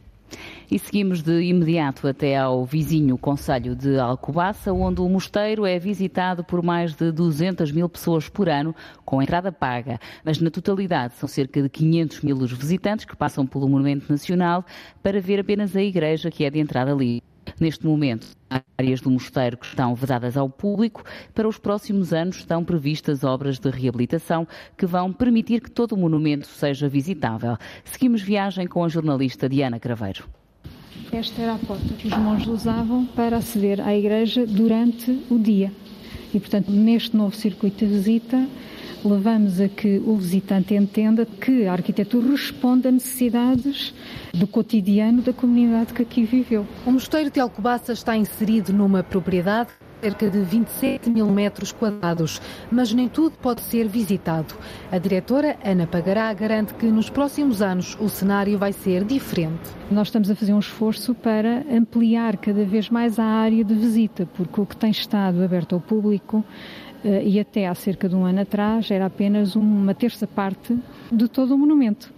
E 0.70 0.78
seguimos 0.78 1.20
de 1.20 1.42
imediato 1.42 2.06
até 2.06 2.38
ao 2.38 2.64
vizinho 2.64 3.18
Conselho 3.18 3.74
de 3.74 3.98
Alcobaça, 3.98 4.72
onde 4.72 5.00
o 5.00 5.08
mosteiro 5.08 5.66
é 5.66 5.80
visitado 5.80 6.44
por 6.44 6.62
mais 6.62 6.94
de 6.94 7.10
200 7.10 7.72
mil 7.72 7.88
pessoas 7.88 8.28
por 8.28 8.48
ano, 8.48 8.72
com 9.04 9.20
entrada 9.20 9.50
paga. 9.50 9.98
Mas 10.24 10.38
na 10.38 10.48
totalidade 10.48 11.14
são 11.14 11.28
cerca 11.28 11.60
de 11.60 11.68
500 11.68 12.20
mil 12.20 12.36
os 12.36 12.52
visitantes 12.52 13.04
que 13.04 13.16
passam 13.16 13.44
pelo 13.44 13.68
Monumento 13.68 14.12
Nacional 14.12 14.64
para 15.02 15.20
ver 15.20 15.40
apenas 15.40 15.74
a 15.74 15.82
igreja 15.82 16.30
que 16.30 16.44
é 16.44 16.50
de 16.50 16.60
entrada 16.60 16.92
livre. 16.92 17.24
Neste 17.58 17.84
momento, 17.84 18.28
áreas 18.78 19.00
do 19.00 19.10
mosteiro 19.10 19.58
que 19.58 19.66
estão 19.66 19.92
vedadas 19.96 20.36
ao 20.36 20.48
público. 20.48 21.02
Para 21.34 21.48
os 21.48 21.58
próximos 21.58 22.12
anos 22.12 22.36
estão 22.36 22.64
previstas 22.64 23.24
obras 23.24 23.58
de 23.58 23.68
reabilitação 23.70 24.46
que 24.78 24.86
vão 24.86 25.12
permitir 25.12 25.60
que 25.60 25.70
todo 25.70 25.92
o 25.92 25.96
monumento 25.96 26.46
seja 26.46 26.88
visitável. 26.88 27.56
Seguimos 27.84 28.22
viagem 28.22 28.68
com 28.68 28.84
a 28.84 28.88
jornalista 28.88 29.48
Diana 29.48 29.80
Craveiro. 29.80 30.39
Esta 31.12 31.42
era 31.42 31.54
a 31.54 31.58
porta 31.58 31.94
que 31.98 32.06
os 32.06 32.16
monges 32.16 32.46
usavam 32.46 33.04
para 33.04 33.36
aceder 33.36 33.80
à 33.80 33.96
igreja 33.96 34.46
durante 34.46 35.10
o 35.28 35.38
dia. 35.38 35.72
E, 36.32 36.38
portanto, 36.38 36.70
neste 36.70 37.16
novo 37.16 37.34
circuito 37.34 37.84
de 37.84 37.92
visita, 37.92 38.46
levamos 39.04 39.60
a 39.60 39.68
que 39.68 40.00
o 40.04 40.16
visitante 40.16 40.74
entenda 40.74 41.26
que 41.26 41.66
a 41.66 41.72
arquitetura 41.72 42.30
responde 42.30 42.88
a 42.88 42.90
necessidades 42.92 43.94
do 44.32 44.46
cotidiano 44.46 45.22
da 45.22 45.32
comunidade 45.32 45.92
que 45.92 46.02
aqui 46.02 46.24
viveu. 46.24 46.66
O 46.86 46.92
Mosteiro 46.92 47.30
de 47.30 47.40
Alcobaça 47.40 47.92
está 47.92 48.16
inserido 48.16 48.72
numa 48.72 49.02
propriedade 49.02 49.70
cerca 50.00 50.30
de 50.30 50.40
27 50.40 51.10
mil 51.10 51.26
metros 51.26 51.72
quadrados, 51.72 52.40
mas 52.70 52.92
nem 52.92 53.08
tudo 53.08 53.36
pode 53.36 53.60
ser 53.60 53.86
visitado. 53.86 54.54
A 54.90 54.98
diretora 54.98 55.56
Ana 55.62 55.86
Pagará 55.86 56.32
garante 56.32 56.72
que 56.74 56.86
nos 56.86 57.10
próximos 57.10 57.60
anos 57.60 57.96
o 58.00 58.08
cenário 58.08 58.58
vai 58.58 58.72
ser 58.72 59.04
diferente. 59.04 59.70
Nós 59.90 60.08
estamos 60.08 60.30
a 60.30 60.34
fazer 60.34 60.54
um 60.54 60.58
esforço 60.58 61.14
para 61.14 61.64
ampliar 61.70 62.38
cada 62.38 62.64
vez 62.64 62.88
mais 62.88 63.18
a 63.18 63.24
área 63.24 63.62
de 63.62 63.74
visita, 63.74 64.26
porque 64.34 64.60
o 64.60 64.66
que 64.66 64.76
tem 64.76 64.90
estado 64.90 65.42
aberto 65.42 65.74
ao 65.74 65.80
público 65.80 66.42
eh, 67.04 67.22
e 67.24 67.40
até 67.40 67.66
há 67.66 67.74
cerca 67.74 68.08
de 68.08 68.16
um 68.16 68.24
ano 68.24 68.40
atrás 68.40 68.90
era 68.90 69.06
apenas 69.06 69.54
uma 69.54 69.94
terça 69.94 70.26
parte 70.26 70.76
de 71.12 71.28
todo 71.28 71.54
o 71.54 71.58
monumento. 71.58 72.10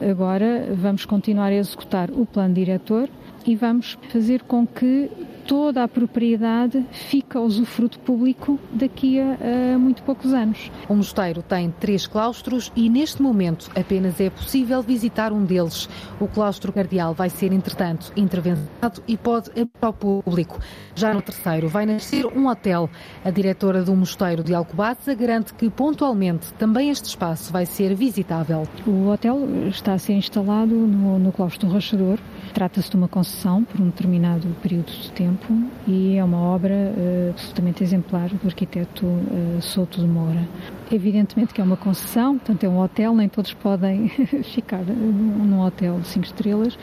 Agora 0.00 0.66
vamos 0.74 1.04
continuar 1.04 1.48
a 1.48 1.54
executar 1.54 2.10
o 2.10 2.24
plano 2.24 2.54
diretor 2.54 3.08
e 3.46 3.54
vamos 3.54 3.98
fazer 4.08 4.42
com 4.42 4.66
que 4.66 5.10
toda 5.46 5.82
a 5.82 5.88
propriedade 5.88 6.84
fica 6.92 7.38
ao 7.38 7.44
usufruto 7.44 7.98
público 8.00 8.58
daqui 8.72 9.18
a, 9.20 9.74
a, 9.74 9.78
muito 9.78 10.02
poucos 10.02 10.32
anos. 10.32 10.70
O 10.88 10.94
mosteiro 10.94 11.42
tem 11.42 11.70
três 11.80 12.06
claustros 12.06 12.70
e 12.76 12.88
neste 12.88 13.22
momento 13.22 13.70
apenas 13.74 14.20
é 14.20 14.30
possível 14.30 14.82
visitar 14.82 15.32
um 15.32 15.44
deles. 15.44 15.88
O 16.20 16.26
claustro 16.26 16.72
cardeal 16.72 17.14
vai 17.14 17.30
ser, 17.30 17.52
entretanto, 17.52 18.12
intervencionado 18.16 19.02
e 19.08 19.16
pode 19.16 19.50
abrir 19.50 19.70
ao 19.80 19.92
público. 19.92 20.58
Já 20.94 21.14
no 21.14 21.22
terceiro 21.22 21.68
vai 21.68 21.86
nascer 21.86 22.26
um 22.26 22.46
hotel. 22.46 22.88
A 23.24 23.30
diretora 23.30 23.82
do 23.82 23.94
mosteiro 23.94 24.44
de 24.44 24.54
Alcobaça 24.54 25.14
garante 25.14 25.54
que 25.54 25.70
pontualmente 25.70 26.52
também 26.54 26.90
este 26.90 27.06
espaço 27.06 27.52
vai 27.52 27.66
ser 27.66 27.94
visitável. 27.94 28.66
O 28.86 29.08
hotel 29.08 29.38
está 29.68 29.94
a 29.94 29.98
ser 29.98 30.14
instalado 30.14 30.74
no, 30.74 31.18
no 31.18 31.32
claustro 31.32 31.68
Rachador. 31.70 32.18
Trata-se 32.52 32.90
de 32.90 32.96
uma 32.96 33.08
concessão 33.08 33.64
por 33.64 33.80
um 33.80 33.86
determinado 33.86 34.46
período 34.62 34.90
de 34.90 35.10
tempo 35.12 35.29
tempo 35.30 35.70
e 35.86 36.16
é 36.16 36.24
uma 36.24 36.38
obra 36.38 36.74
uh, 36.74 37.30
absolutamente 37.30 37.82
exemplar 37.82 38.28
do 38.28 38.46
arquiteto 38.46 39.06
uh, 39.06 39.62
Souto 39.62 40.00
de 40.00 40.06
Moura. 40.06 40.46
Evidentemente 40.92 41.54
que 41.54 41.60
é 41.60 41.64
uma 41.64 41.76
concessão, 41.76 42.36
portanto 42.36 42.64
é 42.64 42.68
um 42.68 42.80
hotel, 42.80 43.14
nem 43.14 43.28
todos 43.28 43.54
podem 43.54 44.08
ficar 44.42 44.82
num 44.82 45.60
hotel 45.60 46.00
de 46.00 46.08
5 46.08 46.26
estrelas, 46.26 46.76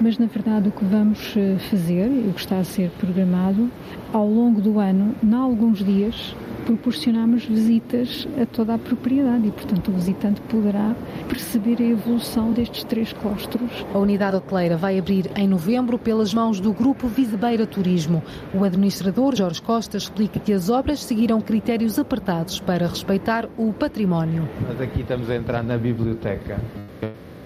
mas 0.00 0.16
na 0.16 0.26
verdade 0.26 0.70
o 0.70 0.72
que 0.72 0.84
vamos 0.84 1.34
eh, 1.36 1.58
fazer, 1.70 2.10
e 2.10 2.28
o 2.30 2.32
que 2.32 2.40
está 2.40 2.58
a 2.58 2.64
ser 2.64 2.90
programado, 2.92 3.70
ao 4.14 4.26
longo 4.26 4.62
do 4.62 4.78
ano, 4.78 5.14
em 5.22 5.34
alguns 5.34 5.84
dias, 5.84 6.34
proporcionamos 6.70 7.44
visitas 7.44 8.28
a 8.40 8.46
toda 8.46 8.74
a 8.74 8.78
propriedade 8.78 9.48
e, 9.48 9.50
portanto, 9.50 9.88
o 9.88 9.94
visitante 9.94 10.40
poderá 10.42 10.94
perceber 11.28 11.76
a 11.80 11.84
evolução 11.84 12.52
destes 12.52 12.84
três 12.84 13.12
claustros. 13.12 13.84
A 13.92 13.98
unidade 13.98 14.36
hoteleira 14.36 14.76
vai 14.76 14.98
abrir 14.98 15.30
em 15.36 15.48
novembro 15.48 15.98
pelas 15.98 16.32
mãos 16.32 16.60
do 16.60 16.72
Grupo 16.72 17.08
Visebeira 17.08 17.66
Turismo. 17.66 18.22
O 18.54 18.62
administrador 18.62 19.34
Jorge 19.34 19.60
Costa 19.60 19.96
explica 19.96 20.38
que 20.38 20.52
as 20.52 20.70
obras 20.70 21.00
seguiram 21.02 21.40
critérios 21.40 21.98
apertados 21.98 22.60
para 22.60 22.86
respeitar 22.86 23.48
o 23.56 23.72
património. 23.72 24.48
Nós 24.66 24.80
aqui 24.80 25.00
estamos 25.00 25.28
a 25.30 25.36
entrar 25.36 25.62
na 25.62 25.76
biblioteca, 25.76 26.58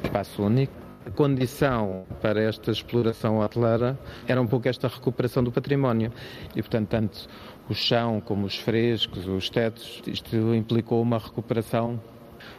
espaço 0.03 0.43
único, 0.43 0.73
a 1.07 1.11
condição 1.11 2.05
para 2.23 2.41
esta 2.41 2.71
exploração 2.71 3.41
hoteleira 3.41 3.99
era 4.27 4.41
um 4.41 4.47
pouco 4.47 4.69
esta 4.69 4.89
recuperação 4.89 5.45
do 5.45 5.53
património. 5.53 6.11
E, 6.57 6.63
portanto, 6.63 6.89
tanto 6.89 7.29
o 7.69 7.75
chão 7.75 8.23
como 8.25 8.47
os 8.47 8.57
frescos, 8.57 9.27
os 9.27 9.51
tetos, 9.51 10.03
isto 10.07 10.37
implicou 10.55 11.03
uma 11.03 11.19
recuperação 11.19 12.01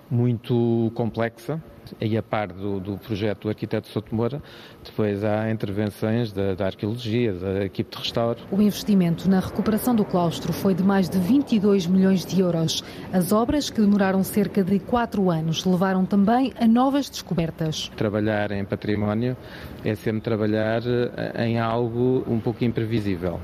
muito 0.09 0.91
complexa, 0.95 1.61
e 1.99 2.17
a 2.17 2.23
par 2.23 2.47
do, 2.47 2.79
do 2.79 2.97
projeto 2.97 3.43
do 3.43 3.49
arquiteto 3.49 3.87
Sotomora, 3.87 4.41
depois 4.83 5.23
há 5.23 5.49
intervenções 5.51 6.31
da, 6.31 6.55
da, 6.55 6.65
arqueologia, 6.65 7.33
da 7.33 7.65
equipe 7.65 7.95
de 7.95 8.01
restauro. 8.01 8.39
O 8.51 8.61
investimento 8.61 9.29
na 9.29 9.39
recuperação 9.39 9.95
do 9.95 10.05
claustro 10.05 10.53
foi 10.53 10.73
de 10.73 10.83
mais 10.83 11.09
de 11.09 11.17
22 11.19 11.87
milhões 11.87 12.25
de 12.25 12.39
euros. 12.39 12.83
As 13.11 13.31
obras, 13.31 13.69
que 13.69 13.81
demoraram 13.81 14.23
cerca 14.23 14.63
de 14.63 14.79
quatro 14.79 15.29
anos, 15.29 15.65
levaram 15.65 16.05
também 16.05 16.53
a 16.59 16.67
novas 16.67 17.09
descobertas. 17.09 17.91
Trabalhar 17.95 18.51
em 18.51 18.63
património 18.65 19.35
é 19.83 19.95
sempre 19.95 20.21
trabalhar 20.21 20.81
eh, 20.85 21.45
em 21.47 21.59
algo 21.59 22.23
um 22.27 22.39
pouco 22.39 22.63
imprevisível. 22.63 23.39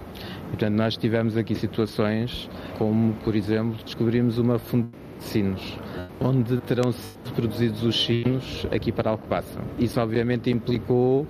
Portanto, 0.52 0.76
nós 0.76 0.95
tivemos 0.97 1.36
aqui 1.36 1.56
situações 1.56 2.47
como, 2.78 3.14
por 3.24 3.36
exemplo, 3.36 3.76
descobrimos 3.84 4.38
uma 4.38 4.60
fundação 4.60 4.91
de 5.18 5.24
sinos 5.24 5.80
onde 6.22 6.58
terão 6.62 6.91
sido 6.91 7.34
produzidos 7.34 7.84
os 7.84 8.06
sinos 8.06 8.68
aqui 8.72 8.91
para 8.91 9.10
Alcobaça. 9.10 9.60
Isso 9.80 9.99
obviamente 9.99 10.52
implicou 10.52 11.26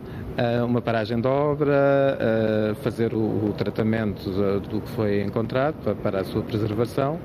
uma 0.65 0.82
paragem 0.82 1.19
de 1.19 1.27
obra, 1.27 2.75
fazer 2.82 3.13
o, 3.13 3.53
tratamento 3.57 4.29
do, 4.59 4.82
que 4.82 4.89
foi 4.91 5.21
encontrado 5.21 5.95
para, 5.97 6.21
a 6.21 6.23
sua 6.23 6.41
preservação, 6.41 7.19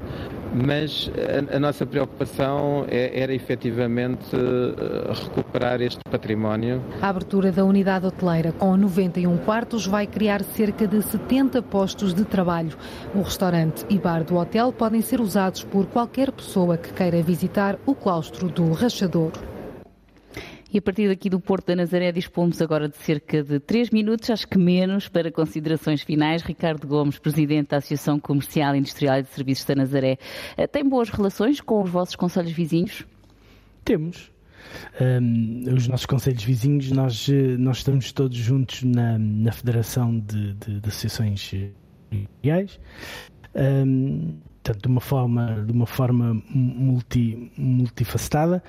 mas 0.55 1.11
a, 1.53 1.59
nossa 1.59 1.85
preocupação 1.85 2.87
é, 2.89 3.21
era 3.21 3.35
efetivamente 3.35 4.35
uh, 4.35 5.13
recuperar 5.13 5.81
este 5.83 6.01
património. 6.11 6.83
A 7.01 7.09
abertura 7.09 7.53
da 7.53 7.65
unidade 7.65 8.07
hoteleira 8.07 8.53
com 8.53 8.77
91 8.77 9.37
quartos 9.39 9.87
vai 9.87 10.07
criar 10.07 10.43
cerca 10.43 10.87
de 10.87 11.03
70 11.03 11.63
postos 11.63 12.15
de 12.15 12.25
trabalho. 12.25 12.77
O 13.15 13.23
restaurante 13.23 13.85
e 13.89 13.99
bar 13.99 14.25
do 14.25 14.37
hotel 14.37 14.73
podem 14.73 15.01
ser 15.01 15.21
usados 15.21 15.65
por 15.65 15.87
qualquer 15.87 16.31
pessoa 16.33 16.77
que 16.77 16.93
queira 16.93 17.23
visitar 17.23 17.79
o 17.85 17.95
claustro 17.95 18.49
do 18.49 18.73
Rachador. 18.73 19.33
E 20.77 20.79
a 20.79 20.83
partir 20.83 21.09
daqui 21.09 21.31
do 21.31 21.41
Porto 21.41 21.69
da 21.69 21.77
Nazaré 21.77 22.13
dispomos 22.13 22.61
agora 22.61 22.87
de 22.87 22.99
cerca 22.99 23.43
de 23.43 23.59
3 23.59 23.89
minutos, 23.89 24.29
acho 24.29 24.47
que 24.47 24.59
menos, 24.59 25.09
para 25.09 25.33
considerações 25.33 26.03
finais. 26.03 26.43
Ricardo 26.43 26.87
Gomes, 26.87 27.19
Presidente 27.19 27.69
da 27.69 27.79
Associação 27.79 28.21
Comercial, 28.21 28.77
Industrial 28.77 29.19
e 29.21 29.23
de 29.23 29.31
Serviços 29.31 29.65
da 29.65 29.75
Nazaré, 29.75 30.19
eh, 30.55 30.67
tem 30.67 30.87
boas 30.87 31.09
relações 31.09 31.63
com 31.63 31.83
os 31.83 31.89
vossos 31.89 32.15
conselhos 32.15 32.53
vizinhos? 32.53 33.07
Temos. 33.87 34.31
Um, 35.01 35.65
os 35.75 35.89
nossos 35.89 36.05
conselhos 36.05 36.45
vizinhos, 36.45 36.93
nós, 36.93 37.27
eh, 37.27 37.57
nós 37.57 37.79
estamos 37.79 38.13
todos 38.13 38.37
juntos 38.37 38.83
na, 38.83 39.17
na 39.19 39.53
Federação 39.53 40.21
de, 40.21 40.53
de, 40.57 40.81
de 40.81 40.89
Associações 40.91 41.55
Industriais. 42.13 42.79
Um, 43.55 44.37
portanto, 44.63 44.83
de 44.83 44.89
uma 44.89 45.01
forma, 45.01 45.65
de 45.67 45.73
uma 45.73 45.87
forma 45.87 46.35
multi, 46.51 47.51
multifacetada. 47.57 48.63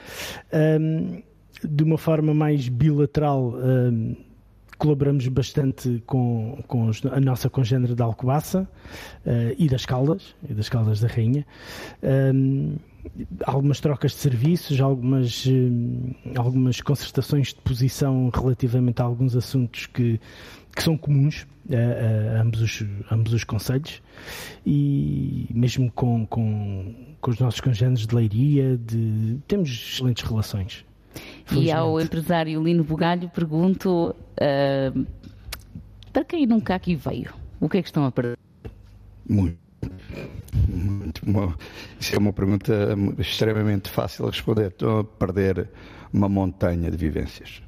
Um, 0.53 1.21
de 1.63 1.83
uma 1.83 1.97
forma 1.97 2.33
mais 2.33 2.67
bilateral, 2.69 3.55
um, 3.55 4.15
colaboramos 4.77 5.27
bastante 5.27 6.01
com, 6.05 6.63
com 6.67 6.91
a 7.11 7.19
nossa 7.19 7.49
congênere 7.49 7.95
da 7.95 8.05
Alcobaça 8.05 8.67
uh, 9.25 9.55
e 9.57 9.67
das 9.67 9.85
Caldas, 9.85 10.35
e 10.47 10.53
das 10.53 10.69
Caldas 10.69 10.99
da 10.99 11.07
Rainha. 11.07 11.45
Um, 12.03 12.75
algumas 13.45 13.79
trocas 13.79 14.11
de 14.11 14.17
serviços, 14.17 14.79
algumas, 14.79 15.45
um, 15.47 16.13
algumas 16.35 16.81
concertações 16.81 17.49
de 17.49 17.55
posição 17.55 18.29
relativamente 18.33 19.01
a 19.01 19.05
alguns 19.05 19.35
assuntos 19.35 19.85
que, 19.87 20.19
que 20.75 20.83
são 20.83 20.97
comuns 20.97 21.47
a, 21.71 22.37
a, 22.37 22.41
ambos, 22.41 22.61
os, 22.61 22.85
ambos 23.11 23.33
os 23.33 23.43
conselhos 23.43 24.01
e 24.65 25.47
mesmo 25.53 25.91
com, 25.91 26.25
com, 26.27 26.93
com 27.19 27.31
os 27.31 27.39
nossos 27.39 27.61
congêneres 27.61 28.05
de 28.05 28.13
leiria, 28.13 28.77
de, 28.77 29.37
temos 29.47 29.69
excelentes 29.69 30.23
relações. 30.23 30.86
E 31.51 31.71
ao 31.71 31.99
empresário 31.99 32.61
Lino 32.61 32.83
Bugalho 32.83 33.29
pergunto 33.29 34.13
uh, 34.13 35.07
para 36.11 36.25
quem 36.25 36.47
nunca 36.47 36.75
aqui 36.75 36.95
veio, 36.95 37.31
o 37.59 37.69
que 37.69 37.77
é 37.77 37.81
que 37.81 37.87
estão 37.87 38.05
a 38.05 38.11
perder? 38.11 38.37
Muito. 39.29 39.59
Muito 40.67 41.21
bom. 41.25 41.53
Isso 41.99 42.15
é 42.15 42.17
uma 42.17 42.33
pergunta 42.33 42.73
extremamente 43.19 43.89
fácil 43.89 44.25
de 44.25 44.31
responder. 44.31 44.67
Estão 44.67 44.99
a 44.99 45.03
perder 45.03 45.69
uma 46.11 46.27
montanha 46.27 46.89
de 46.89 46.97
vivências. 46.97 47.61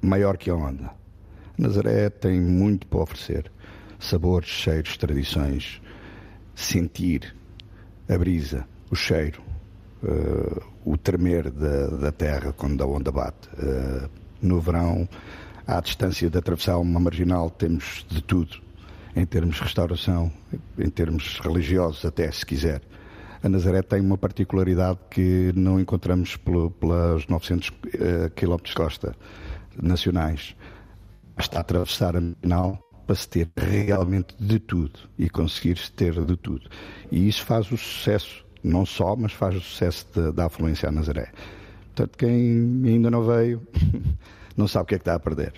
Maior 0.00 0.36
que 0.36 0.48
a 0.48 0.54
onda. 0.54 0.90
Nazaré 1.58 2.08
tem 2.08 2.40
muito 2.40 2.86
para 2.86 3.00
oferecer. 3.00 3.52
Sabores, 3.98 4.48
cheiros, 4.48 4.96
tradições. 4.96 5.82
Sentir 6.54 7.36
a 8.08 8.16
brisa, 8.16 8.66
o 8.90 8.96
cheiro, 8.96 9.42
uh, 10.02 10.62
o 10.84 10.96
tremer 10.96 11.50
da, 11.50 11.86
da, 11.88 12.12
terra 12.12 12.52
quando 12.52 12.82
a 12.82 12.86
onda 12.86 13.10
bate. 13.10 13.48
Uh, 13.54 14.08
no 14.40 14.60
verão, 14.60 15.08
à 15.66 15.80
distância 15.80 16.30
de 16.30 16.38
atravessar 16.38 16.78
uma 16.78 17.00
marginal, 17.00 17.50
temos 17.50 18.06
de 18.08 18.22
tudo, 18.22 18.58
em 19.16 19.26
termos 19.26 19.56
de 19.56 19.62
restauração, 19.62 20.32
em 20.78 20.88
termos 20.88 21.40
religiosos, 21.40 22.04
até 22.04 22.30
se 22.30 22.46
quiser. 22.46 22.80
A 23.42 23.48
Nazaré 23.48 23.82
tem 23.82 24.00
uma 24.00 24.18
particularidade 24.18 24.98
que 25.10 25.52
não 25.54 25.78
encontramos 25.78 26.36
pelo, 26.36 26.70
pelas 26.70 27.26
900 27.26 27.68
uh, 27.68 27.72
km 28.34 28.56
de 28.64 28.74
costa 28.74 29.14
nacionais. 29.80 30.56
Basta 31.36 31.60
atravessar 31.60 32.16
a 32.16 32.20
marginal 32.20 32.78
para 33.06 33.14
se 33.14 33.28
ter 33.28 33.48
realmente 33.56 34.34
de 34.38 34.58
tudo 34.58 34.98
e 35.18 35.30
conseguir-se 35.30 35.90
ter 35.92 36.12
de 36.24 36.36
tudo. 36.36 36.68
E 37.10 37.28
isso 37.28 37.44
faz 37.44 37.70
o 37.70 37.76
sucesso 37.76 38.44
não 38.62 38.84
só, 38.84 39.16
mas 39.16 39.32
faz 39.32 39.56
o 39.56 39.60
sucesso 39.60 40.06
da 40.32 40.46
afluência 40.46 40.88
a 40.88 40.92
Nazaré. 40.92 41.30
Portanto, 41.94 42.16
quem 42.16 42.32
ainda 42.84 43.10
não 43.10 43.22
veio 43.22 43.62
não 44.56 44.68
sabe 44.68 44.84
o 44.84 44.86
que 44.86 44.94
é 44.94 44.98
que 44.98 45.02
está 45.02 45.14
a 45.14 45.20
perder. 45.20 45.52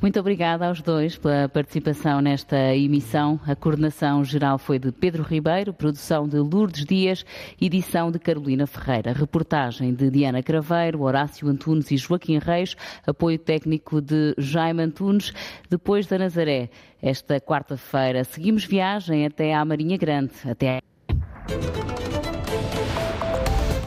Muito 0.00 0.20
obrigada 0.20 0.68
aos 0.68 0.82
dois 0.82 1.16
pela 1.16 1.48
participação 1.48 2.20
nesta 2.20 2.76
emissão. 2.76 3.40
A 3.46 3.56
coordenação 3.56 4.22
geral 4.22 4.58
foi 4.58 4.78
de 4.78 4.92
Pedro 4.92 5.22
Ribeiro, 5.22 5.72
produção 5.72 6.28
de 6.28 6.36
Lourdes 6.36 6.84
Dias, 6.84 7.24
edição 7.58 8.10
de 8.10 8.18
Carolina 8.18 8.66
Ferreira, 8.66 9.14
reportagem 9.14 9.94
de 9.94 10.10
Diana 10.10 10.42
Craveiro, 10.42 11.00
Horácio 11.00 11.48
Antunes 11.48 11.90
e 11.90 11.96
Joaquim 11.96 12.38
Reis, 12.38 12.76
apoio 13.06 13.38
técnico 13.38 14.02
de 14.02 14.34
Jaime 14.36 14.82
Antunes. 14.82 15.32
Depois 15.70 16.06
da 16.06 16.18
Nazaré, 16.18 16.68
esta 17.02 17.40
quarta-feira, 17.40 18.22
seguimos 18.22 18.66
viagem 18.66 19.24
até 19.24 19.54
à 19.54 19.64
Marinha 19.64 19.96
Grande. 19.96 20.34
Até 20.44 20.82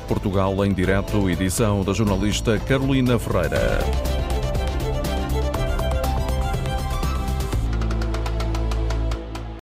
Portugal 0.07 0.65
em 0.65 0.73
direto, 0.73 1.29
edição 1.29 1.83
da 1.83 1.93
jornalista 1.93 2.57
Carolina 2.59 3.19
Ferreira. 3.19 3.79